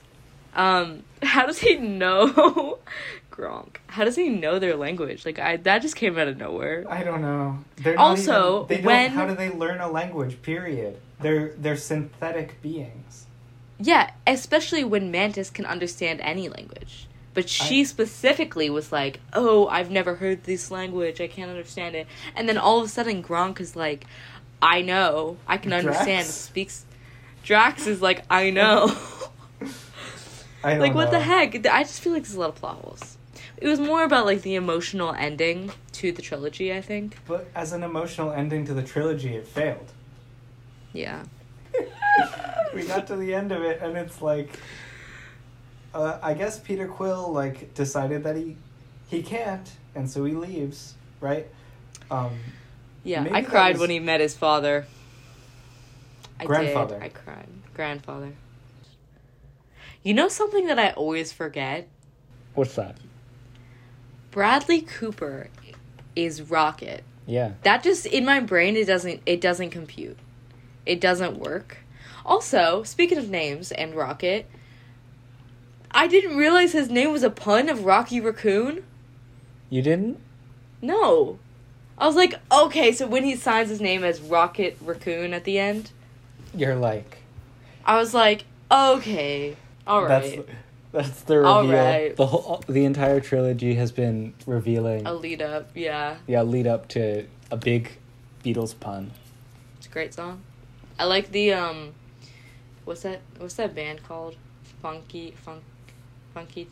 Um, 0.54 1.02
how 1.22 1.46
does 1.46 1.60
he 1.60 1.76
know 1.76 2.78
Gronk? 3.30 3.76
How 3.86 4.04
does 4.04 4.16
he 4.16 4.28
know 4.28 4.58
their 4.58 4.76
language? 4.76 5.24
Like 5.24 5.38
I 5.38 5.56
that 5.56 5.80
just 5.80 5.96
came 5.96 6.18
out 6.18 6.28
of 6.28 6.36
nowhere. 6.36 6.84
I 6.88 7.02
don't 7.02 7.22
know. 7.22 7.64
They're 7.76 7.98
Also, 7.98 8.64
even- 8.64 8.76
they 8.82 8.86
when- 8.86 9.10
how 9.12 9.26
do 9.26 9.34
they 9.34 9.50
learn 9.50 9.80
a 9.80 9.90
language? 9.90 10.42
Period. 10.42 11.00
They're 11.20 11.54
they're 11.56 11.76
synthetic 11.76 12.60
beings. 12.60 13.26
Yeah, 13.82 14.10
especially 14.26 14.84
when 14.84 15.10
Mantis 15.10 15.50
can 15.50 15.66
understand 15.66 16.20
any 16.22 16.48
language. 16.48 17.08
But 17.34 17.48
she 17.48 17.80
I- 17.80 17.84
specifically 17.84 18.70
was 18.70 18.92
like, 18.92 19.20
"Oh, 19.32 19.66
I've 19.68 19.90
never 19.90 20.16
heard 20.16 20.44
this 20.44 20.70
language. 20.70 21.20
I 21.20 21.26
can't 21.26 21.50
understand 21.50 21.96
it." 21.96 22.06
And 22.36 22.48
then 22.48 22.58
all 22.58 22.78
of 22.78 22.84
a 22.84 22.88
sudden, 22.88 23.22
Gronk 23.22 23.60
is 23.60 23.74
like, 23.74 24.04
"I 24.60 24.82
know. 24.82 25.36
I 25.46 25.56
can 25.56 25.70
Drax? 25.70 25.86
understand." 25.86 26.26
Speaks. 26.26 26.84
Drax 27.42 27.86
is 27.86 28.00
like, 28.00 28.24
"I 28.30 28.50
know." 28.50 28.94
I 30.64 30.78
like, 30.78 30.94
what 30.94 31.10
the 31.10 31.20
heck? 31.20 31.66
I 31.66 31.82
just 31.82 32.00
feel 32.00 32.12
like 32.12 32.22
there's 32.22 32.36
a 32.36 32.40
lot 32.40 32.50
of 32.50 32.54
plot 32.56 32.76
holes. 32.76 33.16
It 33.56 33.66
was 33.66 33.80
more 33.80 34.04
about 34.04 34.26
like 34.26 34.42
the 34.42 34.54
emotional 34.54 35.12
ending 35.12 35.72
to 35.92 36.12
the 36.12 36.22
trilogy. 36.22 36.72
I 36.72 36.80
think. 36.80 37.16
But 37.26 37.48
as 37.54 37.72
an 37.72 37.82
emotional 37.82 38.30
ending 38.30 38.64
to 38.66 38.74
the 38.74 38.82
trilogy, 38.82 39.34
it 39.34 39.46
failed. 39.46 39.92
Yeah. 40.92 41.24
we 42.74 42.84
got 42.86 43.06
to 43.08 43.16
the 43.16 43.34
end 43.34 43.52
of 43.52 43.62
it, 43.62 43.80
and 43.82 43.96
it's 43.96 44.20
like, 44.22 44.58
uh, 45.94 46.18
I 46.22 46.34
guess 46.34 46.58
Peter 46.58 46.86
Quill 46.88 47.32
like 47.32 47.74
decided 47.74 48.24
that 48.24 48.36
he 48.36 48.56
he 49.08 49.22
can't, 49.22 49.70
and 49.94 50.10
so 50.10 50.24
he 50.24 50.32
leaves, 50.34 50.94
right? 51.20 51.46
Um, 52.10 52.38
Yeah, 53.04 53.26
I 53.30 53.42
cried 53.42 53.74
was- 53.74 53.80
when 53.80 53.90
he 53.90 53.98
met 53.98 54.20
his 54.20 54.36
father. 54.36 54.86
I 56.40 56.44
Grandfather. 56.44 56.96
Did. 56.98 57.04
I 57.04 57.08
cried. 57.10 57.46
Grandfather. 57.74 58.32
You 60.02 60.14
know 60.14 60.28
something 60.28 60.66
that 60.66 60.78
I 60.78 60.90
always 60.90 61.32
forget? 61.32 61.88
what's 62.54 62.74
that? 62.74 62.96
Bradley 64.30 64.80
Cooper 64.82 65.48
is 66.16 66.42
Rocket. 66.42 67.04
Yeah, 67.26 67.52
That 67.62 67.82
just 67.84 68.04
in 68.06 68.24
my 68.24 68.40
brain 68.40 68.76
it 68.76 68.86
doesn't 68.86 69.22
it 69.24 69.40
doesn't 69.40 69.70
compute. 69.70 70.18
It 70.84 71.00
doesn't 71.00 71.38
work. 71.38 71.78
Also, 72.24 72.82
speaking 72.82 73.18
of 73.18 73.28
names 73.28 73.72
and 73.72 73.94
Rocket, 73.94 74.46
I 75.90 76.06
didn't 76.06 76.36
realize 76.36 76.72
his 76.72 76.88
name 76.88 77.12
was 77.12 77.22
a 77.22 77.30
pun 77.30 77.68
of 77.68 77.84
Rocky 77.84 78.20
Raccoon. 78.20 78.84
you 79.70 79.82
didn't. 79.82 80.18
No. 80.80 81.38
I 81.98 82.06
was 82.06 82.16
like, 82.16 82.34
okay, 82.50 82.92
so 82.92 83.06
when 83.06 83.22
he 83.24 83.36
signs 83.36 83.68
his 83.68 83.80
name 83.80 84.02
as 84.02 84.20
Rocket 84.20 84.76
Raccoon 84.80 85.32
at 85.34 85.44
the 85.44 85.58
end, 85.58 85.90
You're 86.54 86.74
like, 86.76 87.18
I 87.84 87.96
was 87.96 88.14
like, 88.14 88.44
okay, 88.70 89.56
all 89.86 90.04
right. 90.04 90.36
that's 90.36 90.48
that's 90.92 91.22
the 91.22 91.38
reveal. 91.38 91.50
All 91.52 91.66
right. 91.68 92.16
The 92.16 92.26
whole 92.26 92.62
the 92.68 92.84
entire 92.84 93.20
trilogy 93.20 93.74
has 93.74 93.92
been 93.92 94.34
revealing. 94.46 95.06
A 95.06 95.14
lead 95.14 95.42
up, 95.42 95.70
yeah. 95.74 96.16
Yeah, 96.26 96.42
lead 96.42 96.66
up 96.66 96.88
to 96.88 97.26
a 97.50 97.56
big 97.56 97.92
Beatles 98.44 98.78
pun. 98.78 99.12
It's 99.78 99.86
a 99.86 99.90
great 99.90 100.14
song. 100.14 100.42
I 100.98 101.04
like 101.04 101.30
the 101.32 101.52
um, 101.52 101.92
what's 102.84 103.02
that? 103.02 103.20
What's 103.38 103.54
that 103.54 103.74
band 103.74 104.02
called? 104.02 104.36
Funky 104.80 105.32
funk, 105.32 105.62
funky, 106.34 106.68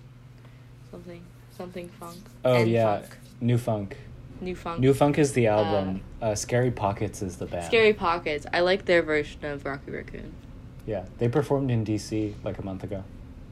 something 0.90 1.22
something 1.56 1.88
funk. 1.88 2.18
Oh 2.44 2.54
N 2.54 2.68
yeah, 2.68 3.00
Funk. 3.00 3.16
New 3.40 3.58
Funk. 3.58 3.96
New 4.40 4.56
funk. 4.56 4.80
New 4.80 4.94
Funk 4.94 5.18
is 5.18 5.34
the 5.34 5.48
album. 5.48 6.00
Uh, 6.22 6.34
Scary 6.34 6.70
Pockets 6.70 7.20
is 7.20 7.36
the 7.36 7.44
band. 7.44 7.66
Scary 7.66 7.92
Pockets. 7.92 8.46
I 8.52 8.60
like 8.60 8.86
their 8.86 9.02
version 9.02 9.44
of 9.44 9.64
Rocky 9.66 9.90
Raccoon. 9.90 10.32
Yeah, 10.86 11.04
they 11.18 11.28
performed 11.28 11.70
in 11.70 11.84
DC 11.84 12.34
like 12.42 12.58
a 12.58 12.64
month 12.64 12.82
ago. 12.82 13.04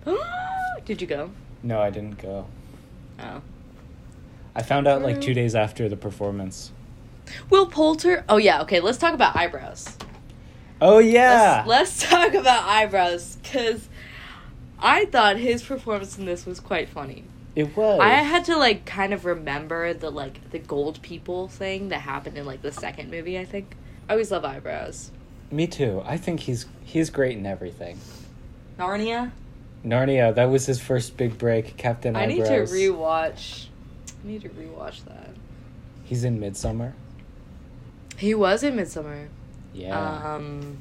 Did 0.86 1.02
you 1.02 1.06
go? 1.06 1.30
No, 1.62 1.80
I 1.80 1.90
didn't 1.90 2.20
go. 2.22 2.46
Oh. 3.20 3.42
I 4.54 4.62
found 4.62 4.88
out 4.88 5.02
like 5.02 5.20
two 5.20 5.34
days 5.34 5.54
after 5.54 5.88
the 5.88 5.96
performance. 5.96 6.72
Will 7.50 7.66
Poulter. 7.66 8.24
Oh 8.28 8.38
yeah. 8.38 8.62
Okay. 8.62 8.80
Let's 8.80 8.98
talk 8.98 9.12
about 9.12 9.36
eyebrows. 9.36 9.96
Oh 10.80 10.98
yeah. 10.98 11.64
Let's, 11.66 12.02
let's 12.02 12.10
talk 12.10 12.34
about 12.34 12.64
eyebrows 12.64 13.36
because 13.42 13.88
I 14.78 15.06
thought 15.06 15.36
his 15.36 15.62
performance 15.62 16.18
in 16.18 16.24
this 16.24 16.46
was 16.46 16.60
quite 16.60 16.88
funny. 16.88 17.24
it 17.56 17.76
was. 17.76 18.00
I 18.00 18.10
had 18.10 18.44
to 18.46 18.56
like 18.56 18.84
kind 18.86 19.12
of 19.12 19.24
remember 19.24 19.92
the 19.94 20.10
like 20.10 20.50
the 20.50 20.58
gold 20.58 21.02
people 21.02 21.48
thing 21.48 21.88
that 21.88 22.00
happened 22.00 22.38
in 22.38 22.46
like 22.46 22.62
the 22.62 22.72
second 22.72 23.10
movie. 23.10 23.38
I 23.38 23.44
think 23.44 23.74
I 24.08 24.12
always 24.12 24.30
love 24.30 24.44
eyebrows. 24.44 25.10
Me 25.50 25.66
too. 25.66 26.02
I 26.04 26.16
think 26.16 26.40
he's 26.40 26.66
he's 26.84 27.10
great 27.10 27.36
in 27.36 27.46
everything. 27.46 27.98
Narnia. 28.78 29.32
Narnia, 29.84 30.34
that 30.34 30.46
was 30.46 30.66
his 30.66 30.80
first 30.80 31.16
big 31.16 31.38
break. 31.38 31.76
Captain 31.76 32.14
I 32.16 32.26
need 32.26 32.42
Eyebrows. 32.42 32.70
to 32.70 32.76
rewatch. 32.76 33.66
I 34.24 34.26
need 34.26 34.42
to 34.42 34.48
rewatch 34.48 35.04
that. 35.04 35.30
He's 36.04 36.24
in 36.24 36.40
Midsommar. 36.40 36.92
He 38.16 38.34
was 38.34 38.62
in 38.62 38.74
Midsommar. 38.76 39.28
Yeah. 39.78 40.34
Um, 40.34 40.78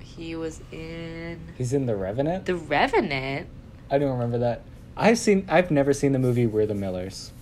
he 0.00 0.36
was 0.36 0.60
in 0.72 1.40
he's 1.56 1.72
in 1.72 1.86
The 1.86 1.96
Revenant. 1.96 2.46
The 2.46 2.54
Revenant. 2.56 3.48
I 3.90 3.98
don't 3.98 4.12
remember 4.12 4.38
that. 4.38 4.62
I've 4.96 5.18
seen. 5.18 5.46
I've 5.48 5.70
never 5.70 5.92
seen 5.92 6.12
the 6.12 6.18
movie 6.18 6.46
We're 6.46 6.66
the 6.66 6.74
Millers. 6.74 7.32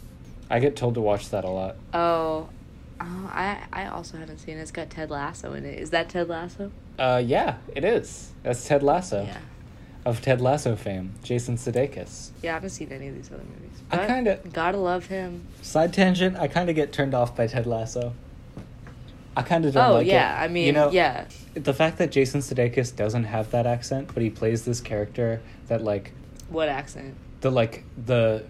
I 0.50 0.58
get 0.58 0.76
told 0.76 0.94
to 0.94 1.00
watch 1.00 1.30
that 1.30 1.44
a 1.44 1.50
lot. 1.50 1.76
Oh, 1.94 2.48
oh, 3.00 3.30
I 3.32 3.58
I 3.72 3.86
also 3.86 4.16
haven't 4.18 4.38
seen 4.38 4.56
it. 4.58 4.60
It's 4.60 4.70
got 4.70 4.90
Ted 4.90 5.10
Lasso 5.10 5.52
in 5.54 5.64
it. 5.64 5.78
Is 5.78 5.90
that 5.90 6.08
Ted 6.08 6.28
Lasso? 6.28 6.70
Uh, 6.98 7.22
yeah, 7.24 7.56
it 7.74 7.84
is. 7.84 8.32
That's 8.42 8.66
Ted 8.66 8.82
Lasso 8.82 9.24
Yeah. 9.24 9.38
of 10.04 10.20
Ted 10.20 10.40
Lasso 10.40 10.76
fame. 10.76 11.12
Jason 11.22 11.56
Sudeikis. 11.56 12.30
Yeah, 12.42 12.52
I 12.52 12.54
haven't 12.54 12.70
seen 12.70 12.90
any 12.92 13.08
of 13.08 13.14
these 13.14 13.30
other 13.32 13.42
movies. 13.44 13.80
I 13.90 14.06
kinda- 14.06 14.40
gotta 14.52 14.78
love 14.78 15.06
him. 15.06 15.46
Side 15.62 15.92
tangent. 15.92 16.36
I 16.38 16.48
kind 16.48 16.68
of 16.70 16.76
get 16.76 16.92
turned 16.92 17.14
off 17.14 17.34
by 17.36 17.46
Ted 17.46 17.66
Lasso. 17.66 18.12
I 19.36 19.42
kind 19.42 19.64
of 19.64 19.74
don't 19.74 19.90
oh 19.90 19.94
like 19.94 20.06
it. 20.06 20.10
Oh 20.10 20.14
yeah, 20.14 20.38
I 20.40 20.48
mean, 20.48 20.66
you 20.66 20.72
know, 20.72 20.90
yeah, 20.90 21.26
the 21.54 21.74
fact 21.74 21.98
that 21.98 22.10
Jason 22.10 22.40
Sudeikis 22.40 22.94
doesn't 22.94 23.24
have 23.24 23.50
that 23.50 23.66
accent, 23.66 24.10
but 24.12 24.22
he 24.22 24.30
plays 24.30 24.64
this 24.64 24.80
character 24.80 25.40
that 25.68 25.82
like 25.82 26.12
what 26.48 26.68
accent? 26.68 27.14
the 27.40 27.50
like 27.50 27.84
the 28.06 28.44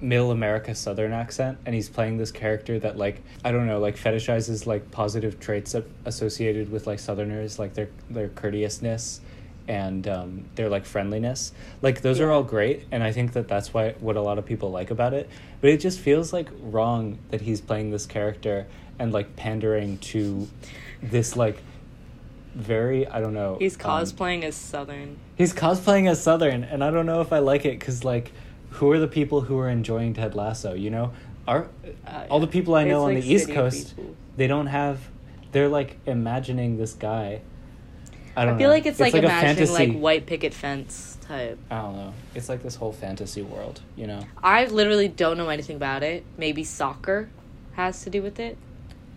middle 0.00 0.30
America 0.30 0.74
Southern 0.74 1.12
accent, 1.12 1.58
and 1.66 1.74
he's 1.74 1.88
playing 1.88 2.16
this 2.16 2.32
character 2.32 2.78
that 2.78 2.96
like 2.96 3.22
I 3.44 3.52
don't 3.52 3.66
know, 3.66 3.78
like 3.78 3.96
fetishizes 3.96 4.66
like 4.66 4.90
positive 4.90 5.40
traits 5.40 5.74
associated 6.04 6.70
with 6.70 6.86
like 6.86 6.98
Southerners, 6.98 7.58
like 7.58 7.74
their 7.74 7.88
their 8.08 8.28
courteousness 8.28 9.20
and 9.68 10.08
um, 10.08 10.44
their 10.56 10.68
like 10.68 10.84
friendliness. 10.84 11.52
Like 11.82 12.00
those 12.00 12.20
are 12.20 12.30
all 12.30 12.42
great, 12.42 12.86
and 12.90 13.02
I 13.02 13.12
think 13.12 13.34
that 13.34 13.48
that's 13.48 13.72
why 13.72 13.92
what 14.00 14.16
a 14.16 14.22
lot 14.22 14.38
of 14.38 14.46
people 14.46 14.70
like 14.70 14.90
about 14.90 15.14
it. 15.14 15.28
But 15.60 15.70
it 15.70 15.78
just 15.78 16.00
feels 16.00 16.32
like 16.32 16.48
wrong 16.60 17.18
that 17.30 17.42
he's 17.42 17.60
playing 17.60 17.90
this 17.90 18.06
character 18.06 18.66
and 19.00 19.12
like 19.12 19.34
pandering 19.34 19.98
to 19.98 20.46
this 21.02 21.34
like 21.34 21.60
very 22.54 23.06
I 23.06 23.20
don't 23.20 23.34
know. 23.34 23.56
He's 23.58 23.74
um, 23.76 23.90
cosplaying 23.90 24.44
as 24.44 24.54
Southern. 24.54 25.16
He's 25.36 25.52
cosplaying 25.52 26.08
as 26.08 26.22
Southern, 26.22 26.62
and 26.64 26.84
I 26.84 26.90
don't 26.90 27.06
know 27.06 27.20
if 27.20 27.32
I 27.32 27.38
like 27.38 27.64
it 27.64 27.78
because, 27.78 28.04
like, 28.04 28.32
who 28.70 28.90
are 28.92 28.98
the 28.98 29.08
people 29.08 29.40
who 29.42 29.58
are 29.58 29.68
enjoying 29.70 30.14
Ted 30.14 30.34
Lasso? 30.34 30.74
You 30.74 30.90
know, 30.90 31.12
are 31.48 31.68
Uh, 32.06 32.26
all 32.28 32.40
the 32.40 32.46
people 32.46 32.74
I 32.74 32.84
know 32.84 33.06
It's 33.06 33.08
on 33.08 33.14
like 33.14 33.24
the 33.24 33.32
East 33.32 33.50
Coast? 33.50 33.96
people. 33.96 34.14
They 34.36 34.46
don't 34.46 34.66
have. 34.66 34.98
They're 35.52 35.68
like 35.68 35.96
imagining 36.06 36.76
this 36.76 36.92
guy. 36.92 37.40
I 38.36 38.44
don't 38.44 38.54
I 38.54 38.58
feel 38.58 38.68
know. 38.68 38.74
like 38.74 38.86
it's, 38.86 39.00
like, 39.00 39.14
a 39.14 39.18
imagining 39.18 39.56
fantasy. 39.56 39.72
like 39.72 39.98
white 40.00 40.26
picket 40.26 40.54
fence 40.54 41.18
type. 41.22 41.58
I 41.70 41.78
don't 41.82 41.96
know. 41.96 42.14
It's 42.34 42.48
like 42.48 42.62
this 42.62 42.76
whole 42.76 42.92
fantasy 42.92 43.42
world. 43.42 43.80
You 43.96 44.06
know. 44.08 44.20
I 44.42 44.66
literally 44.66 45.08
don't 45.08 45.36
know 45.36 45.48
anything 45.48 45.76
about 45.76 46.02
it. 46.02 46.24
Maybe 46.36 46.64
soccer 46.64 47.28
has 47.74 48.02
to 48.04 48.10
do 48.10 48.22
with 48.22 48.38
it. 48.38 48.56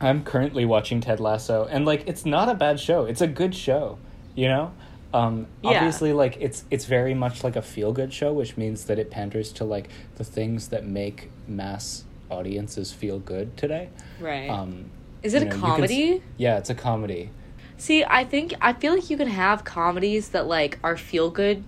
I'm 0.03 0.23
currently 0.23 0.65
watching 0.65 1.01
Ted 1.01 1.19
Lasso, 1.19 1.65
and 1.69 1.85
like, 1.85 2.07
it's 2.07 2.25
not 2.25 2.49
a 2.49 2.53
bad 2.55 2.79
show. 2.79 3.05
It's 3.05 3.21
a 3.21 3.27
good 3.27 3.55
show. 3.55 3.97
You 4.35 4.47
know. 4.49 4.71
Um, 5.13 5.45
Yeah. 5.61 5.71
obviously, 5.71 6.11
like 6.11 6.37
it's 6.39 6.65
it's 6.71 6.85
very 6.85 7.13
much 7.13 7.43
like 7.43 7.55
a 7.55 7.61
feel 7.61 7.93
good 7.93 8.11
show, 8.11 8.33
which 8.33 8.57
means 8.57 8.85
that 8.85 8.97
it 8.97 9.11
panders 9.11 9.51
to 9.53 9.63
like 9.63 9.89
the 10.15 10.23
things 10.23 10.69
that 10.69 10.85
make 10.85 11.29
mass 11.47 12.03
audiences 12.31 12.91
feel 12.91 13.19
good 13.19 13.55
today. 13.55 13.89
Right. 14.19 14.49
Um, 14.49 14.89
Is 15.21 15.35
it 15.35 15.43
a 15.43 15.45
know, 15.45 15.55
you 15.55 15.61
can 15.61 15.71
comedy? 15.71 16.23
yeah, 16.37 16.57
it's 16.57 16.71
a 16.71 16.75
comedy. 16.75 17.29
See, 17.77 18.03
I 18.03 18.23
think 18.23 18.55
I 18.59 18.73
feel 18.73 18.95
like 18.95 19.09
you 19.11 19.17
can 19.17 19.27
have 19.27 19.63
comedies 19.63 20.29
that 20.29 20.47
like 20.47 20.79
are 20.83 20.97
feel 20.97 21.29
good, 21.29 21.63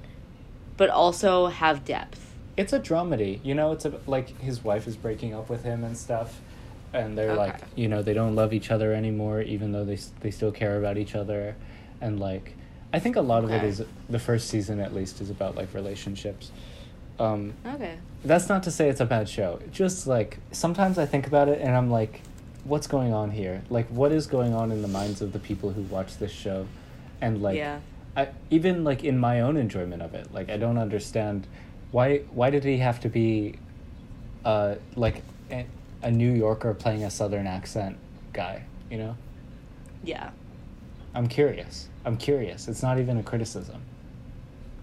but 0.75 0.89
also 0.89 1.47
have 1.47 1.85
depth. 1.85 2.33
It's 2.57 2.73
a 2.73 2.79
dramedy. 2.79 3.39
You 3.43 3.53
know, 3.53 3.73
it's 3.73 3.85
a, 3.85 3.93
like 4.07 4.39
his 4.41 4.63
wife 4.63 4.87
is 4.87 4.95
breaking 4.95 5.35
up 5.35 5.49
with 5.49 5.63
him 5.63 5.83
and 5.83 5.95
stuff, 5.95 6.41
and 6.95 7.17
they're 7.17 7.35
like, 7.35 7.59
you 7.75 7.87
know, 7.87 8.01
they 8.01 8.13
don't 8.13 8.35
love 8.35 8.53
each 8.53 8.71
other 8.71 8.93
anymore, 8.93 9.41
even 9.41 9.71
though 9.71 9.83
they 9.85 9.99
they 10.21 10.31
still 10.31 10.51
care 10.51 10.77
about 10.79 10.97
each 10.97 11.13
other, 11.15 11.55
and 12.01 12.19
like, 12.19 12.53
I 12.93 12.99
think 12.99 13.15
a 13.17 13.21
lot 13.21 13.43
of 13.43 13.51
it 13.51 13.63
is 13.63 13.83
the 14.09 14.19
first 14.19 14.47
season 14.47 14.79
at 14.79 14.93
least 14.95 15.21
is 15.21 15.29
about 15.29 15.55
like 15.55 15.73
relationships. 15.73 16.51
Um, 17.19 17.53
Okay. 17.65 17.97
that's 18.23 18.49
not 18.49 18.63
to 18.63 18.71
say 18.71 18.89
it's 18.89 18.99
a 19.01 19.05
bad 19.05 19.27
show. 19.29 19.59
Just 19.71 20.07
like 20.07 20.39
sometimes 20.51 20.97
I 20.97 21.05
think 21.05 21.27
about 21.27 21.47
it 21.49 21.61
and 21.61 21.75
I'm 21.75 21.89
like, 21.89 22.21
what's 22.65 22.87
going 22.87 23.13
on 23.13 23.31
here? 23.31 23.61
Like, 23.69 23.87
what 23.87 24.11
is 24.11 24.27
going 24.27 24.53
on 24.53 24.71
in 24.71 24.81
the 24.81 24.87
minds 24.87 25.21
of 25.21 25.31
the 25.31 25.39
people 25.39 25.71
who 25.71 25.81
watch 25.83 26.17
this 26.17 26.31
show? 26.31 26.67
And 27.21 27.41
like, 27.41 27.55
Yeah. 27.57 27.79
I 28.17 28.29
even 28.49 28.83
like 28.85 29.03
in 29.03 29.17
my 29.19 29.41
own 29.41 29.57
enjoyment 29.57 30.01
of 30.01 30.13
it, 30.13 30.33
like 30.33 30.49
I 30.49 30.57
don't 30.57 30.77
understand 30.77 31.47
why 31.91 32.19
why 32.31 32.49
did 32.49 32.63
he 32.63 32.77
have 32.77 32.99
to 33.01 33.09
be, 33.09 33.55
uh, 34.45 34.75
like 34.95 35.21
a, 36.05 36.07
a 36.07 36.11
New 36.11 36.31
Yorker 36.31 36.73
playing 36.73 37.03
a 37.03 37.09
Southern 37.11 37.47
accent 37.47 37.97
guy? 38.33 38.63
You 38.89 38.97
know, 38.99 39.17
Yeah. 40.03 40.29
I'm 41.13 41.27
curious. 41.27 41.87
I'm 42.05 42.17
curious. 42.17 42.67
It's 42.67 42.83
not 42.83 42.99
even 42.99 43.17
a 43.17 43.23
criticism. 43.23 43.81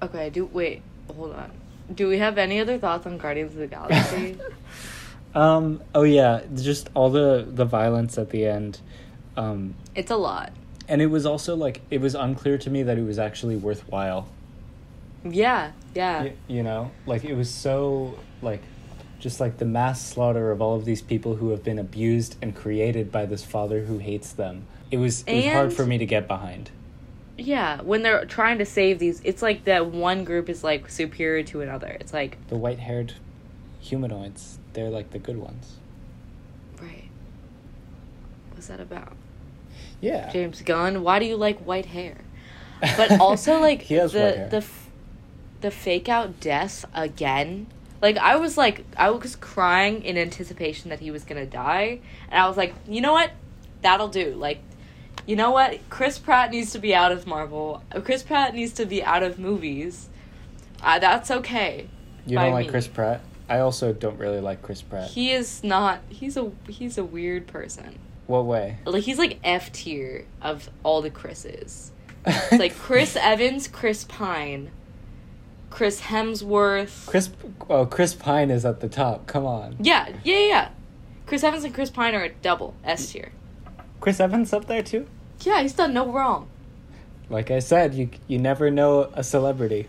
Okay. 0.03 0.31
Do 0.31 0.47
wait. 0.47 0.83
Hold 1.15 1.35
on. 1.35 1.51
Do 1.95 2.09
we 2.09 2.19
have 2.19 2.39
any 2.39 2.59
other 2.59 2.79
thoughts 2.79 3.07
on 3.07 3.19
Guardians 3.19 3.53
of 3.53 3.59
the 3.59 3.67
Galaxy? 3.67 4.39
Um. 5.35 5.83
Oh 5.95 6.03
yeah. 6.03 6.43
Just 6.55 6.91
all 6.93 7.09
the 7.09 7.47
the 7.49 7.65
violence 7.65 8.19
at 8.19 8.29
the 8.31 8.45
end. 8.45 8.81
Um. 9.35 9.75
it's 9.95 10.11
a 10.11 10.17
lot. 10.17 10.53
And 10.89 11.01
it 11.01 11.07
was 11.07 11.25
also 11.25 11.57
like 11.57 11.81
it 11.91 12.03
was 12.03 12.15
unclear 12.15 12.59
to 12.59 12.69
me 12.69 12.83
that 12.83 12.99
it 12.99 13.03
was 13.03 13.19
actually 13.19 13.57
worthwhile. 13.57 14.29
Yeah. 15.25 15.73
Yeah. 15.95 16.25
Y- 16.25 16.35
you 16.49 16.63
know, 16.63 16.91
like 17.07 17.25
it 17.25 17.33
was 17.35 17.49
so 17.51 18.19
like 18.43 18.61
just 19.23 19.39
like 19.39 19.59
the 19.59 19.65
mass 19.65 20.05
slaughter 20.05 20.51
of 20.51 20.61
all 20.61 20.75
of 20.75 20.85
these 20.85 21.01
people 21.01 21.37
who 21.37 21.51
have 21.51 21.63
been 21.63 21.79
abused 21.79 22.35
and 22.43 22.57
created 22.57 23.13
by 23.13 23.25
this 23.25 23.45
father 23.45 23.85
who 23.85 23.99
hates 23.99 24.33
them. 24.33 24.67
It 24.91 24.97
was 24.97 25.23
it 25.29 25.37
was 25.37 25.45
hard 25.47 25.73
for 25.73 25.87
me 25.87 25.97
to 25.97 26.05
get 26.05 26.27
behind. 26.27 26.71
Yeah, 27.39 27.81
when 27.83 28.03
they're 28.03 28.25
trying 28.25 28.59
to 28.59 28.67
save 28.67 28.99
these, 28.99 29.21
it's 29.25 29.41
like 29.41 29.65
that 29.65 29.87
one 29.87 30.25
group 30.25 30.49
is 30.49 30.65
like 30.65 30.91
superior 30.91 31.45
to 31.45 31.61
another. 31.61 31.97
It's 32.01 32.13
like 32.13 32.37
The 32.49 32.57
white 32.57 32.81
haired 32.81 33.15
humanoids, 33.81 34.59
they're 34.73 34.91
like 34.91 35.11
the 35.13 35.19
good 35.21 35.39
ones. 35.39 35.77
right. 36.81 37.09
What's 38.51 38.67
that 38.67 38.81
about? 38.81 39.15
Yeah. 40.01 40.31
James 40.33 40.63
Gunn. 40.63 41.03
Why 41.05 41.21
do 41.21 41.27
you 41.27 41.37
like 41.37 41.61
white 41.61 41.87
hair? 41.87 42.19
But 42.81 43.21
also 43.21 43.61
like 43.69 43.87
the 43.87 44.49
the 44.51 44.57
f- 44.59 44.91
the 45.61 45.71
fake 45.71 46.09
out 46.09 46.41
death 46.41 46.85
again. 46.93 47.69
Like 48.03 48.19
I 48.19 48.37
was 48.37 48.59
like 48.59 48.85
I 48.97 49.11
was 49.11 49.37
crying 49.37 50.03
in 50.03 50.19
anticipation 50.19 50.91
that 50.91 51.01
he 51.01 51.11
was 51.11 51.25
gonna 51.25 51.47
die, 51.47 52.01
and 52.29 52.41
I 52.41 52.49
was 52.49 52.57
like, 52.57 52.75
you 52.87 53.01
know 53.01 53.13
what, 53.13 53.31
that'll 53.81 54.09
do. 54.09 54.35
Like, 54.35 54.59
you 55.25 55.37
know 55.37 55.53
what, 55.53 55.79
Chris 55.89 56.19
Pratt 56.19 56.51
needs 56.51 56.73
to 56.73 56.79
be 56.81 56.95
out 56.95 57.13
of 57.13 57.27
Marvel. 57.27 57.83
Chris 58.05 58.23
Pratt 58.25 58.55
needs 58.55 58.73
to 58.75 58.87
be 58.87 59.03
out 59.05 59.23
of 59.23 59.39
movies. 59.39 60.09
Uh, 60.83 60.99
that's 60.99 61.31
okay. 61.31 61.89
You 62.27 62.37
don't 62.39 62.53
like 62.53 62.67
me. 62.67 62.71
Chris 62.73 62.89
Pratt? 62.89 63.21
I 63.49 63.61
also 63.61 63.93
don't 63.93 64.19
really 64.19 64.41
like 64.41 64.63
Chris 64.63 64.83
Pratt. 64.83 65.09
He 65.11 65.31
is 65.31 65.63
not. 65.63 66.01
He's 66.09 66.37
a 66.37 66.51
he's 66.69 66.99
a 66.99 67.05
weird 67.05 67.47
person. 67.47 67.99
what 68.27 68.47
way? 68.47 68.79
Like 68.85 69.05
he's 69.05 69.19
like 69.19 69.39
F 69.45 69.71
tier 69.71 70.27
of 70.41 70.69
all 70.83 71.03
the 71.03 71.11
Chris's. 71.11 71.93
It's 72.27 72.53
like 72.53 72.77
Chris 72.77 73.17
Evans, 73.17 73.67
Chris 73.69 74.05
Pine, 74.05 74.71
Chris 75.73 76.03
Hemsworth. 76.03 77.07
Chris 77.07 77.31
oh 77.71 77.87
Chris 77.87 78.13
Pine 78.13 78.51
is 78.51 78.67
at 78.67 78.81
the 78.81 78.89
top. 78.89 79.27
Come 79.27 79.47
on. 79.47 79.77
Yeah, 79.81 80.11
yeah, 80.23 80.39
yeah. 80.41 80.69
Chris 81.25 81.43
Evans 81.43 81.65
and 81.65 81.75
Chris 81.75 81.89
Pine 81.89 82.15
are 82.15 82.25
a 82.25 82.29
double 82.29 82.75
S 82.85 83.11
tier. 83.11 83.33
Chris 83.99 84.21
Evans 84.21 84.53
up 84.53 84.67
there 84.67 84.83
too? 84.83 85.07
Yeah, 85.41 85.63
he's 85.63 85.73
done 85.73 85.95
no 85.95 86.07
wrong. 86.13 86.49
Like 87.31 87.51
I 87.51 87.59
said, 87.61 87.95
you 87.95 88.11
you 88.29 88.39
never 88.39 88.71
know 88.71 89.11
a 89.15 89.25
celebrity. 89.25 89.89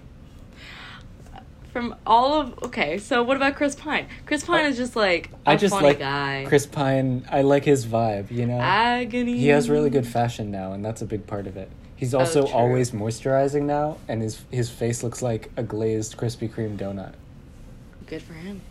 From 1.73 1.95
all 2.07 2.39
of 2.39 2.63
okay, 2.63 2.97
so 2.97 3.21
what 3.21 3.35
about 3.35 3.55
Chris 3.55 3.75
Pine? 3.75 4.07
Chris 4.25 4.45
Pine 4.45 4.65
is 4.65 4.77
just 4.77 4.95
like 4.95 5.31
a 5.45 5.49
I 5.49 5.55
just 5.57 5.73
funny 5.73 5.87
like 5.87 5.99
guy. 5.99 6.45
Chris 6.47 6.65
Pine. 6.65 7.27
I 7.29 7.41
like 7.41 7.65
his 7.65 7.85
vibe, 7.85 8.31
you 8.31 8.45
know. 8.45 8.57
Agony. 8.57 9.37
He 9.37 9.49
has 9.49 9.69
really 9.69 9.89
good 9.89 10.07
fashion 10.07 10.49
now, 10.49 10.71
and 10.71 10.85
that's 10.85 11.01
a 11.01 11.05
big 11.05 11.27
part 11.27 11.45
of 11.45 11.57
it. 11.57 11.69
He's 11.95 12.13
also 12.13 12.45
Oh, 12.47 12.51
always 12.51 12.91
moisturizing 12.91 13.63
now, 13.63 13.97
and 14.07 14.21
his 14.21 14.41
his 14.51 14.69
face 14.69 15.03
looks 15.03 15.21
like 15.21 15.51
a 15.57 15.63
glazed 15.63 16.17
Krispy 16.17 16.49
Kreme 16.49 16.77
donut. 16.77 17.13
Good 18.07 18.21
for 18.21 18.33
him. 18.33 18.61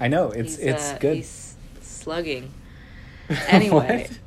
I 0.00 0.08
know 0.08 0.30
it's 0.30 0.56
He's, 0.56 0.66
it's 0.66 0.90
uh, 0.92 0.98
good. 0.98 1.16
He's 1.16 1.56
slugging. 1.80 2.50
Anyway. 3.48 4.08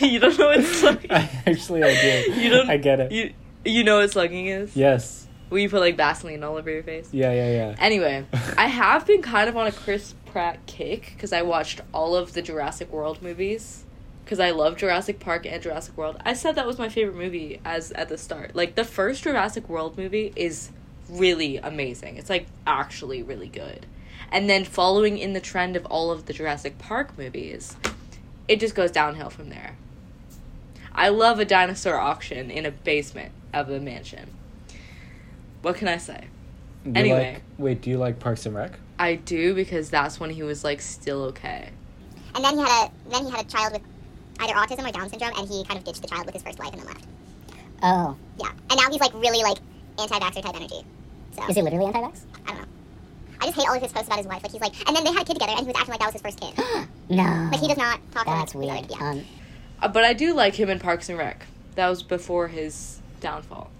You 0.00 0.18
don't 0.20 0.38
know 0.38 0.46
what 0.46 0.64
slugging. 0.64 1.10
I, 1.12 1.28
actually, 1.46 1.82
I 1.84 2.00
do. 2.00 2.32
You 2.40 2.50
don't. 2.50 2.70
I 2.70 2.76
get 2.78 2.98
it. 3.00 3.12
You 3.12 3.32
you 3.64 3.84
know 3.84 3.98
what 3.98 4.10
slugging 4.10 4.46
is? 4.46 4.74
yes. 4.76 5.26
Will 5.50 5.58
you 5.60 5.68
put 5.68 5.80
like 5.80 5.96
Vaseline 5.96 6.42
all 6.44 6.56
over 6.56 6.70
your 6.70 6.82
face? 6.82 7.08
Yeah. 7.12 7.32
Yeah. 7.32 7.50
Yeah. 7.50 7.76
Anyway, 7.78 8.24
I 8.56 8.66
have 8.66 9.06
been 9.06 9.22
kind 9.22 9.48
of 9.48 9.56
on 9.56 9.66
a 9.66 9.72
Chris 9.72 10.14
Pratt 10.26 10.64
kick 10.66 11.12
because 11.14 11.32
I 11.32 11.42
watched 11.42 11.80
all 11.92 12.14
of 12.16 12.32
the 12.34 12.42
Jurassic 12.42 12.90
World 12.92 13.22
movies 13.22 13.84
because 14.28 14.40
I 14.40 14.50
love 14.50 14.76
Jurassic 14.76 15.20
Park 15.20 15.46
and 15.46 15.62
Jurassic 15.62 15.96
World. 15.96 16.20
I 16.22 16.34
said 16.34 16.54
that 16.56 16.66
was 16.66 16.76
my 16.76 16.90
favorite 16.90 17.16
movie 17.16 17.62
as 17.64 17.92
at 17.92 18.10
the 18.10 18.18
start. 18.18 18.54
Like 18.54 18.74
the 18.74 18.84
first 18.84 19.22
Jurassic 19.22 19.70
World 19.70 19.96
movie 19.96 20.34
is 20.36 20.68
really 21.08 21.56
amazing. 21.56 22.18
It's 22.18 22.28
like 22.28 22.46
actually 22.66 23.22
really 23.22 23.48
good. 23.48 23.86
And 24.30 24.50
then 24.50 24.66
following 24.66 25.16
in 25.16 25.32
the 25.32 25.40
trend 25.40 25.76
of 25.76 25.86
all 25.86 26.10
of 26.10 26.26
the 26.26 26.34
Jurassic 26.34 26.76
Park 26.76 27.16
movies, 27.16 27.74
it 28.48 28.60
just 28.60 28.74
goes 28.74 28.90
downhill 28.90 29.30
from 29.30 29.48
there. 29.48 29.76
I 30.94 31.08
love 31.08 31.40
a 31.40 31.46
dinosaur 31.46 31.96
auction 31.96 32.50
in 32.50 32.66
a 32.66 32.70
basement 32.70 33.32
of 33.54 33.70
a 33.70 33.80
mansion. 33.80 34.28
What 35.62 35.76
can 35.76 35.88
I 35.88 35.96
say? 35.96 36.26
Do 36.84 36.90
you 36.90 36.96
Anyway. 36.96 37.32
like, 37.32 37.42
wait, 37.56 37.80
do 37.80 37.88
you 37.88 37.96
like 37.96 38.18
Parks 38.20 38.44
and 38.44 38.54
Rec? 38.54 38.72
I 38.98 39.14
do 39.14 39.54
because 39.54 39.88
that's 39.88 40.20
when 40.20 40.28
he 40.28 40.42
was 40.42 40.64
like 40.64 40.82
still 40.82 41.22
okay. 41.24 41.70
And 42.34 42.44
then 42.44 42.58
he 42.58 42.60
had 42.60 42.90
a 42.90 43.10
then 43.10 43.24
he 43.24 43.30
had 43.30 43.46
a 43.46 43.48
child 43.48 43.72
with 43.72 43.82
either 44.40 44.52
autism 44.54 44.88
or 44.88 44.92
Down 44.92 45.08
syndrome, 45.08 45.32
and 45.36 45.48
he 45.48 45.64
kind 45.64 45.78
of 45.78 45.84
ditched 45.84 46.02
the 46.02 46.08
child 46.08 46.26
with 46.26 46.34
his 46.34 46.42
first 46.42 46.58
wife 46.58 46.72
and 46.72 46.80
then 46.82 46.88
left. 46.88 47.06
Oh. 47.82 48.16
Yeah, 48.38 48.50
and 48.70 48.80
now 48.80 48.90
he's 48.90 49.00
like 49.00 49.14
really 49.14 49.42
like 49.42 49.58
anti-vaxxer 49.98 50.42
type 50.42 50.54
energy. 50.56 50.82
So 51.36 51.48
Is 51.48 51.56
he 51.56 51.62
literally 51.62 51.86
anti-vax? 51.86 52.20
I 52.46 52.50
don't 52.50 52.60
know. 52.60 52.66
I 53.40 53.44
just 53.46 53.56
hate 53.56 53.68
all 53.68 53.76
of 53.76 53.82
his 53.82 53.92
posts 53.92 54.08
about 54.08 54.18
his 54.18 54.26
wife. 54.26 54.42
Like 54.42 54.52
he's 54.52 54.60
like, 54.60 54.88
and 54.88 54.96
then 54.96 55.04
they 55.04 55.12
had 55.12 55.22
a 55.22 55.24
kid 55.24 55.34
together, 55.34 55.52
and 55.52 55.60
he 55.60 55.66
was 55.66 55.76
acting 55.76 55.90
like 55.92 56.00
that 56.00 56.12
was 56.12 56.14
his 56.14 56.22
first 56.22 56.40
kid. 56.40 56.54
no. 57.08 57.48
Like 57.52 57.60
he 57.60 57.68
does 57.68 57.76
not 57.76 58.00
talk 58.12 58.22
about 58.26 58.36
it. 58.36 58.38
That's 58.40 58.54
like 58.54 58.80
weird. 58.80 58.90
Yeah. 58.90 59.10
Um, 59.10 59.24
Uh, 59.80 59.88
but 59.88 60.02
I 60.04 60.12
do 60.12 60.34
like 60.34 60.54
him 60.54 60.68
in 60.70 60.80
Parks 60.80 61.08
and 61.08 61.16
Rec. 61.18 61.46
That 61.76 61.88
was 61.88 62.02
before 62.02 62.48
his 62.48 63.00
downfall. 63.20 63.70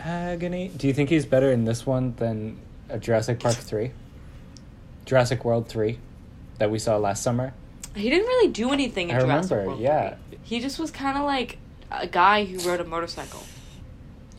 Agony. 0.00 0.68
Do 0.68 0.86
you 0.86 0.94
think 0.94 1.10
he's 1.10 1.26
better 1.26 1.50
in 1.50 1.64
this 1.64 1.84
one 1.86 2.14
than 2.16 2.58
uh, 2.90 2.96
Jurassic 2.98 3.40
Park 3.40 3.54
three? 3.56 3.92
Jurassic 5.06 5.44
World 5.44 5.68
three, 5.68 5.98
that 6.58 6.70
we 6.70 6.78
saw 6.78 6.96
last 6.96 7.22
summer. 7.22 7.52
He 7.94 8.10
didn't 8.10 8.26
really 8.26 8.48
do 8.52 8.70
anything 8.72 9.10
in 9.10 9.16
I 9.16 9.20
Jurassic 9.20 9.50
remember. 9.52 9.70
World. 9.72 9.80
Yeah. 9.82 10.16
3. 10.30 10.38
He 10.42 10.60
just 10.60 10.78
was 10.78 10.90
kind 10.90 11.16
of 11.16 11.24
like 11.24 11.58
a 11.90 12.06
guy 12.06 12.44
who 12.44 12.58
rode 12.68 12.80
a 12.80 12.84
motorcycle. 12.84 13.42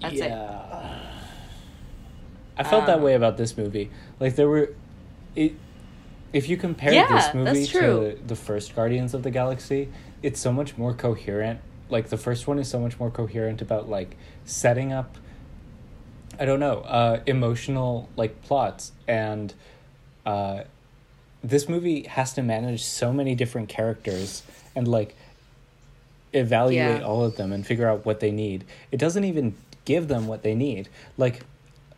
That's 0.01 0.15
it. 0.15 0.29
yeah. 0.29 0.99
I 2.57 2.63
felt 2.63 2.85
that 2.85 2.97
Um, 2.97 3.03
way 3.03 3.13
about 3.15 3.37
this 3.37 3.57
movie. 3.57 3.91
Like 4.19 4.35
there 4.35 4.47
were, 4.47 4.73
it, 5.35 5.53
if 6.33 6.47
you 6.49 6.57
compare 6.57 6.93
Yeah, 6.93 7.07
this 7.07 7.33
movie 7.33 7.65
to 7.67 8.17
the 8.25 8.35
first 8.35 8.75
Guardians 8.75 9.13
of 9.13 9.23
the 9.23 9.31
Galaxy, 9.31 9.89
it's 10.21 10.39
so 10.39 10.51
much 10.51 10.77
more 10.77 10.93
coherent. 10.93 11.59
Like 11.89 12.09
the 12.09 12.17
first 12.17 12.47
one 12.47 12.57
is 12.59 12.67
so 12.69 12.79
much 12.79 12.99
more 12.99 13.09
coherent 13.11 13.61
about 13.61 13.89
like 13.89 14.15
setting 14.45 14.91
up. 14.93 15.17
I 16.39 16.43
don't 16.45 16.59
know, 16.59 16.79
uh, 16.81 17.21
emotional 17.25 18.09
like 18.17 18.41
plots 18.41 18.91
and, 19.07 19.53
uh, 20.25 20.63
this 21.49 21.69
movie 21.69 22.03
has 22.03 22.33
to 22.33 22.41
manage 22.41 22.83
so 22.83 23.13
many 23.13 23.35
different 23.35 23.69
characters 23.69 24.41
and 24.75 24.87
like 24.87 25.15
evaluate 26.33 27.01
Yeah. 27.01 27.05
all 27.05 27.23
of 27.23 27.37
them 27.37 27.51
and 27.51 27.65
figure 27.65 27.87
out 27.87 28.05
what 28.05 28.19
they 28.19 28.31
need. 28.31 28.65
It 28.91 28.97
doesn't 28.97 29.23
even 29.23 29.55
give 29.85 30.07
them 30.07 30.27
what 30.27 30.41
they 30.43 30.55
need. 30.55 30.89
Like 31.17 31.41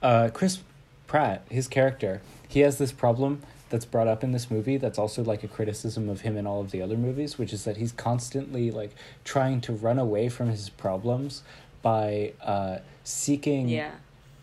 uh, 0.02 0.30
Chris 0.34 0.60
Pratt, 1.08 1.44
his 1.50 1.68
character, 1.68 2.22
he 2.48 2.60
has 2.62 2.78
this 2.78 2.92
problem 2.92 3.42
that's 3.70 3.86
brought 3.86 4.08
up 4.08 4.24
in 4.24 4.32
this 4.32 4.50
movie 4.52 4.78
that's 4.78 4.98
also 5.00 5.24
like 5.24 5.44
a 5.44 5.48
criticism 5.48 6.08
of 6.10 6.22
him 6.22 6.38
in 6.38 6.46
all 6.48 6.62
of 6.62 6.72
the 6.72 6.82
other 6.82 6.96
movies, 6.98 7.38
which 7.38 7.52
is 7.54 7.64
that 7.66 7.78
he's 7.78 7.92
constantly 7.92 8.70
like 8.72 8.92
trying 9.24 9.60
to 9.62 9.74
run 9.74 9.98
away 10.00 10.30
from 10.30 10.50
his 10.50 10.70
problems 10.70 11.44
by 11.82 12.34
uh, 12.44 12.78
seeking 13.04 13.68
Yeah. 13.70 13.92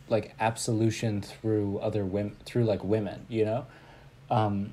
like 0.09 0.34
absolution 0.40 1.20
through 1.22 1.78
other 1.78 2.05
women 2.05 2.36
through 2.44 2.64
like 2.64 2.82
women, 2.82 3.26
you 3.28 3.44
know? 3.44 3.66
Um, 4.30 4.72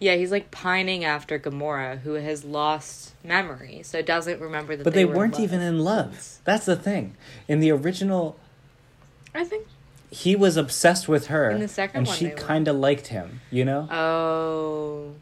Yeah, 0.00 0.14
he's 0.14 0.30
like 0.30 0.50
pining 0.52 1.04
after 1.04 1.38
Gamora, 1.38 1.98
who 2.00 2.12
has 2.14 2.44
lost 2.44 3.14
memory, 3.24 3.80
so 3.82 4.00
doesn't 4.00 4.40
remember 4.40 4.76
that. 4.76 4.84
but 4.84 4.94
they, 4.94 5.04
were 5.04 5.12
in 5.12 5.18
weren't 5.18 5.32
love. 5.34 5.42
even 5.42 5.60
in 5.60 5.80
love. 5.80 6.38
That's 6.44 6.66
the 6.66 6.76
thing. 6.76 7.16
In 7.48 7.58
the 7.60 7.72
original 7.72 8.38
I 9.34 9.44
think. 9.44 9.66
he 10.10 10.36
was 10.36 10.56
obsessed 10.56 11.08
with 11.08 11.26
her 11.26 11.50
In 11.50 11.60
the 11.60 11.68
second 11.68 11.98
and 11.98 12.06
one 12.06 12.16
she 12.16 12.30
kind 12.30 12.66
of 12.68 12.76
liked 12.76 13.08
him 13.08 13.40
you 13.50 13.64
know 13.64 13.88
Oh. 13.90 15.14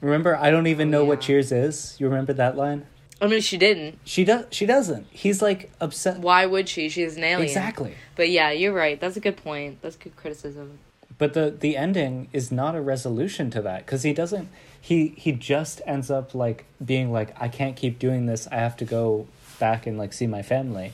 remember 0.00 0.36
i 0.36 0.50
don't 0.50 0.66
even 0.66 0.88
Oh, 0.88 0.98
know 0.98 1.04
what 1.04 1.20
cheers 1.22 1.50
is 1.52 1.96
you 1.98 2.06
remember 2.06 2.32
that 2.34 2.56
line 2.56 2.84
I 3.20 3.28
mean, 3.28 3.40
she 3.40 3.56
didn't. 3.56 3.98
she 4.04 4.24
does 4.24 4.44
she 4.50 4.66
doesn't 4.66 5.06
he's 5.10 5.40
like 5.40 5.70
upset 5.80 6.18
Why 6.20 6.44
would 6.44 6.68
she? 6.68 6.90
She's 6.90 7.16
an 7.16 7.24
alien. 7.24 7.48
exactly 7.48 7.94
But 8.14 8.28
yeah, 8.28 8.50
you're 8.50 8.74
right. 8.74 9.00
That's 9.00 9.16
a 9.16 9.20
good 9.20 9.38
point. 9.38 9.80
That's 9.80 9.96
good 9.96 10.14
criticism. 10.16 10.80
But 11.18 11.34
the 11.34 11.50
the 11.50 11.76
ending 11.76 12.28
is 12.32 12.52
not 12.52 12.74
a 12.74 12.80
resolution 12.80 13.50
to 13.50 13.62
that 13.62 13.84
because 13.86 14.02
he 14.02 14.12
doesn't 14.12 14.48
he 14.80 15.08
he 15.16 15.32
just 15.32 15.80
ends 15.86 16.10
up 16.10 16.34
like 16.34 16.64
being 16.84 17.10
like 17.12 17.34
i 17.40 17.48
can't 17.48 17.76
keep 17.76 17.98
doing 17.98 18.26
this 18.26 18.46
i 18.52 18.56
have 18.56 18.76
to 18.76 18.84
go 18.84 19.26
back 19.58 19.86
and 19.86 19.96
like 19.98 20.12
see 20.12 20.26
my 20.26 20.42
family 20.42 20.92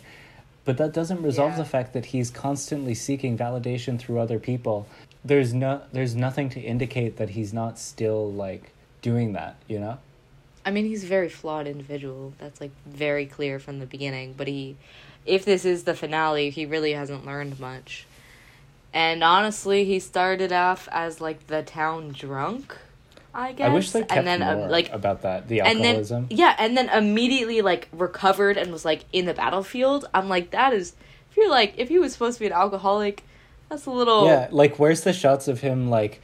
but 0.64 0.76
that 0.78 0.92
doesn't 0.92 1.22
resolve 1.22 1.52
Yeah. 1.52 1.58
the 1.58 1.64
fact 1.64 1.92
that 1.92 2.06
he's 2.06 2.30
constantly 2.30 2.94
seeking 2.94 3.36
validation 3.36 3.98
through 3.98 4.18
other 4.20 4.38
people 4.38 4.86
there's 5.24 5.52
no 5.52 5.82
there's 5.92 6.14
nothing 6.14 6.48
to 6.50 6.60
indicate 6.60 7.16
that 7.16 7.30
he's 7.30 7.52
not 7.52 7.78
still 7.78 8.30
like 8.32 8.70
doing 9.02 9.32
that 9.32 9.56
you 9.68 9.78
know 9.80 9.98
I 10.64 10.70
mean, 10.70 10.84
he's 10.84 11.02
a 11.02 11.08
very 11.08 11.28
flawed 11.28 11.66
individual. 11.66 12.34
That's 12.38 12.60
like 12.60 12.70
very 12.86 13.26
clear 13.26 13.58
from 13.58 13.80
the 13.80 13.84
beginning. 13.86 14.34
But 14.36 14.46
he, 14.46 14.76
if 15.26 15.44
this 15.44 15.64
is 15.64 15.82
the 15.82 15.92
finale, 15.92 16.50
he 16.50 16.66
really 16.66 16.92
hasn't 16.92 17.26
learned 17.26 17.58
much. 17.58 18.06
And 18.94 19.24
honestly, 19.24 19.84
he 19.84 19.98
started 20.00 20.52
off 20.52 20.88
as 20.92 21.20
like 21.20 21.46
the 21.46 21.62
town 21.62 22.10
drunk. 22.12 22.76
I 23.34 23.52
guess. 23.52 23.70
I 23.70 23.72
wish 23.72 23.90
they 23.92 24.00
kept 24.00 24.12
and 24.12 24.26
then 24.26 24.40
more 24.40 24.64
um, 24.66 24.70
like 24.70 24.92
about 24.92 25.22
that 25.22 25.48
the 25.48 25.60
and 25.62 25.78
alcoholism. 25.78 26.26
then 26.28 26.38
yeah, 26.38 26.54
and 26.58 26.76
then 26.76 26.90
immediately 26.90 27.62
like 27.62 27.88
recovered 27.92 28.58
and 28.58 28.70
was 28.70 28.84
like 28.84 29.06
in 29.12 29.24
the 29.24 29.32
battlefield. 29.32 30.06
I'm 30.12 30.28
like 30.28 30.50
that 30.50 30.74
is 30.74 30.92
if 31.30 31.38
you're 31.38 31.48
like 31.50 31.72
if 31.78 31.88
he 31.88 31.98
was 31.98 32.12
supposed 32.12 32.36
to 32.36 32.40
be 32.40 32.46
an 32.48 32.52
alcoholic, 32.52 33.24
that's 33.70 33.86
a 33.86 33.90
little 33.90 34.26
Yeah, 34.26 34.48
like 34.50 34.78
where's 34.78 35.00
the 35.00 35.14
shots 35.14 35.48
of 35.48 35.60
him 35.62 35.88
like, 35.88 36.20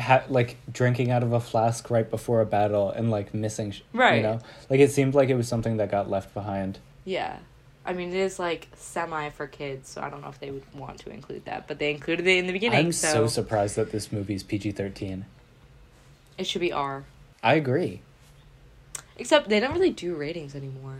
ha- 0.00 0.24
like 0.28 0.56
drinking 0.72 1.12
out 1.12 1.22
of 1.22 1.32
a 1.32 1.38
flask 1.38 1.88
right 1.90 2.10
before 2.10 2.40
a 2.40 2.46
battle 2.46 2.90
and 2.90 3.08
like 3.08 3.32
missing, 3.32 3.70
sh- 3.70 3.82
You 4.16 4.22
know, 4.22 4.40
like 4.68 4.80
it 4.80 4.90
seemed 4.90 5.14
like 5.14 5.28
it 5.28 5.36
was 5.36 5.46
something 5.46 5.76
that 5.76 5.92
got 5.92 6.10
left 6.10 6.34
behind. 6.34 6.80
Yeah. 7.04 7.36
I 7.84 7.92
mean, 7.94 8.10
it 8.10 8.14
is 8.14 8.38
like 8.38 8.68
semi 8.76 9.30
for 9.30 9.46
kids, 9.46 9.88
so 9.88 10.00
I 10.02 10.10
don't 10.10 10.20
know 10.20 10.28
if 10.28 10.38
they 10.38 10.50
would 10.50 10.62
want 10.74 10.98
to 11.00 11.10
include 11.10 11.44
that, 11.46 11.66
but 11.66 11.78
they 11.78 11.90
included 11.90 12.26
it 12.26 12.38
in 12.38 12.46
the 12.46 12.52
beginning, 12.52 12.86
I'm 12.86 12.92
so, 12.92 13.12
so 13.12 13.26
surprised 13.26 13.76
that 13.76 13.90
this 13.90 14.12
movie's 14.12 14.42
PG 14.42 14.72
thirteen. 14.72 15.24
it 16.38 16.46
should 16.46 16.60
be 16.60 16.72
R. 16.72 17.04
I 17.42 17.54
agree. 17.54 18.02
Except 19.16 19.48
they 19.48 19.60
don't 19.60 19.74
really 19.74 19.90
do 19.90 20.14
ratings 20.14 20.54
anymore. 20.54 20.98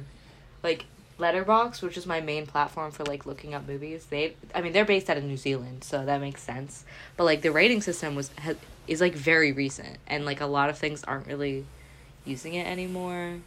Like 0.63 0.87
Letterboxd, 1.19 1.83
which 1.83 1.97
is 1.97 2.05
my 2.05 2.21
main 2.21 2.47
platform 2.47 2.91
for 2.91 3.05
like 3.05 3.27
looking 3.27 3.55
up 3.55 3.67
movies, 3.67 4.07
they 4.07 4.35
I 4.55 4.61
mean 4.61 4.73
they're 4.73 4.85
based 4.85 5.09
out 5.09 5.17
of 5.17 5.25
New 5.25 5.37
Zealand, 5.37 5.85
so 5.85 6.05
that 6.05 6.21
makes 6.21 6.43
sense. 6.43 6.85
But 7.17 7.25
like 7.25 7.43
the 7.43 7.53
rating 7.53 7.81
system 7.81 8.17
was 8.17 8.31
ha, 8.43 8.55
is 8.89 9.01
like 9.01 9.15
very 9.15 9.53
recent, 9.53 9.99
and 10.09 10.25
like 10.25 10.41
a 10.41 10.47
lot 10.47 10.69
of 10.69 10.79
things 10.79 11.05
aren't 11.05 11.29
really 11.29 11.65
using 12.25 12.55
it 12.55 12.67
anymore 12.67 13.39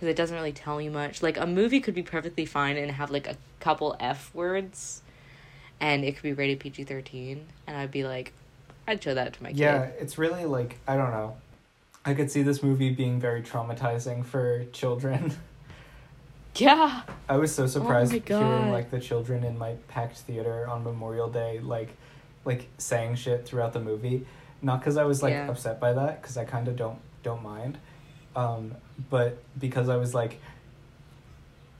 because 0.00 0.08
it 0.12 0.16
doesn't 0.16 0.34
really 0.34 0.52
tell 0.52 0.80
you 0.80 0.90
much. 0.90 1.22
Like 1.22 1.36
a 1.36 1.46
movie 1.46 1.78
could 1.78 1.94
be 1.94 2.02
perfectly 2.02 2.46
fine 2.46 2.78
and 2.78 2.90
have 2.90 3.10
like 3.10 3.26
a 3.26 3.36
couple 3.60 3.94
f 4.00 4.34
words, 4.34 5.02
and 5.78 6.04
it 6.04 6.14
could 6.14 6.22
be 6.22 6.32
rated 6.32 6.58
PG 6.58 6.84
thirteen, 6.84 7.46
and 7.66 7.76
I'd 7.76 7.90
be 7.90 8.04
like, 8.04 8.32
I'd 8.88 9.02
show 9.02 9.12
that 9.12 9.34
to 9.34 9.42
my 9.42 9.50
kid. 9.50 9.58
Yeah, 9.58 9.82
it's 9.98 10.16
really 10.16 10.46
like 10.46 10.78
I 10.88 10.96
don't 10.96 11.10
know. 11.10 11.36
I 12.02 12.14
could 12.14 12.30
see 12.30 12.40
this 12.42 12.62
movie 12.62 12.88
being 12.90 13.20
very 13.20 13.42
traumatizing 13.42 14.24
for 14.24 14.64
children. 14.72 15.34
Yeah. 16.56 17.02
I 17.28 17.36
was 17.36 17.54
so 17.54 17.62
oh 17.62 17.66
surprised 17.68 18.12
Oh 18.12 18.38
hearing 18.38 18.72
like 18.72 18.90
the 18.90 18.98
children 18.98 19.44
in 19.44 19.56
my 19.56 19.74
packed 19.86 20.18
theater 20.18 20.66
on 20.66 20.82
Memorial 20.82 21.28
Day 21.28 21.60
like 21.60 21.90
like 22.44 22.66
saying 22.76 23.14
shit 23.14 23.46
throughout 23.46 23.72
the 23.72 23.80
movie. 23.80 24.26
Not 24.60 24.80
because 24.80 24.96
I 24.96 25.04
was 25.04 25.22
like 25.22 25.30
Yeah. 25.32 25.48
upset 25.48 25.78
by 25.78 25.92
that, 25.92 26.20
because 26.20 26.36
I 26.36 26.44
kind 26.44 26.66
of 26.66 26.74
don't 26.74 26.98
don't 27.22 27.42
mind, 27.44 27.78
um, 28.36 28.74
but 29.10 29.38
because 29.58 29.88
I 29.88 29.96
was 29.96 30.14
like. 30.14 30.40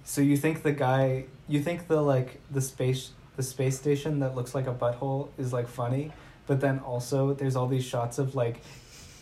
So 0.03 0.21
you 0.23 0.37
think 0.37 0.63
the 0.63 0.73
guy, 0.73 1.27
you 1.47 1.63
think 1.63 1.87
the 1.87 2.01
like 2.01 2.41
the 2.51 2.61
space 2.61 3.11
the 3.37 3.43
space 3.45 3.79
station 3.79 4.21
that 4.21 4.35
looks 4.35 4.55
like 4.55 4.67
a 4.67 4.75
butthole 4.75 5.29
is 5.39 5.53
like 5.53 5.69
funny, 5.69 6.11
but 6.49 6.61
then 6.61 6.81
also 6.81 7.33
there's 7.33 7.55
all 7.55 7.69
these 7.69 7.85
shots 7.85 8.19
of 8.19 8.35
like 8.35 8.61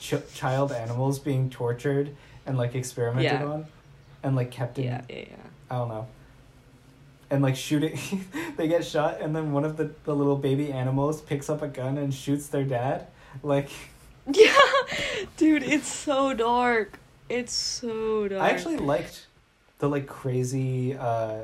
ch- 0.01 0.15
child 0.35 0.73
animals 0.73 1.19
being 1.19 1.51
tortured 1.51 2.17
and 2.47 2.57
like 2.57 2.75
experimented 2.75 3.33
Yeah. 3.41 3.45
on, 3.47 3.67
and 4.23 4.35
like 4.35 4.51
kept 4.51 4.79
in 4.79 4.85
Yeah, 4.85 5.03
yeah, 5.11 5.17
yeah. 5.19 5.37
I 5.71 5.75
don't 5.77 5.89
know. 5.89 6.07
And 7.31 7.43
like 7.43 7.57
shooting, 7.57 7.99
they 8.57 8.67
get 8.69 8.83
shot, 8.85 9.21
and 9.21 9.37
then 9.37 9.53
one 9.53 9.65
of 9.67 9.77
the, 9.77 9.91
the 10.05 10.15
little 10.15 10.37
baby 10.37 10.73
animals 10.73 11.21
picks 11.21 11.51
up 11.51 11.61
a 11.61 11.69
gun 11.69 11.99
and 11.99 12.15
shoots 12.15 12.47
their 12.47 12.65
dad. 12.65 13.09
Like, 13.43 13.69
Yeah, 14.33 14.57
dude, 15.37 15.63
it's 15.63 15.93
so 15.93 16.33
dark. 16.33 16.99
It's 17.29 17.53
so 17.53 18.29
dark. 18.29 18.43
I 18.43 18.51
actually 18.51 18.79
liked 18.79 19.27
the 19.79 19.89
like 19.89 20.07
crazy, 20.07 20.97
uh, 20.97 21.43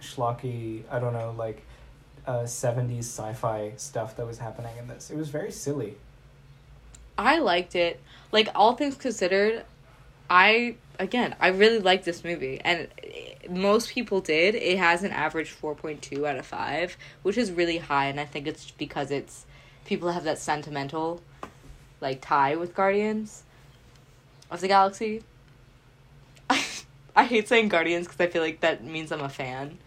schlocky, 0.00 0.82
I 0.90 0.98
don't 0.98 1.12
know, 1.12 1.34
like 1.36 1.62
uh, 2.26 2.40
70s 2.40 3.00
sci 3.00 3.32
fi 3.34 3.72
stuff 3.76 4.16
that 4.16 4.26
was 4.26 4.38
happening 4.38 4.76
in 4.78 4.88
this. 4.88 5.10
It 5.10 5.16
was 5.16 5.28
very 5.28 5.52
silly. 5.52 5.96
I 7.18 7.38
liked 7.38 7.74
it. 7.74 8.00
Like 8.32 8.48
all 8.54 8.74
things 8.74 8.96
considered, 8.96 9.64
I 10.28 10.76
again 10.98 11.36
I 11.40 11.48
really 11.48 11.78
liked 11.78 12.04
this 12.04 12.24
movie, 12.24 12.60
and 12.64 12.88
most 13.48 13.90
people 13.90 14.20
did. 14.20 14.54
It 14.54 14.78
has 14.78 15.02
an 15.02 15.12
average 15.12 15.50
four 15.50 15.74
point 15.74 16.02
two 16.02 16.26
out 16.26 16.36
of 16.36 16.46
five, 16.46 16.96
which 17.22 17.38
is 17.38 17.52
really 17.52 17.78
high, 17.78 18.06
and 18.06 18.18
I 18.18 18.24
think 18.24 18.46
it's 18.46 18.70
because 18.72 19.10
it's 19.10 19.46
people 19.84 20.10
have 20.10 20.24
that 20.24 20.38
sentimental, 20.38 21.22
like 22.00 22.20
tie 22.20 22.56
with 22.56 22.74
Guardians 22.74 23.44
of 24.50 24.60
the 24.60 24.68
Galaxy. 24.68 25.22
I 26.50 27.24
hate 27.24 27.48
saying 27.48 27.68
Guardians 27.68 28.06
because 28.06 28.20
I 28.20 28.28
feel 28.28 28.42
like 28.42 28.60
that 28.60 28.84
means 28.84 29.12
I'm 29.12 29.20
a 29.20 29.28
fan. 29.28 29.78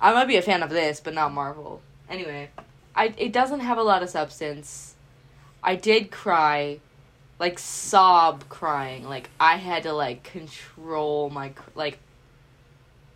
I 0.00 0.12
might 0.12 0.26
be 0.26 0.36
a 0.36 0.42
fan 0.42 0.62
of 0.62 0.70
this, 0.70 1.00
but 1.00 1.14
not 1.14 1.32
Marvel. 1.32 1.82
Anyway, 2.08 2.50
I 2.94 3.14
it 3.16 3.32
doesn't 3.32 3.60
have 3.60 3.78
a 3.78 3.82
lot 3.82 4.02
of 4.02 4.08
substance. 4.08 4.94
I 5.62 5.76
did 5.76 6.10
cry, 6.10 6.80
like 7.38 7.58
sob 7.58 8.48
crying. 8.48 9.08
Like 9.08 9.30
I 9.38 9.56
had 9.56 9.82
to 9.84 9.92
like 9.92 10.22
control 10.22 11.30
my 11.30 11.52
like. 11.74 11.98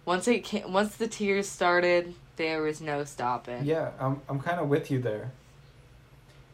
Once 0.04 0.28
it 0.28 0.44
came, 0.44 0.70
once 0.70 0.96
the 0.96 1.08
tears 1.08 1.48
started, 1.48 2.14
there 2.36 2.62
was 2.62 2.82
no 2.82 3.04
stopping. 3.04 3.64
Yeah, 3.64 3.92
I'm, 3.98 4.20
I'm 4.28 4.38
kind 4.38 4.60
of 4.60 4.68
with 4.68 4.90
you 4.90 5.00
there. 5.00 5.30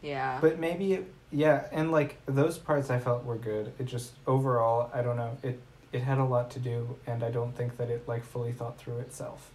Yeah. 0.03 0.38
But 0.40 0.59
maybe, 0.59 0.94
it, 0.94 1.12
yeah, 1.33 1.66
and 1.72 1.93
like 1.93 2.18
those 2.26 2.59
parts 2.59 2.91
I 2.91 2.99
felt 2.99 3.24
were 3.24 3.37
good. 3.37 3.72
It 3.78 3.87
just, 3.87 4.12
overall, 4.26 4.91
I 4.93 5.03
don't 5.03 5.16
know. 5.16 5.37
It, 5.43 5.61
it 5.93 6.03
had 6.03 6.18
a 6.18 6.24
lot 6.24 6.51
to 6.53 6.59
do, 6.59 6.97
and 7.07 7.22
I 7.22 7.31
don't 7.31 7.57
think 7.57 7.76
that 7.78 7.91
it 7.91 8.07
like 8.07 8.24
fully 8.24 8.53
thought 8.53 8.78
through 8.78 8.99
itself. 8.99 9.51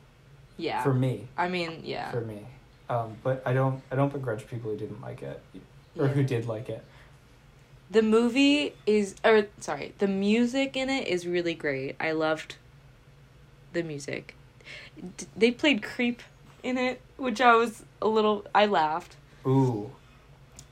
yeah. 0.57 0.83
For 0.83 0.93
me. 0.93 1.27
I 1.37 1.47
mean, 1.47 1.81
yeah. 1.83 2.11
for 2.11 2.21
me. 2.21 2.45
Um, 2.89 3.17
but 3.23 3.41
I 3.45 3.53
don't 3.53 3.81
I 3.91 3.95
don't 3.95 4.13
begrudge 4.13 4.45
people 4.47 4.69
who 4.71 4.77
didn't 4.77 5.01
like 5.01 5.23
it 5.23 5.41
or 5.97 6.07
who 6.07 6.23
did 6.23 6.45
like 6.45 6.69
it. 6.69 6.83
The 7.89 8.01
movie 8.01 8.73
is, 8.85 9.15
or 9.23 9.47
sorry, 9.59 9.93
the 9.99 10.07
music 10.07 10.75
in 10.75 10.89
it 10.89 11.07
is 11.07 11.25
really 11.25 11.53
great. 11.53 11.95
I 11.99 12.11
loved 12.11 12.55
the 13.73 13.83
music. 13.83 14.35
D- 15.17 15.27
they 15.35 15.51
played 15.51 15.83
Creep 15.83 16.21
in 16.63 16.77
it, 16.77 17.01
which 17.17 17.41
I 17.41 17.55
was 17.55 17.83
a 18.01 18.07
little, 18.07 18.45
I 18.53 18.65
laughed. 18.65 19.15
Ooh. 19.45 19.91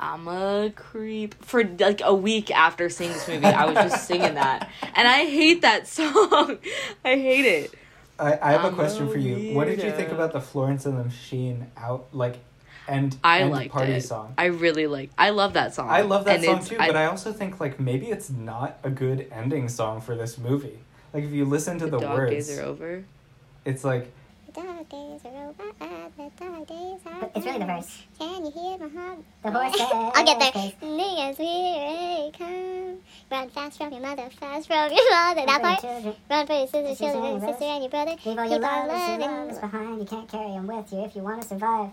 I'm 0.04 0.28
a 0.28 0.70
creep. 0.76 1.34
For 1.46 1.64
like 1.64 2.02
a 2.04 2.14
week 2.14 2.52
after 2.52 2.90
seeing 2.90 3.14
this 3.14 3.26
movie, 3.26 3.46
I 3.46 3.66
was 3.66 3.76
just 3.76 4.06
singing 4.06 4.34
that. 4.34 4.70
And 4.96 5.08
I 5.08 5.26
hate 5.26 5.62
that 5.62 5.88
song. 5.88 6.58
I 7.06 7.16
hate 7.16 7.46
it. 7.46 7.74
I, 8.20 8.38
I 8.42 8.52
have 8.52 8.66
I'm 8.66 8.74
a 8.74 8.76
question 8.76 9.08
a 9.08 9.10
for 9.10 9.18
you. 9.18 9.56
What 9.56 9.66
did 9.66 9.82
you 9.82 9.92
think 9.92 10.12
about 10.12 10.34
the 10.34 10.42
Florence 10.42 10.86
and 10.86 11.00
the 11.00 11.06
Machine 11.06 11.72
out 11.78 12.08
like 12.12 12.40
and 12.86 13.16
I 13.24 13.42
end 13.42 13.52
liked 13.52 13.72
party 13.72 13.94
it. 13.94 14.02
song? 14.02 14.34
I 14.38 14.46
really 14.46 14.88
like. 14.88 15.10
I 15.18 15.30
love 15.30 15.54
that 15.54 15.74
song. 15.74 15.90
I 15.90 16.02
love 16.02 16.26
that 16.26 16.44
And 16.44 16.44
song 16.44 16.66
too, 16.66 16.78
but 16.78 16.98
I 16.98 17.06
also 17.06 17.32
think 17.32 17.62
like 17.62 17.80
maybe 17.80 18.08
it's 18.08 18.30
not 18.30 18.80
a 18.84 18.90
good 18.90 19.28
ending 19.32 19.70
song 19.70 20.02
for 20.02 20.16
this 20.16 20.38
movie. 20.38 20.80
Like 21.14 21.24
if 21.24 21.32
you 21.32 21.46
listen 21.46 21.80
to 21.80 21.86
the, 21.86 21.92
the, 21.92 22.00
dog 22.00 22.18
words, 22.18 22.32
days 22.32 22.60
are 22.60 22.64
over. 22.64 23.06
it's 23.64 23.86
like 23.86 24.12
dark 24.54 24.90
days 24.90 25.22
are 25.26 25.48
over, 25.50 25.64
the 25.80 26.32
dark 26.40 26.68
days 26.68 27.00
are 27.06 27.30
it's 27.36 27.46
really 27.46 27.60
the 27.60 27.66
verse. 27.66 28.02
Can 28.20 28.46
you 28.46 28.52
hear 28.52 28.78
my 28.78 29.02
heart? 29.02 29.18
The 29.44 29.52
horse 29.52 29.76
I'll 30.16 30.26
get 30.26 30.40
there. 30.40 30.52
says- 30.52 30.74
Niggas, 30.82 31.38
here 31.38 32.32
they 32.32 32.32
come. 32.38 32.98
Run 33.32 33.50
fast 33.50 33.78
from 33.78 33.92
your 33.92 34.02
mother, 34.02 34.30
fast 34.40 34.68
from 34.68 34.92
your 34.92 35.10
mother. 35.12 35.46
That 35.46 35.62
part. 35.62 35.82
Children, 35.82 36.16
Run 36.30 36.48
for 36.48 36.54
your 36.54 36.68
sister, 36.68 36.88
Sister 36.90 37.04
children, 37.06 37.34
and 37.34 37.42
your 37.42 37.52
sister, 37.52 37.66
and 37.66 37.84
your 37.84 37.90
brother. 37.90 38.12
Leave 38.26 38.38
all 38.38 38.46
your 38.46 38.60
Keep 38.60 38.68
on 38.68 38.88
loves 38.88 39.24
and 39.58 39.62
behind. 39.62 40.00
You 40.00 40.06
can't 40.06 40.30
carry 40.30 40.52
them 40.52 40.68
with 40.68 40.94
you 40.94 41.04
if 41.06 41.16
you 41.16 41.22
want 41.24 41.42
to 41.42 41.48
survive. 41.48 41.90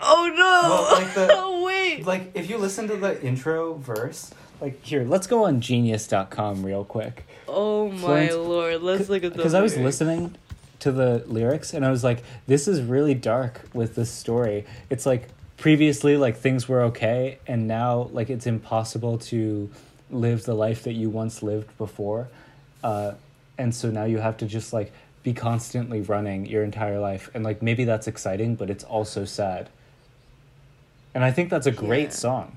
Oh 0.00 0.30
no! 0.36 0.42
Well, 0.70 1.02
like 1.02 1.14
the- 1.14 1.28
oh 1.32 1.64
wait. 1.64 2.06
like 2.06 2.30
if 2.34 2.50
you 2.50 2.58
listen 2.58 2.86
to 2.88 2.96
the 2.96 3.20
intro 3.22 3.74
verse, 3.74 4.30
like 4.60 4.84
Here, 4.84 5.04
let's 5.04 5.26
go 5.26 5.44
on 5.44 5.60
genius.com 5.62 6.62
real 6.64 6.84
quick. 6.84 7.26
oh 7.48 7.88
my 7.88 7.98
Florence- 7.98 8.34
lord! 8.34 8.82
Let's 8.82 9.08
look 9.08 9.24
at 9.24 9.32
the. 9.32 9.36
Because 9.38 9.54
I 9.54 9.62
was 9.62 9.76
listening 9.76 10.36
to 10.80 10.92
the 10.92 11.22
lyrics 11.26 11.72
and 11.74 11.84
I 11.84 11.90
was 11.90 12.04
like, 12.04 12.22
this 12.46 12.68
is 12.68 12.82
really 12.82 13.14
dark 13.14 13.62
with 13.72 13.94
this 13.94 14.10
story. 14.10 14.64
It's 14.90 15.06
like 15.06 15.28
previously, 15.56 16.16
like 16.16 16.36
things 16.36 16.68
were 16.68 16.82
okay, 16.82 17.38
and 17.46 17.66
now, 17.66 18.10
like, 18.12 18.30
it's 18.30 18.46
impossible 18.46 19.18
to 19.18 19.70
live 20.10 20.44
the 20.44 20.54
life 20.54 20.82
that 20.84 20.92
you 20.92 21.10
once 21.10 21.42
lived 21.42 21.76
before. 21.78 22.28
Uh, 22.84 23.12
and 23.58 23.74
so 23.74 23.90
now 23.90 24.04
you 24.04 24.18
have 24.18 24.36
to 24.36 24.46
just, 24.46 24.72
like, 24.72 24.92
be 25.22 25.32
constantly 25.32 26.00
running 26.02 26.46
your 26.46 26.62
entire 26.62 27.00
life. 27.00 27.30
And, 27.34 27.42
like, 27.42 27.62
maybe 27.62 27.84
that's 27.84 28.06
exciting, 28.06 28.54
but 28.54 28.70
it's 28.70 28.84
also 28.84 29.24
sad. 29.24 29.68
And 31.14 31.24
I 31.24 31.30
think 31.30 31.48
that's 31.48 31.66
a 31.66 31.72
great 31.72 32.10
Yeah. 32.10 32.10
song. 32.10 32.56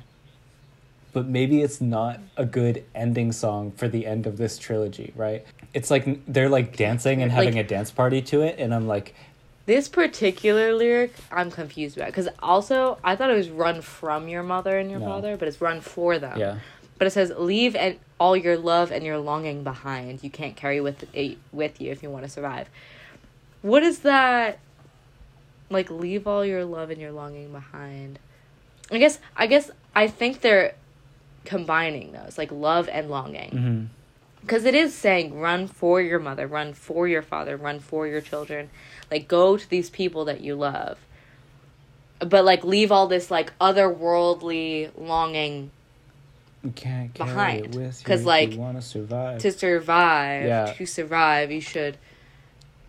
But 1.13 1.26
maybe 1.26 1.61
it's 1.61 1.82
not 1.82 2.20
a 2.38 2.45
good 2.45 2.84
ending 2.93 3.32
song 3.32 3.72
for 3.72 3.88
the 3.88 4.05
end 4.05 4.28
of 4.28 4.38
this 4.38 4.57
trilogy, 4.57 5.13
right? 5.15 5.45
It's 5.74 5.91
like 5.91 6.26
they're 6.26 6.49
like 6.49 6.76
dancing 6.78 7.22
and 7.22 7.32
Like- 7.32 7.45
having 7.45 7.59
a 7.59 7.63
dance 7.63 7.91
party 7.91 8.22
to 8.24 8.41
it, 8.41 8.55
and 8.59 8.74
I'm 8.74 8.88
like, 8.88 9.13
This 9.65 9.88
particular 9.88 10.74
lyric, 10.74 11.13
I'm 11.32 11.51
confused 11.51 11.95
about 11.95 12.07
because 12.07 12.28
also 12.41 12.97
I 13.03 13.15
thought 13.15 13.30
it 13.30 13.36
was 13.36 13.49
"run 13.49 13.82
from 13.82 14.28
your 14.28 14.41
mother 14.41 14.80
and 14.80 14.89
your 14.89 14.99
No. 14.99 15.05
father," 15.05 15.38
but 15.38 15.47
it's 15.47 15.61
"run 15.61 15.80
for 15.82 16.17
them." 16.17 16.39
yeah, 16.39 16.57
But 16.97 17.05
it 17.07 17.11
says, 17.11 17.32
"Leave 17.38 17.76
and 17.76 17.97
all 18.20 18.36
your 18.36 18.57
love 18.57 18.91
and 18.91 19.05
your 19.05 19.20
longing 19.20 19.63
behind. 19.63 20.24
You 20.24 20.30
can't 20.32 20.55
carry 20.55 20.82
with 20.82 21.05
it 21.13 21.38
with 21.51 21.80
you 21.80 21.91
if 21.91 22.01
you 22.01 22.09
want 22.09 22.24
to 22.26 22.30
survive." 22.32 22.67
What 23.61 23.84
is 23.84 23.99
that? 23.99 24.57
Like, 25.70 25.91
leave 25.91 26.26
all 26.26 26.43
your 26.43 26.65
love 26.65 26.89
and 26.89 26.99
your 26.99 27.11
longing 27.11 27.51
behind. 27.51 28.17
I 28.91 28.97
guess. 28.97 29.20
I 29.38 29.45
guess. 29.45 29.70
I 29.95 30.07
think 30.07 30.41
they're 30.41 30.74
combining 31.45 32.11
those, 32.11 32.38
like 32.39 32.51
love 32.51 32.89
and 32.91 33.09
longing, 33.09 33.51
hmm 33.51 33.84
because 34.42 34.66
it 34.66 34.76
is 34.76 34.94
saying, 34.94 35.40
"Run 35.40 35.68
for 35.68 36.02
your 36.02 36.20
mother, 36.20 36.48
run 36.48 36.74
for 36.74 37.08
your 37.08 37.22
father, 37.22 37.58
run 37.58 37.80
for 37.80 38.08
your 38.08 38.22
children." 38.22 38.70
Like, 39.12 39.28
go 39.28 39.58
to 39.58 39.70
these 39.70 39.90
people 39.90 40.26
that 40.26 40.42
you 40.42 40.56
love. 40.56 40.98
But 42.20 42.46
like, 42.46 42.64
leave 42.64 42.92
all 42.92 43.08
this 43.08 43.32
like 43.32 43.58
otherworldly 43.60 44.92
longing 44.98 45.72
you 46.64 46.72
can't 46.72 47.14
Behind. 47.14 47.72
because 47.72 48.26
like, 48.26 48.54
you 48.54 48.60
want 48.60 48.78
to 48.78 48.82
survive. 48.82 49.40
to 49.40 49.52
survive 49.52 50.46
Yeah. 50.46 50.74
to 50.78 50.86
survive 50.86 51.52
you 51.52 51.62
should 51.62 51.98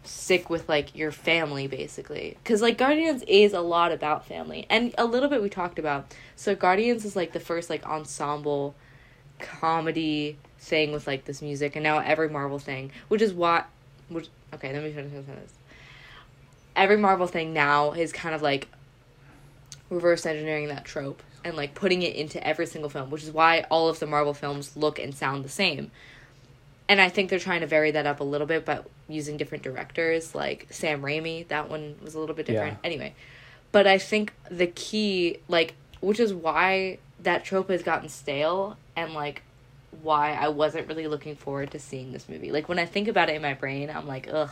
stick 0.03 0.51
with 0.51 0.69
like 0.69 0.97
your 0.97 1.13
family 1.13 1.67
basically 1.67 2.37
because 2.43 2.63
like 2.63 2.79
guardians 2.79 3.23
is 3.29 3.53
a 3.53 3.61
lot 3.61 3.93
about 3.93 4.27
family 4.27 4.67
and 4.71 4.95
a 4.97 5.05
little 5.05 5.29
bit 5.29 5.43
we 5.43 5.49
talked 5.49 5.79
about 5.79 6.13
so 6.35 6.55
guardians 6.55 7.05
is 7.05 7.15
like 7.15 7.33
the 7.33 7.39
first 7.39 7.69
like 7.69 7.87
ensemble 7.87 8.75
comedy 9.39 10.39
thing 10.61 10.93
with 10.93 11.07
like 11.07 11.25
this 11.25 11.43
music 11.43 11.75
and 11.75 11.83
now 11.83 11.99
every 11.99 12.29
marvel 12.29 12.59
thing 12.59 12.91
which 13.09 13.23
is 13.23 13.33
what 13.33 13.67
which 14.09 14.29
okay 14.55 14.73
let 14.73 14.83
me 14.83 14.93
finish 14.93 15.11
this 15.11 15.53
every 16.77 16.97
marvel 16.97 17.27
thing 17.27 17.53
now 17.53 17.93
is 17.93 18.13
kind 18.13 18.35
of 18.35 18.43
like 18.43 18.69
reverse 19.89 20.27
engineering 20.27 20.69
that 20.69 20.85
trope 20.85 21.23
and 21.45 21.57
like 21.57 21.75
putting 21.75 22.03
it 22.03 22.15
into 22.15 22.45
every 22.47 22.67
single 22.67 22.91
film 22.91 23.11
which 23.11 23.23
is 23.23 23.31
why 23.31 23.65
all 23.71 23.89
of 23.89 23.99
the 24.01 24.07
marvel 24.07 24.35
films 24.35 24.77
look 24.77 24.99
and 24.99 25.15
sound 25.15 25.45
the 25.45 25.49
same 25.49 25.91
and 26.91 27.01
I 27.01 27.09
think 27.09 27.31
they're 27.31 27.39
trying 27.39 27.61
to 27.61 27.69
vary 27.69 27.93
that 27.93 28.05
up 28.05 28.19
a 28.19 28.25
little 28.25 28.49
bit, 28.49 28.65
but 28.65 28.91
using 29.09 29.37
different 29.37 29.63
directors, 29.63 30.35
like 30.35 30.67
Sam 30.71 31.03
Raimi, 31.03 31.47
that 31.47 31.71
one 31.71 31.95
was 32.03 32.17
a 32.17 32.19
little 32.19 32.35
bit 32.35 32.47
different. 32.47 32.79
Yeah. 32.83 32.87
Anyway, 32.87 33.15
but 33.71 33.87
I 33.87 33.97
think 33.97 34.35
the 34.51 34.67
key, 34.67 35.39
like, 35.47 35.75
which 36.01 36.19
is 36.19 36.35
why 36.35 36.99
that 37.21 37.45
trope 37.45 37.71
has 37.71 37.85
gotten 37.85 38.09
stale, 38.09 38.77
and 38.97 39.15
like, 39.15 39.43
why 40.03 40.32
I 40.34 40.49
wasn't 40.49 40.88
really 40.88 41.07
looking 41.09 41.36
forward 41.36 41.70
to 41.72 41.78
seeing 41.78 42.12
this 42.12 42.28
movie. 42.28 42.53
Like 42.53 42.68
when 42.68 42.78
I 42.78 42.86
think 42.86 43.09
about 43.09 43.28
it 43.28 43.36
in 43.36 43.43
my 43.43 43.55
brain, 43.55 43.91
I'm 43.91 44.07
like, 44.07 44.28
ugh, 44.32 44.51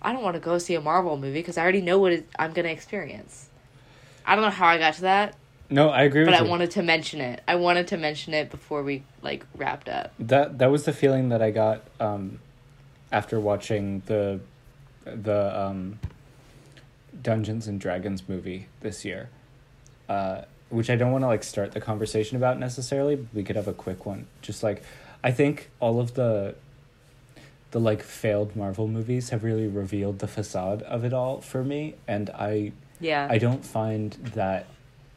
I 0.00 0.12
don't 0.12 0.22
want 0.22 0.34
to 0.34 0.40
go 0.40 0.58
see 0.58 0.74
a 0.74 0.80
Marvel 0.80 1.16
movie 1.16 1.40
because 1.40 1.56
I 1.58 1.62
already 1.62 1.80
know 1.80 1.98
what 1.98 2.12
it, 2.12 2.28
I'm 2.38 2.52
gonna 2.52 2.68
experience. 2.68 3.48
I 4.26 4.34
don't 4.36 4.44
know 4.44 4.50
how 4.50 4.66
I 4.68 4.78
got 4.78 4.94
to 4.94 5.00
that, 5.02 5.34
No, 5.70 5.88
I 5.88 6.02
agree 6.02 6.24
but 6.24 6.34
I 6.34 6.42
you. 6.42 6.48
wanted 6.48 6.70
to 6.72 6.82
mention 6.82 7.20
it. 7.20 7.42
I 7.48 7.56
wanted 7.56 7.88
to 7.88 7.96
mention 7.96 8.34
it 8.34 8.50
before 8.50 8.82
we 8.82 9.02
like 9.22 9.44
wrapped 9.56 9.88
up. 9.88 10.12
that 10.18 10.58
that 10.58 10.70
was 10.70 10.84
the 10.84 10.92
feeling 10.92 11.28
that 11.30 11.42
I 11.42 11.50
got 11.50 11.82
um, 11.98 12.38
after 13.10 13.40
watching 13.40 14.02
the 14.06 14.40
the 15.04 15.60
um, 15.60 15.98
Dungeons 17.20 17.66
and 17.66 17.80
Dragons 17.80 18.28
movie 18.28 18.68
this 18.80 19.04
year, 19.04 19.28
uh, 20.08 20.42
which 20.72 20.90
I 20.90 20.96
don't 20.96 21.12
want 21.12 21.22
to 21.22 21.28
like 21.28 21.44
start 21.44 21.72
the 21.72 21.80
conversation 21.80 22.36
about 22.36 22.58
necessarily. 22.58 23.16
But 23.16 23.34
we 23.34 23.42
could 23.44 23.56
have 23.56 23.68
a 23.68 23.72
quick 23.72 24.04
one. 24.06 24.26
Just 24.40 24.62
like 24.62 24.82
I 25.22 25.30
think 25.30 25.70
all 25.80 26.00
of 26.00 26.14
the 26.14 26.54
the 27.70 27.80
like 27.80 28.02
failed 28.02 28.54
Marvel 28.56 28.86
movies 28.88 29.30
have 29.30 29.44
really 29.44 29.66
revealed 29.66 30.18
the 30.18 30.28
facade 30.28 30.82
of 30.82 31.04
it 31.04 31.12
all 31.12 31.40
for 31.40 31.62
me, 31.64 31.94
and 32.08 32.28
I 32.30 32.72
Yeah. 33.00 33.26
I 33.30 33.38
don't 33.38 33.64
find 33.64 34.12
that 34.34 34.66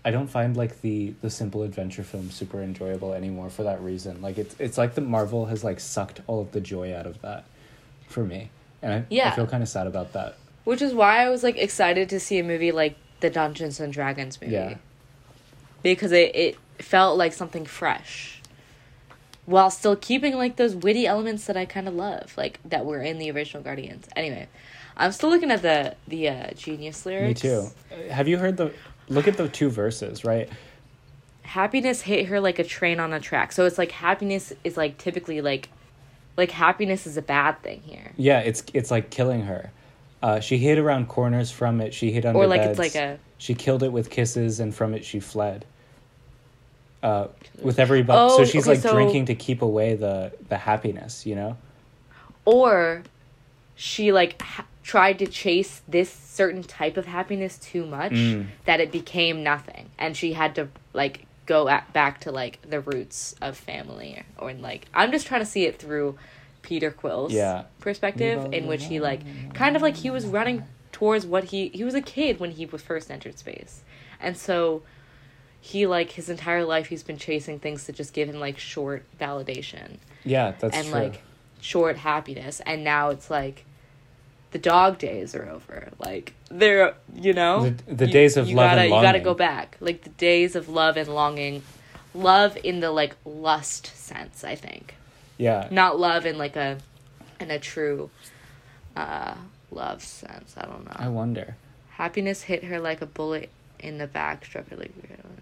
I 0.05 0.11
don't 0.11 0.27
find 0.27 0.55
like 0.55 0.81
the 0.81 1.13
the 1.21 1.29
simple 1.29 1.63
adventure 1.63 2.03
film 2.03 2.29
super 2.29 2.61
enjoyable 2.61 3.13
anymore 3.13 3.49
for 3.49 3.63
that 3.63 3.81
reason. 3.81 4.21
Like 4.21 4.37
it's 4.37 4.55
it's 4.59 4.77
like 4.77 4.93
the 4.95 5.01
Marvel 5.01 5.47
has 5.47 5.63
like 5.63 5.79
sucked 5.79 6.21
all 6.27 6.39
of 6.41 6.51
the 6.51 6.61
joy 6.61 6.93
out 6.95 7.07
of 7.07 7.21
that 7.21 7.43
for 8.07 8.23
me. 8.23 8.49
And 8.81 8.93
I, 8.93 8.97
I 8.97 9.05
Yeah. 9.09 9.31
feel 9.35 9.47
kind 9.47 9.63
of 9.63 9.69
sad 9.69 9.87
about 9.87 10.13
that. 10.13 10.35
Which 10.63 10.81
is 10.81 10.93
why 10.93 11.23
I 11.25 11.29
was 11.29 11.43
like 11.43 11.57
excited 11.57 12.07
to 12.09 12.19
see 12.19 12.37
a 12.39 12.43
movie 12.43 12.71
like 12.71 12.95
the 13.19 13.29
Dungeons 13.29 13.79
and 13.79 13.91
Dragons 13.91 14.39
movie. 14.39 14.53
Yeah. 14.53 14.75
Because 15.91 16.11
it, 16.11 16.35
it 16.35 16.57
felt 16.79 17.17
like 17.17 17.33
something 17.33 17.65
fresh. 17.65 18.41
While 19.45 19.69
still 19.69 19.95
keeping 19.95 20.35
like 20.35 20.55
those 20.55 20.75
witty 20.75 21.05
elements 21.05 21.45
that 21.45 21.55
I 21.55 21.65
kind 21.65 21.87
of 21.87 21.93
love, 21.93 22.33
like 22.35 22.59
that 22.65 22.85
were 22.85 23.01
in 23.01 23.19
the 23.19 23.29
original 23.29 23.61
Guardians. 23.61 24.07
Anyway, 24.15 24.47
I'm 24.97 25.11
still 25.11 25.29
looking 25.29 25.51
at 25.51 25.61
the 25.61 25.95
the 26.07 26.29
uh, 26.29 26.51
genius 26.55 27.05
lyrics. 27.05 27.43
Me 27.43 27.49
too. 27.49 27.67
Have 28.09 28.27
you 28.27 28.37
heard 28.37 28.57
the 28.57 28.73
look 29.07 29.27
at 29.27 29.37
the 29.37 29.47
two 29.47 29.69
verses, 29.69 30.25
right? 30.25 30.49
Happiness 31.43 32.01
hit 32.01 32.25
her 32.25 32.39
like 32.39 32.57
a 32.57 32.63
train 32.63 32.99
on 32.99 33.13
a 33.13 33.19
track. 33.19 33.51
So 33.51 33.65
it's 33.65 33.77
like 33.77 33.91
happiness 33.91 34.51
is 34.63 34.77
like 34.77 34.97
typically 34.97 35.41
like 35.41 35.69
like 36.37 36.49
happiness 36.49 37.05
is 37.05 37.15
a 37.15 37.21
bad 37.21 37.61
thing 37.61 37.81
here. 37.81 38.11
Yeah, 38.17 38.39
it's 38.39 38.63
it's 38.73 38.89
like 38.89 39.11
killing 39.11 39.43
her. 39.43 39.71
Uh, 40.23 40.39
she 40.39 40.57
hid 40.57 40.79
around 40.79 41.07
corners 41.07 41.51
from 41.51 41.79
it. 41.81 41.93
She 41.93 42.11
hid 42.11 42.25
under 42.25 42.39
Or 42.39 42.47
like 42.47 42.61
beds. 42.61 42.79
it's 42.79 42.95
like 42.95 42.95
a 42.95 43.19
She 43.37 43.53
killed 43.53 43.83
it 43.83 43.91
with 43.91 44.09
kisses, 44.09 44.59
and 44.59 44.73
from 44.73 44.95
it 44.95 45.05
she 45.05 45.19
fled. 45.19 45.65
Uh, 47.03 47.27
with 47.61 47.77
every 47.79 48.01
bu- 48.01 48.13
Oh, 48.15 48.37
so 48.37 48.45
she's 48.45 48.63
okay, 48.63 48.71
like 48.75 48.79
so- 48.81 48.93
drinking 48.93 49.25
to 49.25 49.35
keep 49.35 49.61
away 49.61 49.95
the 49.95 50.31
the 50.49 50.57
happiness, 50.57 51.25
you 51.25 51.35
know. 51.35 51.57
or 52.45 53.03
she 53.75 54.11
like 54.11 54.41
ha- 54.41 54.65
tried 54.83 55.19
to 55.19 55.25
chase 55.25 55.81
this 55.87 56.09
certain 56.09 56.63
type 56.63 56.95
of 56.97 57.05
happiness 57.07 57.57
too 57.57 57.85
much 57.85 58.11
Mm. 58.13 58.47
that 58.65 58.79
it 58.79 58.91
became 58.91 59.43
nothing 59.43 59.89
and 59.97 60.15
she 60.15 60.33
had 60.33 60.55
to 60.55 60.67
like 60.93 61.25
go 61.45 61.67
at, 61.67 61.91
back 61.91 62.21
to 62.21 62.31
like 62.31 62.59
the 62.69 62.79
roots 62.79 63.35
of 63.41 63.57
family 63.57 64.23
or, 64.37 64.49
and 64.51 64.61
like 64.61 64.85
i'm 64.93 65.11
just 65.11 65.25
trying 65.27 65.41
to 65.41 65.45
see 65.45 65.65
it 65.65 65.77
through 65.79 66.17
peter 66.61 66.91
quill's 66.91 67.33
Yeah. 67.33 67.63
perspective 67.79 68.53
in 68.53 68.67
which 68.67 68.85
he 68.85 68.99
like 68.99 69.21
kind 69.53 69.75
of 69.75 69.81
like 69.81 69.97
he 69.97 70.09
was 70.11 70.25
running 70.25 70.63
towards 70.91 71.25
what 71.25 71.45
he 71.45 71.69
he 71.69 71.83
was 71.83 71.95
a 71.95 72.01
kid 72.01 72.39
when 72.39 72.51
he 72.51 72.65
was 72.67 72.81
first 72.81 73.09
entered 73.11 73.37
space 73.39 73.81
and 74.19 74.37
so 74.37 74.83
he 75.65 75.87
like 75.87 76.11
his 76.11 76.29
entire 76.29 76.63
life 76.63 76.85
he's 76.87 77.01
been 77.01 77.17
chasing 77.17 77.57
things 77.59 77.85
to 77.85 77.91
just 77.91 78.13
give 78.13 78.29
him 78.29 78.39
like 78.39 78.59
short 78.59 79.03
validation. 79.19 79.97
Yeah, 80.23 80.53
that's 80.59 80.75
and 80.77 80.85
true. 80.87 80.93
like 80.99 81.23
short 81.59 81.97
happiness. 81.97 82.61
And 82.67 82.83
now 82.83 83.09
it's 83.09 83.31
like 83.31 83.65
the 84.51 84.59
dog 84.59 84.99
days 84.99 85.33
are 85.33 85.49
over. 85.49 85.89
Like 85.97 86.33
they're 86.51 86.93
you 87.15 87.33
know? 87.33 87.69
The- 87.71 87.95
the 87.95 88.05
You- 88.05 88.13
days 88.13 88.37
of 88.37 88.47
you 88.47 88.55
love 88.55 88.69
gotta, 88.71 88.81
and 88.81 88.89
you 88.91 89.01
gotta 89.01 89.19
go 89.19 89.33
back. 89.33 89.77
Like 89.79 90.03
the 90.03 90.11
days 90.11 90.55
of 90.55 90.69
love 90.69 90.97
and 90.97 91.09
longing. 91.09 91.63
Love 92.13 92.57
in 92.63 92.79
the 92.79 92.91
like 92.91 93.15
lust 93.25 93.87
sense 93.97 94.43
i 94.43 94.53
think. 94.55 94.93
Yeah, 95.37 95.67
not 95.71 95.99
love 95.99 96.25
in 96.27 96.37
like 96.37 96.55
a 96.55 96.77
in 97.39 97.49
a 97.49 97.57
true 97.59 98.11
uh 98.95 99.33
love 99.71 100.03
sense. 100.03 100.53
I 100.55 100.65
don't 100.67 100.85
know. 100.85 100.95
I 100.95 101.07
wonder. 101.09 101.55
happiness 101.89 102.43
hit 102.43 102.63
her 102.65 102.79
like 102.79 103.01
a 103.01 103.05
bullet 103.07 103.49
in 103.79 103.97
the 103.97 104.07
back 104.07 104.45
struck 104.45 104.67
her 104.69 104.75
like 104.75 104.91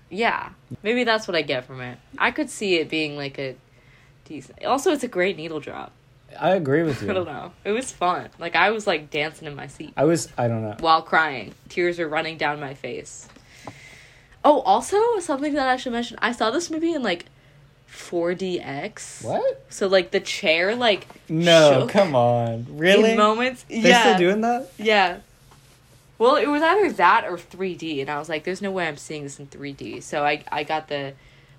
yeah 0.09 0.49
maybe 0.81 1.03
that's 1.03 1.27
what 1.27 1.35
i 1.35 1.41
get 1.41 1.65
from 1.65 1.81
it 1.81 1.97
i 2.17 2.31
could 2.31 2.49
see 2.49 2.75
it 2.75 2.89
being 2.89 3.15
like 3.15 3.37
a 3.39 3.55
decent 4.25 4.63
also 4.65 4.91
it's 4.91 5.03
a 5.03 5.07
great 5.07 5.37
needle 5.37 5.59
drop 5.59 5.91
I 6.39 6.55
agree 6.55 6.81
with 6.81 7.01
you. 7.03 7.09
I 7.11 7.13
don't 7.13 7.27
know. 7.27 7.51
It 7.63 7.71
was 7.71 7.91
fun. 7.91 8.29
Like 8.39 8.55
I 8.55 8.71
was 8.71 8.87
like 8.87 9.11
dancing 9.11 9.47
in 9.47 9.55
my 9.55 9.67
seat 9.67 9.93
I 9.95 10.05
was. 10.05 10.29
I 10.37 10.47
don't 10.47 10.63
know. 10.63 10.75
while 10.79 11.01
crying. 11.03 11.53
Tears 11.69 11.99
were 11.99 12.07
running 12.07 12.37
down 12.37 12.59
my 12.59 12.73
face. 12.73 13.27
Oh, 14.43 14.61
also 14.61 14.97
something 15.19 15.53
that 15.53 15.67
I 15.67 15.77
should 15.77 15.93
mention. 15.93 16.17
I 16.21 16.31
saw 16.31 16.51
this 16.51 16.69
movie 16.69 16.93
in 16.93 17.01
like 17.01 17.25
4DX. 17.89 19.23
What? 19.23 19.65
So 19.69 19.87
like 19.87 20.11
the 20.11 20.19
chair 20.19 20.75
like 20.75 21.07
No, 21.29 21.87
come 21.89 22.15
on. 22.15 22.65
Really? 22.69 23.15
moments. 23.15 23.65
They're 23.69 23.79
yeah. 23.79 24.01
still 24.01 24.17
doing 24.17 24.41
that? 24.41 24.69
Yeah. 24.77 25.19
Well, 26.23 26.37
it 26.37 26.47
was 26.47 26.61
either 26.61 26.89
that 26.93 27.25
or 27.25 27.35
3D, 27.35 27.99
and 27.99 28.09
I 28.09 28.17
was 28.17 28.29
like, 28.29 28.45
"There's 28.45 28.61
no 28.61 28.71
way 28.71 28.87
I'm 28.87 28.95
seeing 28.95 29.23
this 29.23 29.41
in 29.41 29.47
3D." 29.47 30.01
So 30.01 30.23
I 30.23 30.41
I 30.49 30.63
got 30.63 30.87
the, 30.87 31.15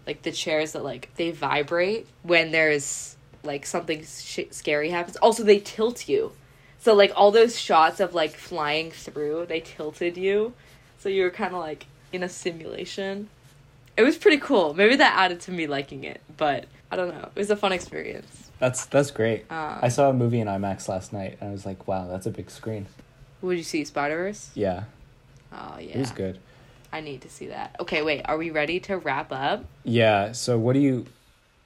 like 0.06 0.22
the 0.22 0.32
chairs 0.32 0.72
that 0.72 0.82
like 0.82 1.10
they 1.16 1.32
vibrate 1.32 2.06
when 2.22 2.50
there's 2.50 3.18
like 3.42 3.66
something 3.66 4.06
sh- 4.06 4.48
scary 4.50 4.88
happens. 4.88 5.16
Also, 5.16 5.42
they 5.42 5.58
tilt 5.58 6.08
you, 6.08 6.32
so 6.78 6.94
like 6.94 7.12
all 7.14 7.30
those 7.30 7.60
shots 7.60 8.00
of 8.00 8.14
like 8.14 8.30
flying 8.30 8.90
through, 8.90 9.44
they 9.50 9.60
tilted 9.60 10.16
you, 10.16 10.54
so 10.96 11.10
you 11.10 11.24
were 11.24 11.30
kind 11.30 11.52
of 11.52 11.60
like 11.60 11.84
in 12.10 12.22
a 12.22 12.28
simulation. 12.30 13.28
It 13.98 14.02
was 14.02 14.16
pretty 14.16 14.38
cool. 14.38 14.72
Maybe 14.72 14.96
that 14.96 15.14
added 15.14 15.40
to 15.40 15.50
me 15.50 15.66
liking 15.66 16.04
it, 16.04 16.22
but 16.38 16.64
I 16.90 16.96
don't 16.96 17.08
know. 17.08 17.28
It 17.36 17.38
was 17.38 17.50
a 17.50 17.56
fun 17.56 17.72
experience. 17.72 18.50
That's 18.60 18.86
that's 18.86 19.10
great. 19.10 19.44
Um, 19.50 19.80
I 19.82 19.88
saw 19.88 20.08
a 20.08 20.14
movie 20.14 20.40
in 20.40 20.48
IMAX 20.48 20.88
last 20.88 21.12
night, 21.12 21.36
and 21.42 21.50
I 21.50 21.52
was 21.52 21.66
like, 21.66 21.86
"Wow, 21.86 22.08
that's 22.08 22.24
a 22.24 22.30
big 22.30 22.50
screen." 22.50 22.86
Would 23.44 23.56
you 23.58 23.62
see 23.62 23.84
Spider 23.84 24.16
Verse? 24.16 24.50
Yeah, 24.54 24.84
Oh 25.52 25.76
yeah. 25.78 25.94
it 25.94 25.98
was 25.98 26.10
good. 26.10 26.38
I 26.92 27.00
need 27.00 27.22
to 27.22 27.28
see 27.28 27.46
that. 27.48 27.74
Okay, 27.80 28.02
wait. 28.02 28.22
Are 28.24 28.36
we 28.38 28.50
ready 28.50 28.78
to 28.80 28.96
wrap 28.98 29.32
up? 29.32 29.64
Yeah. 29.82 30.32
So, 30.32 30.56
what 30.58 30.74
do 30.74 30.78
you? 30.80 31.06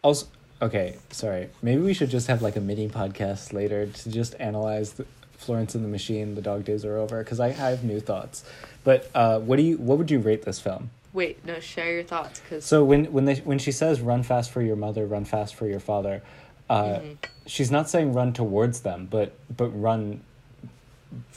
Also, 0.02 0.26
okay. 0.62 0.96
Sorry. 1.10 1.50
Maybe 1.62 1.82
we 1.82 1.92
should 1.94 2.10
just 2.10 2.26
have 2.28 2.40
like 2.42 2.56
a 2.56 2.60
mini 2.60 2.88
podcast 2.88 3.52
later 3.52 3.86
to 3.86 4.10
just 4.10 4.34
analyze 4.40 4.94
the 4.94 5.06
Florence 5.36 5.74
and 5.74 5.84
the 5.84 5.88
Machine. 5.88 6.34
The 6.34 6.40
Dog 6.42 6.64
Days 6.64 6.84
Are 6.84 6.96
Over 6.96 7.22
because 7.22 7.40
I, 7.40 7.48
I 7.48 7.70
have 7.70 7.84
new 7.84 8.00
thoughts. 8.00 8.42
But 8.84 9.10
uh, 9.14 9.38
what 9.40 9.56
do 9.56 9.62
you? 9.62 9.76
What 9.76 9.98
would 9.98 10.10
you 10.10 10.18
rate 10.18 10.42
this 10.44 10.58
film? 10.60 10.90
Wait, 11.12 11.44
no. 11.44 11.60
Share 11.60 11.92
your 11.92 12.04
thoughts, 12.04 12.40
because 12.40 12.64
So 12.64 12.84
when 12.84 13.12
when 13.12 13.24
they 13.26 13.36
when 13.36 13.58
she 13.58 13.70
says 13.72 14.00
"run 14.00 14.22
fast 14.22 14.50
for 14.50 14.62
your 14.62 14.76
mother, 14.76 15.06
run 15.06 15.24
fast 15.26 15.54
for 15.54 15.66
your 15.68 15.80
father," 15.80 16.22
uh, 16.70 16.82
Mm-hmm. 16.84 17.12
she's 17.46 17.70
not 17.70 17.88
saying 17.90 18.12
run 18.14 18.32
towards 18.32 18.80
them, 18.80 19.08
but 19.10 19.32
but 19.54 19.68
run 19.68 20.22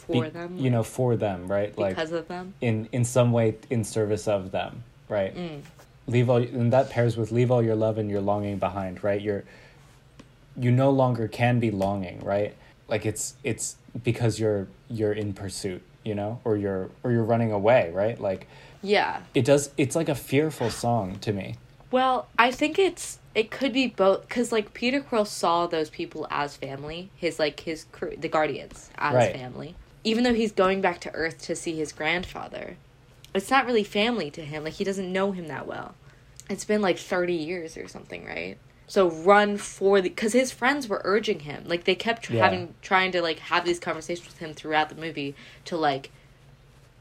for 0.07 0.23
be- 0.25 0.29
them, 0.29 0.57
You 0.57 0.69
know, 0.69 0.83
for 0.83 1.15
them, 1.15 1.47
right? 1.47 1.77
Like 1.77 1.95
because 1.95 2.11
of 2.11 2.27
them. 2.27 2.53
in 2.61 2.87
in 2.91 3.03
some 3.05 3.31
way 3.31 3.55
in 3.69 3.83
service 3.83 4.27
of 4.27 4.51
them, 4.51 4.83
right? 5.09 5.35
Mm. 5.35 5.61
Leave 6.07 6.29
all 6.29 6.37
and 6.37 6.73
that 6.73 6.89
pairs 6.89 7.15
with 7.17 7.31
leave 7.31 7.51
all 7.51 7.63
your 7.63 7.75
love 7.75 7.97
and 7.97 8.09
your 8.09 8.21
longing 8.21 8.57
behind, 8.57 9.03
right? 9.03 9.21
You're 9.21 9.43
you 10.57 10.71
no 10.71 10.89
longer 10.89 11.27
can 11.27 11.59
be 11.59 11.71
longing, 11.71 12.19
right? 12.21 12.55
Like 12.87 13.05
it's 13.05 13.35
it's 13.43 13.75
because 14.03 14.39
you're 14.39 14.67
you're 14.89 15.13
in 15.13 15.33
pursuit, 15.33 15.81
you 16.03 16.15
know, 16.15 16.39
or 16.43 16.57
you're 16.57 16.89
or 17.03 17.11
you're 17.11 17.23
running 17.23 17.51
away, 17.51 17.91
right? 17.93 18.19
Like 18.19 18.47
Yeah, 18.81 19.21
it 19.33 19.45
does 19.45 19.71
it's 19.77 19.95
like 19.95 20.09
a 20.09 20.15
fearful 20.15 20.69
song 20.69 21.17
to 21.19 21.31
me 21.31 21.55
Well, 21.91 22.27
I 22.37 22.51
think 22.51 22.77
it's 22.79 23.19
it 23.33 23.49
could 23.49 23.71
be 23.71 23.87
both 23.87 24.27
because 24.27 24.51
like 24.51 24.73
Peter 24.73 24.99
Quill 24.99 25.23
saw 25.25 25.67
those 25.67 25.89
people 25.89 26.27
as 26.29 26.57
family, 26.57 27.09
his 27.15 27.39
like 27.39 27.61
his 27.61 27.85
crew, 27.91 28.13
the 28.17 28.27
Guardians 28.27 28.89
as 28.97 29.15
Right. 29.15 29.33
family. 29.33 29.75
Even 30.03 30.23
though 30.23 30.33
he's 30.33 30.51
going 30.51 30.81
back 30.81 30.99
to 31.01 31.11
Earth 31.13 31.39
to 31.43 31.55
see 31.55 31.75
his 31.75 31.91
grandfather, 31.91 32.77
it's 33.35 33.49
not 33.51 33.65
really 33.65 33.83
family 33.83 34.31
to 34.31 34.41
him. 34.43 34.63
Like 34.63 34.73
he 34.73 34.83
doesn't 34.83 35.11
know 35.11 35.31
him 35.31 35.47
that 35.47 35.67
well. 35.67 35.95
It's 36.49 36.65
been 36.65 36.81
like 36.81 36.97
thirty 36.97 37.33
years 37.35 37.77
or 37.77 37.87
something, 37.87 38.25
right? 38.25 38.57
So 38.87 39.09
run 39.09 39.55
for 39.57 40.01
the 40.01 40.09
because 40.09 40.33
his 40.33 40.51
friends 40.51 40.87
were 40.89 41.01
urging 41.05 41.41
him. 41.41 41.63
Like 41.65 41.83
they 41.85 41.95
kept 41.95 42.23
tr- 42.23 42.33
Yeah. 42.33 42.43
having 42.43 42.73
trying 42.81 43.11
to 43.13 43.21
like 43.21 43.39
have 43.39 43.63
these 43.63 43.79
conversations 43.79 44.27
with 44.27 44.39
him 44.39 44.53
throughout 44.53 44.89
the 44.89 44.95
movie 44.95 45.35
to 45.65 45.77
like 45.77 46.09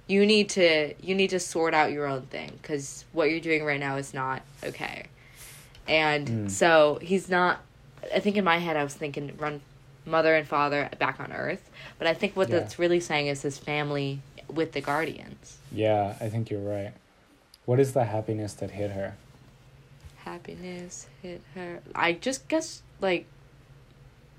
you 0.07 0.27
need 0.27 0.49
to 0.51 0.95
you 1.03 1.15
need 1.15 1.31
to 1.31 1.41
sort 1.41 1.73
out 1.75 1.91
your 1.93 2.07
own 2.07 2.23
thing 2.23 2.51
because 2.61 3.05
what 3.13 3.31
you're 3.31 3.41
doing 3.41 3.65
right 3.65 3.81
now 3.81 3.97
is 3.97 4.13
not 4.13 4.43
okay 4.65 5.05
and 5.89 6.27
Mm. 6.29 6.51
so 6.51 6.99
he's 7.01 7.29
not 7.29 7.61
i 8.15 8.19
think 8.19 8.37
in 8.37 8.43
my 8.45 8.59
head 8.59 8.77
i 8.77 8.83
was 8.83 8.93
thinking 8.95 9.33
run 9.39 9.61
mother 10.07 10.35
and 10.35 10.47
father 10.49 10.89
back 10.99 11.21
on 11.21 11.33
earth 11.33 11.71
but 11.99 12.07
i 12.07 12.15
think 12.15 12.35
what 12.37 12.49
Yeah. 12.49 12.61
that's 12.61 12.79
really 12.79 13.01
saying 13.01 13.27
is 13.29 13.43
his 13.43 13.59
family 13.59 14.21
with 14.49 14.73
the 14.73 14.81
guardians 14.81 15.59
Yeah, 15.73 16.17
I 16.21 16.29
think 16.29 16.51
you're 16.51 16.61
right. 16.61 16.93
What 17.67 17.79
is 17.79 17.93
the 17.93 18.05
happiness 18.05 18.55
that 18.55 18.73
hit 18.73 18.91
her? 18.93 19.15
happiness 20.25 21.07
hit 21.23 21.41
her 21.55 21.81
i 21.95 22.13
just 22.13 22.47
guess 22.49 22.83
like 23.01 23.27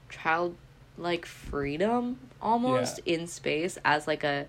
child 0.09 0.55
like 0.97 1.25
freedom 1.25 2.17
almost 2.41 2.99
in 3.05 3.25
space 3.27 3.77
as 3.83 4.05
like 4.07 4.23
a 4.23 4.45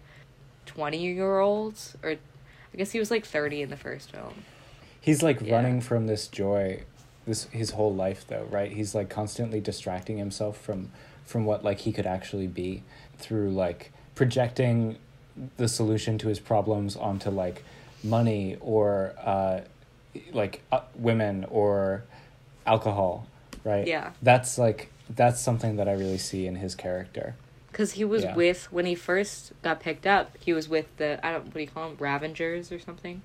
20 0.67 0.99
year 0.99 1.39
old 1.39 1.75
or 2.03 2.11
i 2.11 2.77
guess 2.77 2.91
he 2.91 2.99
was 2.99 3.11
like 3.11 3.25
30 3.25 3.63
in 3.63 3.71
the 3.71 3.77
first 3.77 4.11
film 4.13 4.35
He's 5.01 5.21
like 5.23 5.41
Yeah. 5.41 5.57
running 5.57 5.81
from 5.81 6.07
this 6.07 6.29
joy, 6.29 6.83
this 7.27 7.45
his 7.47 7.71
whole 7.71 7.95
life 7.95 8.25
though, 8.27 8.47
right? 8.51 8.71
He's 8.73 8.95
like 8.95 9.09
constantly 9.09 9.61
distracting 9.61 10.19
himself 10.19 10.57
from 10.61 10.91
from 11.25 11.45
what 11.45 11.65
like 11.65 11.81
he 11.81 11.93
could 11.93 12.07
actually 12.07 12.47
be 12.47 12.83
through 13.19 13.51
like 13.51 13.93
projecting 14.15 14.99
the 15.57 15.69
solution 15.69 16.19
to 16.19 16.29
his 16.29 16.39
problems 16.41 16.97
onto 16.97 17.31
like 17.31 17.65
money 18.05 18.57
or 18.61 19.15
uh 19.23 19.61
like 20.33 20.61
uh, 20.71 20.81
women 20.95 21.47
or 21.49 22.03
alcohol, 22.67 23.27
right? 23.65 23.87
Yeah. 23.87 24.11
That's 24.21 24.59
like 24.59 24.91
that's 25.09 25.41
something 25.41 25.77
that 25.77 25.89
I 25.89 25.93
really 25.93 26.19
see 26.19 26.47
in 26.47 26.57
his 26.57 26.75
character. 26.75 27.35
Because 27.71 27.93
he 27.93 28.05
was 28.05 28.25
Yeah. 28.25 28.35
with 28.35 28.71
when 28.73 28.85
he 28.85 28.95
first 28.95 29.53
got 29.63 29.81
picked 29.81 30.07
up, 30.07 30.37
he 30.41 30.53
was 30.53 30.69
with 30.69 30.95
the 30.99 31.25
I 31.25 31.33
don't 31.33 31.47
what 31.47 31.55
do 31.55 31.61
you 31.61 31.67
call 31.69 31.89
them 31.89 31.97
Ravengers 31.99 32.71
or 32.71 32.79
something, 32.79 33.23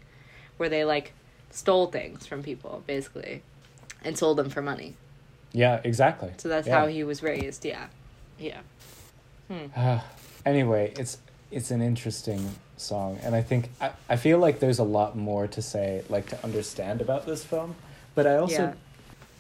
where 0.57 0.69
they 0.69 0.85
like 0.85 1.11
stole 1.51 1.87
things 1.87 2.25
from 2.25 2.43
people 2.43 2.83
basically, 2.87 3.41
and 4.03 4.17
sold 4.17 4.37
them 4.37 4.49
for 4.49 4.61
money. 4.61 4.95
Yeah, 5.53 5.79
exactly. 5.83 6.31
So 6.37 6.49
that's 6.49 6.67
Yeah. 6.67 6.79
how 6.79 6.87
he 6.87 7.03
was 7.03 7.23
raised. 7.23 7.65
Yeah, 7.65 7.87
yeah. 8.37 8.59
Hmm. 9.49 9.67
anyway, 10.45 10.93
it's 10.97 11.17
it's 11.51 11.71
an 11.71 11.81
interesting 11.81 12.55
song, 12.75 13.19
and 13.23 13.33
I 13.33 13.41
think 13.41 13.69
I, 13.81 13.91
I 14.09 14.15
feel 14.17 14.39
like 14.39 14.59
there's 14.59 14.79
a 14.79 14.83
lot 14.83 15.15
more 15.17 15.47
to 15.47 15.61
say, 15.61 16.03
like 16.09 16.27
to 16.29 16.43
understand 16.43 17.01
about 17.01 17.25
this 17.25 17.43
film. 17.43 17.75
But 18.15 18.27
I 18.27 18.37
also 18.37 18.63
Yeah. 18.63 18.73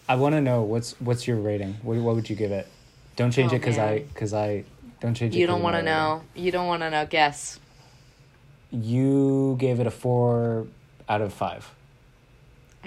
I 0.09 0.15
want 0.15 0.33
to 0.35 0.41
know 0.41 0.61
what's 0.63 0.93
what's 1.01 1.27
your 1.27 1.37
rating? 1.37 1.73
What 1.83 1.97
what 1.97 2.15
would 2.15 2.29
you 2.29 2.35
give 2.35 2.51
it? 2.51 2.67
Don't 3.15 3.31
change 3.31 3.51
Oh, 3.51 3.55
it 3.55 3.59
because 3.59 3.77
I 3.77 3.99
because 3.99 4.33
I 4.33 4.63
don't 5.01 5.13
change 5.15 5.35
it. 5.35 5.39
You 5.39 5.47
don't 5.47 5.61
want 5.61 5.75
to 5.75 5.81
know. 5.83 6.23
You 6.35 6.51
don't 6.51 6.67
want 6.67 6.81
to 6.83 6.89
know. 6.89 7.05
Guess. 7.05 7.59
You 8.71 9.55
gave 9.59 9.79
it 9.79 9.87
a 9.87 9.91
four 9.91 10.67
out 11.07 11.21
of 11.21 11.33
five. 11.33 11.69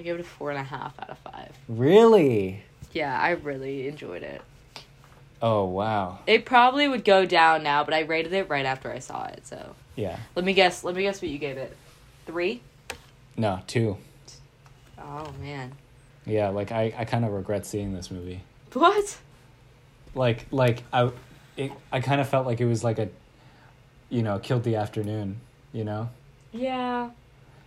I 0.01 0.03
gave 0.03 0.15
it 0.15 0.21
a 0.23 0.25
four 0.25 0.51
and 0.51 0.59
a 0.59 0.63
half 0.63 0.99
out 0.99 1.11
of 1.11 1.19
five. 1.19 1.51
Really? 1.69 2.63
Yeah, 2.93 3.21
I 3.21 3.33
really 3.33 3.87
enjoyed 3.87 4.23
it. 4.23 4.41
Oh 5.43 5.67
wow. 5.67 6.21
It 6.27 6.47
probably 6.47 6.89
would 6.89 7.05
go 7.05 7.27
down 7.27 7.63
now, 7.63 7.85
but 7.85 7.93
I 7.93 8.01
rated 8.01 8.33
it 8.33 8.49
right 8.49 8.65
after 8.65 8.91
I 8.91 8.99
saw 8.99 9.27
it. 9.27 9.47
So 9.47 9.75
Yeah. 9.97 10.19
let 10.35 10.47
me 10.47 10.55
guess. 10.55 10.85
Let 10.85 10.97
me 10.97 11.03
guess 11.03 11.21
what 11.21 11.31
you 11.31 11.37
gave 11.37 11.59
it. 11.59 11.77
Three. 12.27 12.63
No, 13.37 13.61
two. 13.67 13.99
Oh 14.99 15.33
man. 15.39 15.73
Yeah, 16.25 16.49
like 16.49 16.73
I, 16.73 16.95
I 16.97 17.05
kind 17.05 17.27
of 17.27 17.33
regret 17.33 17.67
seeing 17.67 17.93
this 17.95 18.11
movie. 18.11 18.41
What? 18.73 19.19
like 20.15 20.47
like 20.51 20.83
I 20.95 21.11
it 21.59 21.73
I 21.93 22.01
kind 22.01 22.23
of 22.23 22.29
felt 22.29 22.47
like 22.47 22.63
it 22.63 22.67
was 22.67 22.83
like 22.83 22.99
a 22.99 23.11
you 24.09 24.23
know, 24.23 24.39
killed 24.39 24.65
the 24.65 24.77
afternoon, 24.77 25.41
you 25.75 25.85
know? 25.85 26.09
Yeah. 26.53 27.11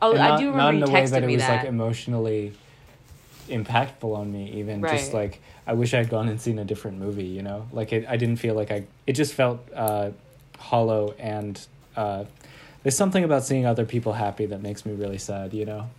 Oh, 0.06 0.12
And 0.14 0.22
I 0.22 0.30
not, 0.30 0.40
do 0.40 0.46
not 0.52 0.52
remember 0.52 0.74
in 0.74 0.80
you 0.80 0.86
a 0.86 0.90
way 0.90 1.06
that 1.08 1.24
it 1.24 1.28
was 1.28 1.38
that. 1.42 1.58
like 1.58 1.66
emotionally 1.66 2.54
impactful 3.50 4.16
on 4.16 4.32
me 4.32 4.52
even 4.60 4.82
just 4.82 5.14
like 5.14 5.42
I 5.68 5.74
wish 5.74 5.94
I 5.94 5.98
had 5.98 6.10
gone 6.10 6.28
and 6.30 6.40
seen 6.40 6.60
a 6.60 6.66
different 6.66 6.98
movie, 6.98 7.26
you 7.26 7.42
know? 7.42 7.68
Like 7.72 7.92
it 7.94 8.06
I 8.08 8.18
didn't 8.18 8.38
feel 8.38 8.54
like 8.56 8.72
I 8.72 8.86
it 9.08 9.14
just 9.14 9.34
felt 9.34 9.60
uh 9.74 10.12
hollow 10.60 11.14
and 11.20 11.60
uh 11.96 12.26
there's 12.84 12.98
something 12.98 13.24
about 13.24 13.44
seeing 13.44 13.66
other 13.66 13.86
people 13.86 14.14
happy 14.14 14.46
that 14.48 14.62
makes 14.62 14.86
me 14.86 14.94
really 14.94 15.18
sad, 15.18 15.54
you 15.54 15.66
know? 15.66 15.90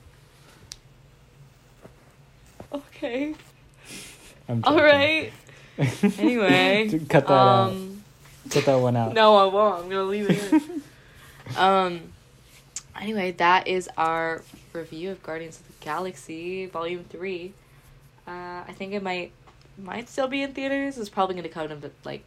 okay. 2.72 3.34
I'm 4.48 4.62
All 4.64 4.76
right. 4.76 5.32
Anyway. 6.18 6.88
cut 7.09 7.26
that 7.26 7.32
out. 7.32 7.70
um, 7.70 8.05
Cut 8.50 8.64
that 8.66 8.76
one 8.76 8.96
out. 8.96 9.12
No, 9.20 9.36
I 9.36 9.46
won't. 9.46 9.84
I'm 9.84 9.88
gonna 9.90 10.05
leave 10.05 10.30
it 10.30 10.52
in. 10.52 10.82
um. 11.57 12.00
Anyway, 13.01 13.32
that 13.32 13.66
is 13.66 13.88
our 13.97 14.42
review 14.72 15.11
of 15.11 15.22
Guardians 15.22 15.61
of 15.61 15.66
the 15.66 15.84
Galaxy 15.84 16.66
Volume 16.66 17.05
Three. 17.05 17.53
Uh, 18.26 18.62
I 18.66 18.72
think 18.74 18.92
it 18.92 19.03
might 19.03 19.32
might 19.76 20.09
still 20.09 20.28
be 20.28 20.42
in 20.42 20.53
theaters. 20.53 20.97
It's 20.99 21.09
probably 21.09 21.34
going 21.34 21.45
to 21.45 21.49
come 21.51 21.68
to 21.68 21.90
like 22.05 22.24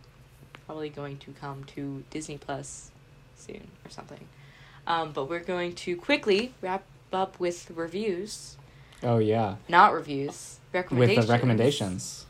probably 0.65 0.89
going 0.89 1.17
to 1.19 1.31
come 1.39 1.63
to 1.75 2.03
Disney 2.09 2.37
Plus 2.37 2.91
soon 3.35 3.67
or 3.85 3.89
something. 3.89 4.27
Um, 4.85 5.11
but 5.11 5.29
we're 5.29 5.39
going 5.39 5.73
to 5.75 5.95
quickly 5.95 6.53
wrap 6.61 6.83
up 7.11 7.39
with 7.39 7.71
reviews, 7.73 8.57
Oh 9.03 9.17
yeah. 9.17 9.55
not 9.67 9.93
reviews, 9.93 10.59
Recommendations. 10.73 11.17
With 11.17 11.27
the 11.27 11.33
recommendations. 11.33 12.25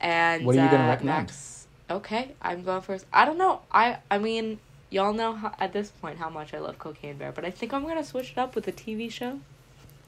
And 0.00 0.44
What 0.44 0.56
are 0.56 0.58
you 0.64 0.68
uh, 0.68 0.88
recommend? 0.88 1.04
Max, 1.28 1.66
okay, 1.90 2.34
I'm 2.42 2.62
going 2.64 2.82
first. 2.82 3.06
I 3.12 3.24
don't 3.24 3.38
know. 3.38 3.60
I 3.70 3.98
I 4.10 4.18
mean, 4.18 4.58
y'all 4.90 5.12
know 5.12 5.34
how, 5.34 5.54
at 5.58 5.72
this 5.72 5.90
point 5.90 6.18
how 6.18 6.28
much 6.28 6.54
I 6.54 6.58
love 6.58 6.78
Cocaine 6.78 7.16
Bear, 7.16 7.32
but 7.32 7.44
I 7.44 7.50
think 7.50 7.72
I'm 7.72 7.86
gonna 7.86 8.04
switch 8.04 8.32
it 8.32 8.38
up 8.38 8.54
with 8.54 8.66
a 8.68 8.72
TV 8.72 9.10
show. 9.10 9.40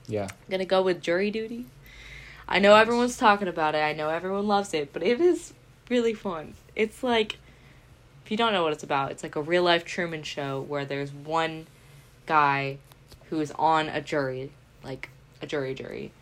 Yeah. 0.07 0.25
I'm 0.25 0.51
gonna 0.51 0.65
go 0.65 0.83
with 0.83 1.03
Jury 1.03 1.31
Duty. 1.31 1.67
I 2.49 2.59
know 2.59 2.75
everyone's 2.75 3.17
talking 3.17 3.49
about 3.49 3.75
it. 3.75 3.79
I 3.79 3.93
know 3.93 4.09
everyone 4.09 4.47
loves 4.47 4.73
it, 4.73 4.93
but 4.93 5.03
it 5.03 5.21
is 5.21 5.53
really 5.91 6.15
fun. 6.15 6.55
It's 6.75 7.03
like 7.03 7.39
if 8.25 8.31
you 8.31 8.37
don't 8.37 8.53
know 8.53 8.63
what 8.63 8.73
it's 8.73 8.85
about, 8.85 9.11
it's 9.11 9.23
like 9.23 9.37
a 9.37 9.43
real 9.43 9.63
life 9.63 9.85
Truman 9.85 10.23
show 10.23 10.61
where 10.61 10.85
there's 10.85 11.13
one 11.13 11.67
guy 12.27 12.79
who 13.31 13.41
is 13.41 13.53
on 13.53 13.89
a 13.89 14.01
jury, 14.01 14.53
like 14.85 15.09
a 15.41 15.47
jury 15.47 15.75
jury, 15.75 16.13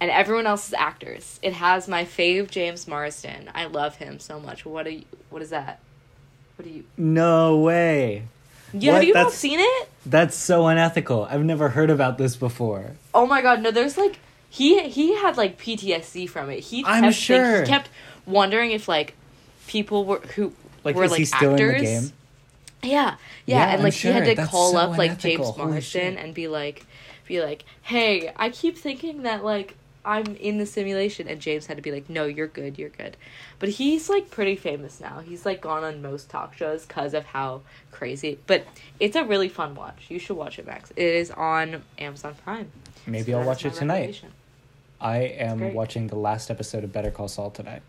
and 0.00 0.10
everyone 0.10 0.46
else 0.46 0.68
is 0.68 0.74
actors. 0.74 1.40
It 1.42 1.54
has 1.54 1.88
my 1.88 2.04
fave 2.04 2.50
James 2.50 2.86
Marsden. 2.86 3.50
I 3.54 3.66
love 3.66 3.96
him 3.96 4.20
so 4.20 4.38
much. 4.38 4.64
What 4.64 4.86
are 4.86 4.90
you? 4.90 5.04
What 5.30 5.42
is 5.42 5.50
that? 5.50 5.80
What 6.58 6.66
do 6.66 6.70
you? 6.74 6.84
No 6.96 7.58
way. 7.58 8.24
Yeah, 8.72 8.92
What? 8.92 8.98
have 8.98 9.04
you 9.08 9.14
not 9.14 9.32
seen 9.32 9.60
it? 9.60 9.88
That's 10.04 10.36
so 10.36 10.66
unethical. 10.66 11.24
I've 11.30 11.44
never 11.44 11.68
heard 11.68 11.88
about 11.88 12.18
this 12.18 12.34
before. 12.34 12.92
Oh 13.14 13.26
my 13.26 13.42
god, 13.42 13.62
no, 13.62 13.70
there's 13.70 13.96
like 13.96 14.18
he 14.50 14.88
he 14.88 15.14
had 15.14 15.36
like 15.36 15.56
PTSD 15.58 16.28
from 16.28 16.50
it. 16.50 16.60
He 16.60 16.84
I'm 16.84 17.04
kept 17.04 17.16
sure. 17.16 17.52
think- 17.58 17.66
he 17.68 17.72
kept 17.72 17.90
wondering 18.26 18.72
if 18.72 18.88
like 18.88 19.14
people 19.68 20.04
were 20.04 20.18
who 20.34 20.52
Like, 20.82 20.96
were 20.96 21.06
like 21.08 21.18
he 21.18 21.24
still 21.24 21.52
in 21.52 21.56
the 21.56 21.62
actors. 21.64 21.82
game? 21.82 22.12
Yeah, 22.82 22.90
yeah, 22.90 23.56
Yeah, 23.56 23.74
and 23.74 23.82
like 23.84 23.92
he 23.94 24.08
had 24.08 24.24
to 24.24 24.34
That's 24.34 24.50
call 24.50 24.72
so 24.72 24.78
up 24.78 24.98
like 24.98 25.18
James 25.18 25.24
unethical. 25.36 25.52
Holy 25.52 25.70
Marsden 25.72 26.14
shit. 26.16 26.24
and 26.24 26.34
be 26.34 26.48
like, 26.48 26.84
be 27.26 27.40
like, 27.42 27.64
hey, 27.82 28.32
I 28.36 28.50
keep 28.50 28.76
thinking 28.76 29.22
that 29.22 29.44
like 29.44 29.74
I'm 30.04 30.36
in 30.36 30.58
the 30.58 30.66
simulation, 30.66 31.28
and 31.28 31.40
James 31.40 31.66
had 31.66 31.76
to 31.76 31.82
be 31.82 31.92
like, 31.92 32.08
no, 32.08 32.24
you're 32.24 32.46
good, 32.46 32.78
you're 32.78 32.88
good. 32.88 33.16
But 33.58 33.68
he's 33.70 34.08
like 34.08 34.30
pretty 34.30 34.56
famous 34.56 35.00
now. 35.00 35.20
He's 35.20 35.44
like 35.44 35.60
gone 35.60 35.84
on 35.84 36.00
most 36.02 36.30
talk 36.30 36.54
shows 36.56 36.86
because 36.86 37.14
of 37.14 37.24
how 37.26 37.62
crazy. 37.90 38.38
But 38.46 38.64
it's 39.00 39.16
a 39.16 39.24
really 39.24 39.48
fun 39.48 39.74
watch. 39.74 40.06
You 40.08 40.18
should 40.18 40.36
watch 40.36 40.58
it, 40.58 40.66
Max. 40.66 40.90
It 40.96 41.04
is 41.04 41.30
on 41.30 41.82
Amazon 41.98 42.34
Prime. 42.44 42.70
Maybe 43.06 43.32
So 43.32 43.40
I'll 43.40 43.46
watch 43.46 43.64
it 43.64 43.74
tonight. 43.74 44.22
I 45.00 45.18
am 45.18 45.74
watching 45.74 46.06
the 46.08 46.16
last 46.16 46.50
episode 46.50 46.84
of 46.84 46.92
Better 46.92 47.10
Call 47.10 47.28
Saul 47.28 47.50
tonight. 47.50 47.82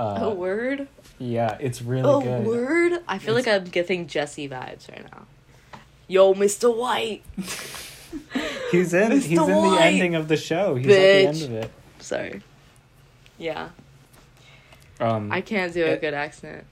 Uh, 0.00 0.18
oh 0.22 0.34
word! 0.34 0.88
Yeah, 1.18 1.56
it's 1.60 1.80
really 1.82 2.08
oh 2.08 2.20
good. 2.20 2.46
word! 2.46 3.02
I 3.06 3.18
feel 3.18 3.36
It's- 3.36 3.46
like 3.46 3.62
I'm 3.62 3.68
getting 3.70 4.06
Jesse 4.08 4.48
vibes 4.48 4.90
right 4.90 5.04
now. 5.12 5.26
Yo, 6.08 6.34
Mr. 6.34 6.74
White. 6.76 7.22
He's 8.70 8.94
in. 8.94 9.10
Mr. 9.10 9.22
He's 9.22 9.38
in 9.38 9.46
the 9.46 9.52
White. 9.56 9.80
ending 9.80 10.14
of 10.14 10.28
the 10.28 10.36
show. 10.36 10.74
He's 10.76 10.86
at 10.86 10.90
the 10.90 11.26
end 11.28 11.42
of 11.42 11.52
it. 11.52 11.70
Sorry. 12.00 12.42
Yeah, 13.38 13.70
Um, 15.00 15.32
I 15.32 15.40
can't 15.40 15.72
do 15.74 15.84
a 15.84 15.88
it- 15.88 16.00
good 16.00 16.14
accent. 16.14 16.64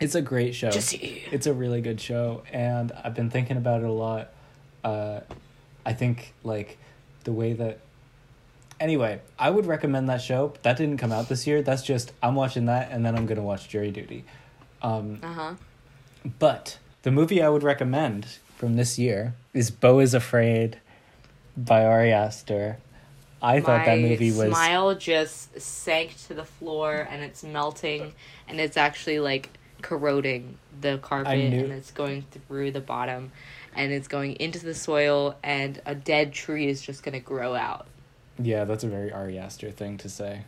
it's 0.00 0.14
a 0.14 0.22
great 0.22 0.54
show. 0.54 0.70
Jesse. 0.70 1.22
It's 1.30 1.46
a 1.46 1.52
really 1.52 1.80
good 1.80 2.00
show, 2.00 2.42
and 2.52 2.92
I've 2.92 3.14
been 3.14 3.30
thinking 3.30 3.56
about 3.56 3.82
it 3.82 3.86
a 3.86 3.92
lot. 3.92 4.30
Uh, 4.82 5.20
I 5.84 5.92
think 5.92 6.32
like 6.42 6.78
the 7.24 7.32
way 7.32 7.52
that 7.54 7.80
Anyway, 8.80 9.20
I 9.38 9.50
would 9.50 9.66
recommend 9.66 10.08
that 10.08 10.20
show. 10.20 10.52
That 10.62 10.76
didn't 10.76 10.96
come 10.98 11.12
out 11.12 11.28
this 11.28 11.46
year. 11.46 11.62
That's 11.62 11.82
just 11.82 12.12
I'm 12.22 12.34
watching 12.34 12.66
that 12.66 12.90
and 12.90 13.06
then 13.06 13.16
I'm 13.16 13.24
gonna 13.24 13.42
watch 13.42 13.68
Jury 13.68 13.90
Duty. 13.92 14.24
Um, 14.82 15.20
Uh 15.22 15.32
huh. 15.32 15.54
but 16.40 16.78
the 17.02 17.10
movie 17.12 17.40
I 17.40 17.48
would 17.48 17.62
recommend 17.62 18.26
from 18.56 18.74
this 18.74 18.98
year 18.98 19.34
is 19.54 19.70
Beau 19.70 20.00
is 20.00 20.12
Afraid 20.12 20.80
by 21.56 21.84
Ari 21.84 22.12
Aster. 22.12 22.78
I 23.42 23.60
thought 23.60 23.84
that 23.84 23.98
movie 23.98 24.30
was 24.32 24.48
smile 24.48 24.94
just 24.94 25.60
sank 25.60 26.16
to 26.28 26.34
the 26.34 26.44
floor 26.44 27.06
and 27.10 27.22
it's 27.22 27.42
melting 27.44 28.14
and 28.48 28.58
it's 28.58 28.76
actually 28.78 29.20
like 29.20 29.50
corroding 29.82 30.56
the 30.80 30.96
carpet 30.98 31.36
knew- 31.36 31.64
and 31.64 31.72
it's 31.72 31.90
going 31.90 32.24
through 32.30 32.70
the 32.70 32.80
bottom 32.80 33.32
and 33.76 33.92
it's 33.92 34.08
going 34.08 34.36
into 34.36 34.60
the 34.64 34.74
soil 34.74 35.36
and 35.42 35.82
a 35.84 35.94
dead 35.94 36.32
tree 36.32 36.68
is 36.68 36.80
just 36.80 37.02
gonna 37.02 37.20
grow 37.20 37.54
out. 37.54 37.86
yeah, 38.38 38.64
that's 38.64 38.82
a 38.82 38.88
very 38.88 39.12
Ari 39.12 39.36
Aster 39.38 39.70
thing 39.70 39.98
to 39.98 40.08
say. 40.08 40.42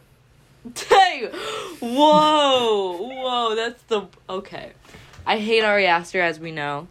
Dang! 0.88 1.28
Whoa! 1.80 2.96
Whoa, 2.98 3.54
that's 3.54 3.82
the 3.84 4.06
okay. 4.28 4.72
I 5.26 5.38
hate 5.38 5.62
Ari 5.64 5.86
Aster 5.86 6.20
as 6.20 6.40
we 6.40 6.50
know. 6.50 6.88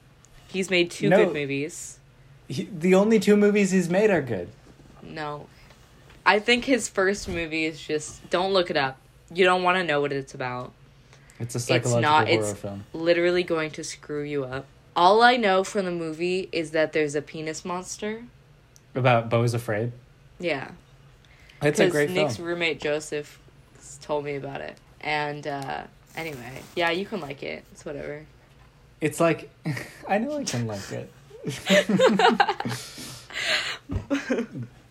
He's 0.47 0.70
made 0.70 0.91
two 0.91 1.09
No. 1.09 1.26
good 1.26 1.34
movies. 1.34 1.99
He, 2.47 2.69
the 2.71 2.95
only 2.95 3.19
two 3.19 3.35
movies 3.35 3.71
he's 3.71 3.89
made 3.89 4.09
are 4.09 4.21
good. 4.21 4.49
No. 5.01 5.47
I 6.25 6.39
think 6.39 6.65
his 6.65 6.87
first 6.89 7.27
movie 7.27 7.65
is 7.65 7.79
just 7.81 8.27
don't 8.29 8.53
look 8.53 8.69
it 8.69 8.77
up. 8.77 8.97
You 9.33 9.45
don't 9.45 9.63
want 9.63 9.77
to 9.77 9.83
know 9.83 10.01
what 10.01 10.11
it's 10.11 10.33
about. 10.33 10.71
It's 11.39 11.55
a 11.55 11.59
psychological 11.59 12.01
not- 12.01 12.27
horror 12.27 12.39
it's- 12.39 12.53
film. 12.59 12.83
Literally 12.93 13.43
going 13.43 13.71
to 13.71 13.83
screw 13.83 14.23
you 14.23 14.45
up. 14.45 14.65
All 14.95 15.21
I 15.21 15.35
know 15.35 15.63
from 15.63 15.85
the 15.85 15.91
movie 15.91 16.47
is 16.53 16.71
that 16.71 16.93
there's 16.93 17.15
a 17.15 17.21
penis 17.21 17.65
monster. 17.65 18.23
About 18.93 19.29
Beau 19.29 19.43
is 19.43 19.53
Afraid. 19.53 19.91
Yeah. 20.39 20.71
It's 21.61 21.79
a 21.79 21.89
great 21.89 22.11
Nick's 22.11 22.37
film. 22.37 22.47
roommate 22.47 22.79
Joseph 22.79 23.39
told 24.01 24.23
me 24.23 24.35
about 24.35 24.61
it. 24.61 24.77
And 25.01 25.45
uh 25.47 25.83
anyway, 26.15 26.61
yeah, 26.75 26.91
you 26.91 27.05
can 27.05 27.19
like 27.19 27.43
it. 27.43 27.65
It's 27.71 27.83
whatever. 27.83 28.25
It's 29.01 29.19
like 29.19 29.49
I 30.07 30.17
know 30.19 30.37
I 30.37 30.43
can 30.45 30.65
like 30.67 30.91
it. 30.91 31.11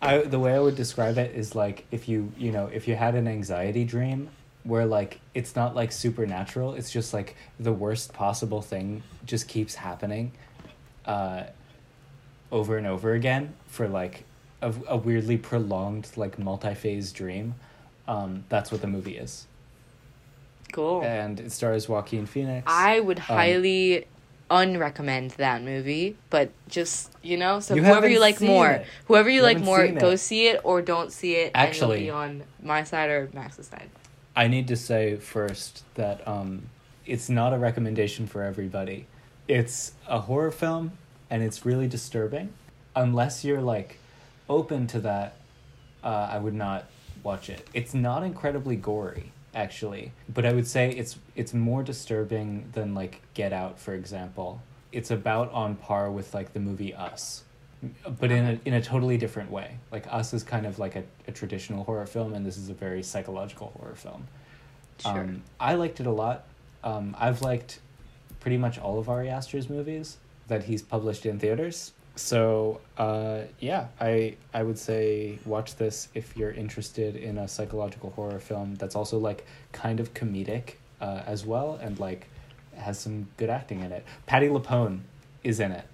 I 0.01 0.19
the 0.19 0.39
way 0.39 0.53
I 0.53 0.59
would 0.59 0.75
describe 0.75 1.17
it 1.17 1.35
is 1.35 1.55
like 1.55 1.85
if 1.91 2.07
you 2.07 2.31
you 2.37 2.51
know 2.51 2.67
if 2.67 2.87
you 2.87 2.95
had 2.95 3.15
an 3.15 3.27
anxiety 3.27 3.83
dream 3.83 4.29
where 4.63 4.85
like 4.85 5.19
it's 5.33 5.55
not 5.55 5.75
like 5.75 5.91
supernatural 5.91 6.73
it's 6.73 6.91
just 6.91 7.13
like 7.13 7.35
the 7.59 7.73
worst 7.73 8.13
possible 8.13 8.61
thing 8.61 9.03
just 9.25 9.47
keeps 9.47 9.75
happening 9.75 10.31
uh 11.05 11.43
over 12.51 12.77
and 12.77 12.87
over 12.87 13.13
again 13.13 13.53
for 13.67 13.87
like 13.87 14.23
a, 14.61 14.73
a 14.87 14.97
weirdly 14.97 15.37
prolonged 15.37 16.09
like 16.15 16.39
multi-phase 16.39 17.11
dream 17.11 17.53
um 18.07 18.43
that's 18.49 18.71
what 18.71 18.81
the 18.81 18.87
movie 18.87 19.17
is 19.17 19.47
Cool. 20.71 21.03
and 21.03 21.39
it 21.39 21.51
stars 21.51 21.87
Joaquin 21.87 22.25
Phoenix 22.25 22.65
I 22.67 22.99
would 22.99 23.19
Um, 23.19 23.23
highly 23.25 24.07
unrecommend 24.49 25.35
that 25.37 25.63
movie, 25.63 26.15
but 26.29 26.51
just 26.67 27.11
you 27.23 27.37
know, 27.37 27.59
so 27.59 27.73
You 27.75 27.83
whoever 27.83 28.07
you 28.07 28.19
like 28.19 28.39
more, 28.41 28.69
it. 28.69 28.85
whoever 29.05 29.29
you, 29.29 29.37
You 29.37 29.43
like 29.43 29.59
more, 29.59 29.87
go 29.87 30.11
it. 30.11 30.17
see 30.19 30.47
it 30.47 30.61
or 30.63 30.81
don't 30.81 31.11
see 31.11 31.35
it. 31.35 31.51
Actually- 31.55 31.97
and 31.97 32.05
you'll 32.05 32.15
be 32.15 32.19
on 32.19 32.43
my 32.61 32.83
side 32.83 33.09
or 33.09 33.29
Max's 33.33 33.67
side. 33.67 33.89
I 34.35 34.47
need 34.47 34.67
to 34.67 34.75
say 34.75 35.15
first 35.15 35.83
that 35.95 36.27
um, 36.27 36.63
it's 37.05 37.29
not 37.29 37.53
a 37.53 37.57
recommendation 37.57 38.27
for 38.27 38.43
everybody. 38.43 39.07
It's 39.47 39.93
a 40.07 40.19
horror 40.19 40.51
film 40.51 40.91
and 41.29 41.41
it's 41.41 41.65
really 41.65 41.87
disturbing. 41.87 42.49
Unless 42.95 43.43
you're 43.45 43.61
like 43.61 43.97
open 44.49 44.87
to 44.87 44.99
that, 45.01 45.35
uh, 46.03 46.29
I 46.31 46.37
would 46.37 46.53
not 46.53 46.85
watch 47.23 47.49
it. 47.49 47.67
It's 47.73 47.93
not 47.93 48.23
incredibly 48.23 48.75
gory, 48.75 49.31
actually, 49.55 50.11
but 50.29 50.45
I 50.45 50.53
would 50.53 50.67
say 50.67 50.91
it's 50.91 51.17
it's 51.35 51.53
more 51.53 51.81
disturbing 51.81 52.69
than 52.73 52.93
like 52.93 53.21
Get 53.33 53.53
Out, 53.53 53.79
for 53.79 53.93
example. 53.93 54.61
It's 54.91 55.09
about 55.09 55.51
on 55.51 55.75
par 55.75 56.11
with 56.11 56.33
like 56.33 56.53
the 56.53 56.59
movie 56.59 56.93
Us, 56.93 57.43
but 58.19 58.31
in 58.31 58.45
a 58.45 58.59
in 58.65 58.73
a 58.73 58.81
totally 58.81 59.17
different 59.17 59.49
way. 59.49 59.77
Like 59.91 60.05
Us 60.11 60.33
is 60.33 60.43
kind 60.43 60.65
of 60.65 60.77
like 60.77 60.95
a, 60.95 61.03
a 61.27 61.31
traditional 61.31 61.85
horror 61.85 62.05
film, 62.05 62.33
and 62.33 62.45
this 62.45 62.57
is 62.57 62.69
a 62.69 62.73
very 62.73 63.01
psychological 63.01 63.71
horror 63.79 63.95
film. 63.95 64.27
Sure. 64.99 65.11
Um, 65.11 65.43
I 65.59 65.73
liked 65.75 65.99
it 65.99 66.05
a 66.05 66.11
lot. 66.11 66.45
Um, 66.83 67.15
I've 67.17 67.41
liked 67.41 67.79
pretty 68.39 68.57
much 68.57 68.77
all 68.77 68.99
of 68.99 69.09
Ari 69.09 69.29
Aster's 69.29 69.69
movies 69.69 70.17
that 70.47 70.65
he's 70.65 70.81
published 70.81 71.25
in 71.25 71.39
theaters. 71.39 71.93
So 72.15 72.79
uh, 72.97 73.41
yeah, 73.59 73.87
I 73.99 74.35
I 74.53 74.63
would 74.63 74.79
say 74.79 75.39
watch 75.45 75.75
this 75.75 76.07
if 76.13 76.37
you're 76.37 76.51
interested 76.51 77.15
in 77.15 77.37
a 77.37 77.47
psychological 77.47 78.11
horror 78.11 78.39
film 78.39 78.75
that's 78.75 78.95
also 78.95 79.17
like 79.17 79.45
kind 79.73 79.99
of 79.99 80.13
comedic 80.13 80.75
uh, 81.01 81.23
as 81.25 81.45
well 81.45 81.77
and 81.81 81.99
like 81.99 82.27
has 82.77 82.99
some 82.99 83.27
good 83.37 83.49
acting 83.49 83.81
in 83.81 83.91
it. 83.91 84.05
Patti 84.27 84.47
LuPone 84.47 85.01
is 85.43 85.59
in 85.59 85.71
it, 85.73 85.85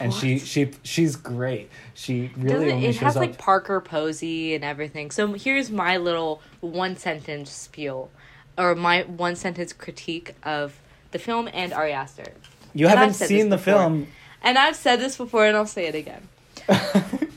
and 0.00 0.12
she 0.12 0.34
What? 0.38 0.46
she 0.46 0.70
she's 0.82 1.14
great. 1.14 1.70
She 1.94 2.32
really 2.36 2.66
Doesn't 2.66 2.70
only 2.72 2.86
it 2.88 2.96
has 2.96 3.16
up. 3.16 3.20
like 3.20 3.38
Parker 3.38 3.80
Posey 3.80 4.54
and 4.56 4.64
everything. 4.64 5.12
So 5.12 5.32
here's 5.34 5.70
my 5.70 5.96
little 5.96 6.42
one 6.60 6.96
sentence 6.96 7.50
spiel, 7.52 8.10
or 8.56 8.74
my 8.74 9.02
one 9.02 9.36
sentence 9.36 9.72
critique 9.72 10.34
of 10.42 10.80
the 11.12 11.18
film 11.20 11.48
and 11.52 11.72
Ari 11.72 11.92
Aster. 11.92 12.32
you 12.74 12.86
and 12.88 12.98
haven't 12.98 13.14
seen 13.14 13.48
the 13.48 13.56
before. 13.56 13.74
film. 13.74 14.06
And 14.42 14.58
I've 14.58 14.76
said 14.76 15.00
this 15.00 15.16
before, 15.16 15.46
and 15.46 15.56
I'll 15.56 15.66
say 15.66 15.86
it 15.86 15.94
again. 15.94 16.28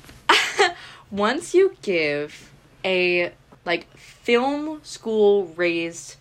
Once 1.11 1.53
you 1.53 1.75
give 1.81 2.51
a 2.85 3.31
like 3.65 3.95
film 3.97 4.79
school 4.83 5.47
raised 5.55 6.15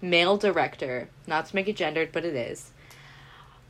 male 0.00 0.36
director, 0.36 1.08
not 1.26 1.46
to 1.46 1.54
make 1.54 1.68
it 1.68 1.76
gendered, 1.76 2.10
but 2.12 2.24
it 2.24 2.34
is 2.34 2.70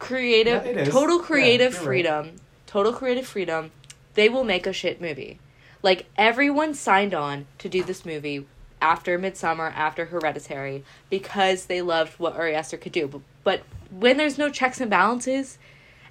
creative, 0.01 0.65
Yeah, 0.65 0.71
it 0.71 0.77
is. 0.79 0.89
total 0.89 1.21
creative 1.21 1.75
right. 1.75 1.85
freedom, 1.85 2.37
total 2.67 2.93
creative 2.93 3.27
freedom, 3.27 3.71
they 4.15 4.29
will 4.29 4.45
make 4.45 4.67
a 4.67 4.73
shit 4.73 5.01
movie. 5.01 5.39
Like 5.83 6.07
everyone 6.17 6.75
signed 6.75 7.15
on 7.15 7.47
to 7.59 7.69
do 7.69 7.85
this 7.85 8.05
movie 8.05 8.47
after 8.83 9.19
Midsommar, 9.19 9.73
after 9.77 10.07
Hereditary, 10.07 10.85
because 11.11 11.67
they 11.67 11.83
loved 11.83 12.19
what 12.19 12.35
Ari 12.35 12.55
Aster 12.55 12.77
could 12.77 12.93
do. 12.93 13.07
But, 13.07 13.21
but 13.45 13.61
when 13.91 14.17
there's 14.17 14.39
no 14.39 14.51
checks 14.51 14.81
and 14.81 14.91
balances, 14.91 15.59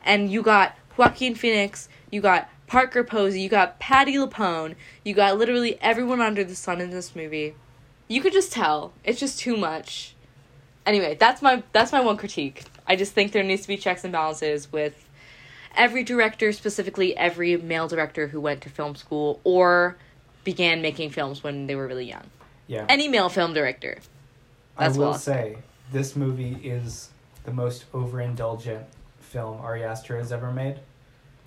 and 0.04 0.32
you 0.32 0.42
got 0.42 0.76
Joaquin 0.98 1.36
Phoenix, 1.36 1.90
you 2.12 2.22
got 2.22 2.50
Parker 2.68 3.04
Posey, 3.04 3.42
you 3.42 3.50
got 3.50 3.80
Patti 3.80 4.16
LuPone, 4.16 4.76
you 5.04 5.14
got 5.14 5.38
literally 5.38 5.80
everyone 5.82 6.22
under 6.22 6.44
the 6.44 6.56
sun 6.56 6.82
in 6.82 6.92
this 6.92 7.16
movie. 7.16 7.56
You 8.08 8.22
could 8.22 8.34
just 8.34 8.52
tell 8.52 8.94
it's 9.04 9.20
just 9.20 9.40
too 9.40 9.58
much. 9.58 10.16
Anyway, 10.86 11.16
that's 11.20 11.42
my 11.42 11.64
that's 11.72 11.92
my 11.92 12.02
one 12.02 12.18
critique. 12.18 12.64
I 12.88 12.96
just 12.96 13.14
think 13.14 13.32
there 13.32 13.44
needs 13.44 13.64
to 13.64 13.68
be 13.68 13.78
checks 13.78 14.04
and 14.04 14.12
balances 14.12 14.72
with 14.72 15.08
every 15.76 16.04
director, 16.04 16.52
specifically 16.52 17.16
every 17.16 17.58
male 17.58 17.88
director 17.88 18.28
who 18.28 18.42
went 18.42 18.62
to 18.62 18.70
film 18.70 18.96
school 18.96 19.40
or 19.44 19.98
began 20.44 20.82
making 20.82 21.12
films 21.12 21.44
when 21.44 21.68
they 21.68 21.76
were 21.76 21.88
really 21.88 22.08
young. 22.08 22.26
Yeah. 22.68 22.86
Any 22.90 23.08
male 23.08 23.30
film 23.30 23.54
director. 23.54 24.00
That's 24.78 24.96
I 24.96 25.00
will 25.00 25.14
say 25.14 25.58
this 25.92 26.16
movie 26.16 26.60
is 26.64 27.10
the 27.44 27.52
most 27.52 27.92
overindulgent 27.94 28.86
film 29.30 29.60
Ari 29.62 29.84
Aster 29.84 30.18
has 30.18 30.32
ever 30.32 30.52
made. 30.52 30.80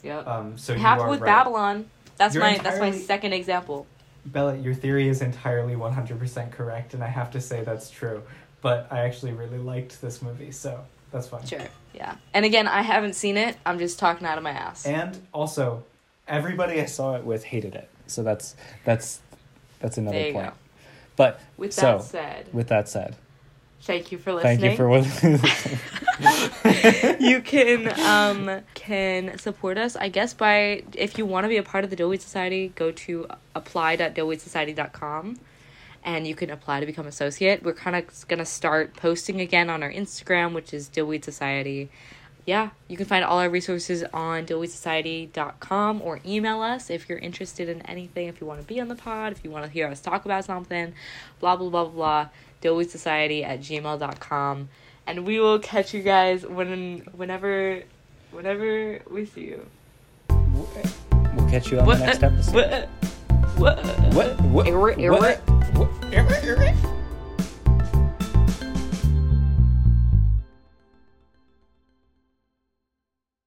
Yep. 0.03 0.26
Um, 0.26 0.59
so 0.59 0.74
are 0.74 1.09
with 1.09 1.20
right. 1.20 1.26
Babylon. 1.26 1.91
That's 2.16 2.35
You're 2.35 2.45
my 2.45 2.59
that's 2.59 2.80
my 2.80 2.93
second 2.93 3.33
example. 3.33 3.87
Bella, 4.24 4.57
your 4.57 4.74
theory 4.74 5.09
is 5.09 5.20
entirely 5.20 5.74
100% 5.74 6.53
correct, 6.53 6.95
and 6.95 7.03
I 7.03 7.09
have 7.09 7.33
to 7.33 7.41
say 7.41 7.64
that's 7.64 7.91
true. 7.91 8.22
But 8.61 8.87
I 8.93 9.01
actually 9.01 9.33
really 9.33 9.59
liked 9.59 10.01
this 10.01 10.22
movie, 10.22 10.53
so 10.53 10.85
that's 11.11 11.26
fine. 11.26 11.45
Sure. 11.45 11.66
Yeah. 11.93 12.14
And 12.33 12.45
again, 12.45 12.68
I 12.68 12.83
haven't 12.83 13.14
seen 13.14 13.37
it. 13.37 13.57
I'm 13.66 13.80
just 13.80 13.99
talking 13.99 14.26
out 14.26 14.39
of 14.39 14.45
my 14.45 14.53
ass. 14.53 14.87
And 14.87 15.20
also, 15.33 15.85
everybody 16.28 16.80
I 16.80 16.87
saw 16.87 17.16
it 17.16 17.24
with 17.24 17.43
hated 17.43 17.74
it. 17.74 17.89
So 18.07 18.22
that's 18.22 18.55
that's 18.85 19.20
that's 19.80 19.99
another 19.99 20.18
There 20.18 20.26
you 20.28 20.33
point. 20.35 20.47
go. 20.49 20.53
But 21.16 21.41
With 21.57 21.72
so 21.72 21.99
that 21.99 22.03
said, 22.05 22.49
with 22.53 22.68
that 22.68 22.89
said, 22.89 23.16
thank 23.83 24.12
you 24.12 24.18
for 24.18 24.33
listening. 24.33 24.59
thank 24.59 24.70
you 24.72 24.76
for 24.76 24.91
listening. 24.91 25.41
you 27.20 27.41
can 27.41 27.89
um 28.01 28.61
can 28.74 29.37
support 29.39 29.78
us 29.78 29.97
i 29.97 30.09
guess 30.09 30.35
by 30.35 30.83
if 30.95 31.18
you 31.18 31.26
want 31.26 31.45
to 31.45 31.49
be 31.49 31.57
a 31.57 31.62
part 31.62 31.85
of 31.85 31.91
the 31.91 31.97
Dillweed 31.97 32.20
Society 32.20 32.72
go 32.74 32.93
to 32.93 33.26
apply.dillweedsociety.com 33.55 35.39
and 36.05 36.26
you 36.26 36.35
can 36.35 36.51
apply 36.51 36.80
to 36.80 36.87
become 36.87 37.07
associate 37.07 37.62
we're 37.62 37.72
kind 37.72 37.97
of 37.97 38.28
gonna 38.28 38.45
start 38.45 38.95
posting 38.97 39.41
again 39.41 39.70
on 39.70 39.83
our 39.83 39.91
instagram 39.91 40.53
which 40.53 40.72
is 40.74 40.89
Dillweed 40.89 41.24
Society 41.24 41.91
yeah 42.47 42.70
you 42.89 42.97
can 42.97 43.07
find 43.07 43.24
all 43.24 43.39
our 43.39 43.51
resources 43.51 44.05
on 44.12 44.45
dillweedsociety.com 44.47 46.03
or 46.03 46.20
email 46.26 46.61
us 46.61 46.91
if 46.91 47.09
you're 47.09 47.18
interested 47.18 47.68
in 47.68 47.80
anything 47.83 48.28
if 48.28 48.41
you 48.41 48.47
want 48.47 48.61
to 48.61 48.66
be 48.66 48.80
on 48.80 48.89
the 48.89 48.95
pod 48.97 49.33
if 49.33 49.45
you 49.45 49.51
want 49.51 49.64
to 49.64 49.70
hear 49.70 49.87
us 49.89 50.01
talk 50.01 50.24
about 50.24 50.45
something 50.45 50.93
blah 51.41 51.57
blah 51.57 51.68
blah 51.68 51.85
blah 51.85 51.93
blah 51.93 52.28
dillweedsociety 52.62 53.44
at 53.44 53.60
gmail.com 53.60 54.68
and 55.06 55.26
we 55.26 55.40
will 55.40 55.58
catch 55.58 55.92
you 55.92 56.02
guys 56.02 56.46
when 56.46 56.98
whenever 57.16 57.82
whenever 58.30 59.00
we 59.10 59.26
see 59.26 59.42
you. 59.42 59.66
we'll 60.30 61.48
catch 61.50 61.70
you 61.70 61.80
on 61.80 61.86
What- 61.86 61.98
the 61.98 62.06
next 62.06 62.22
episode. 62.22 62.54
what- 62.54 62.88
What? 63.58 63.84
What? 64.14 64.40
What? 64.40 64.66
Irre- 64.66 64.78
what- 64.78 64.96
irre- 64.98 65.76
what- 65.76 67.01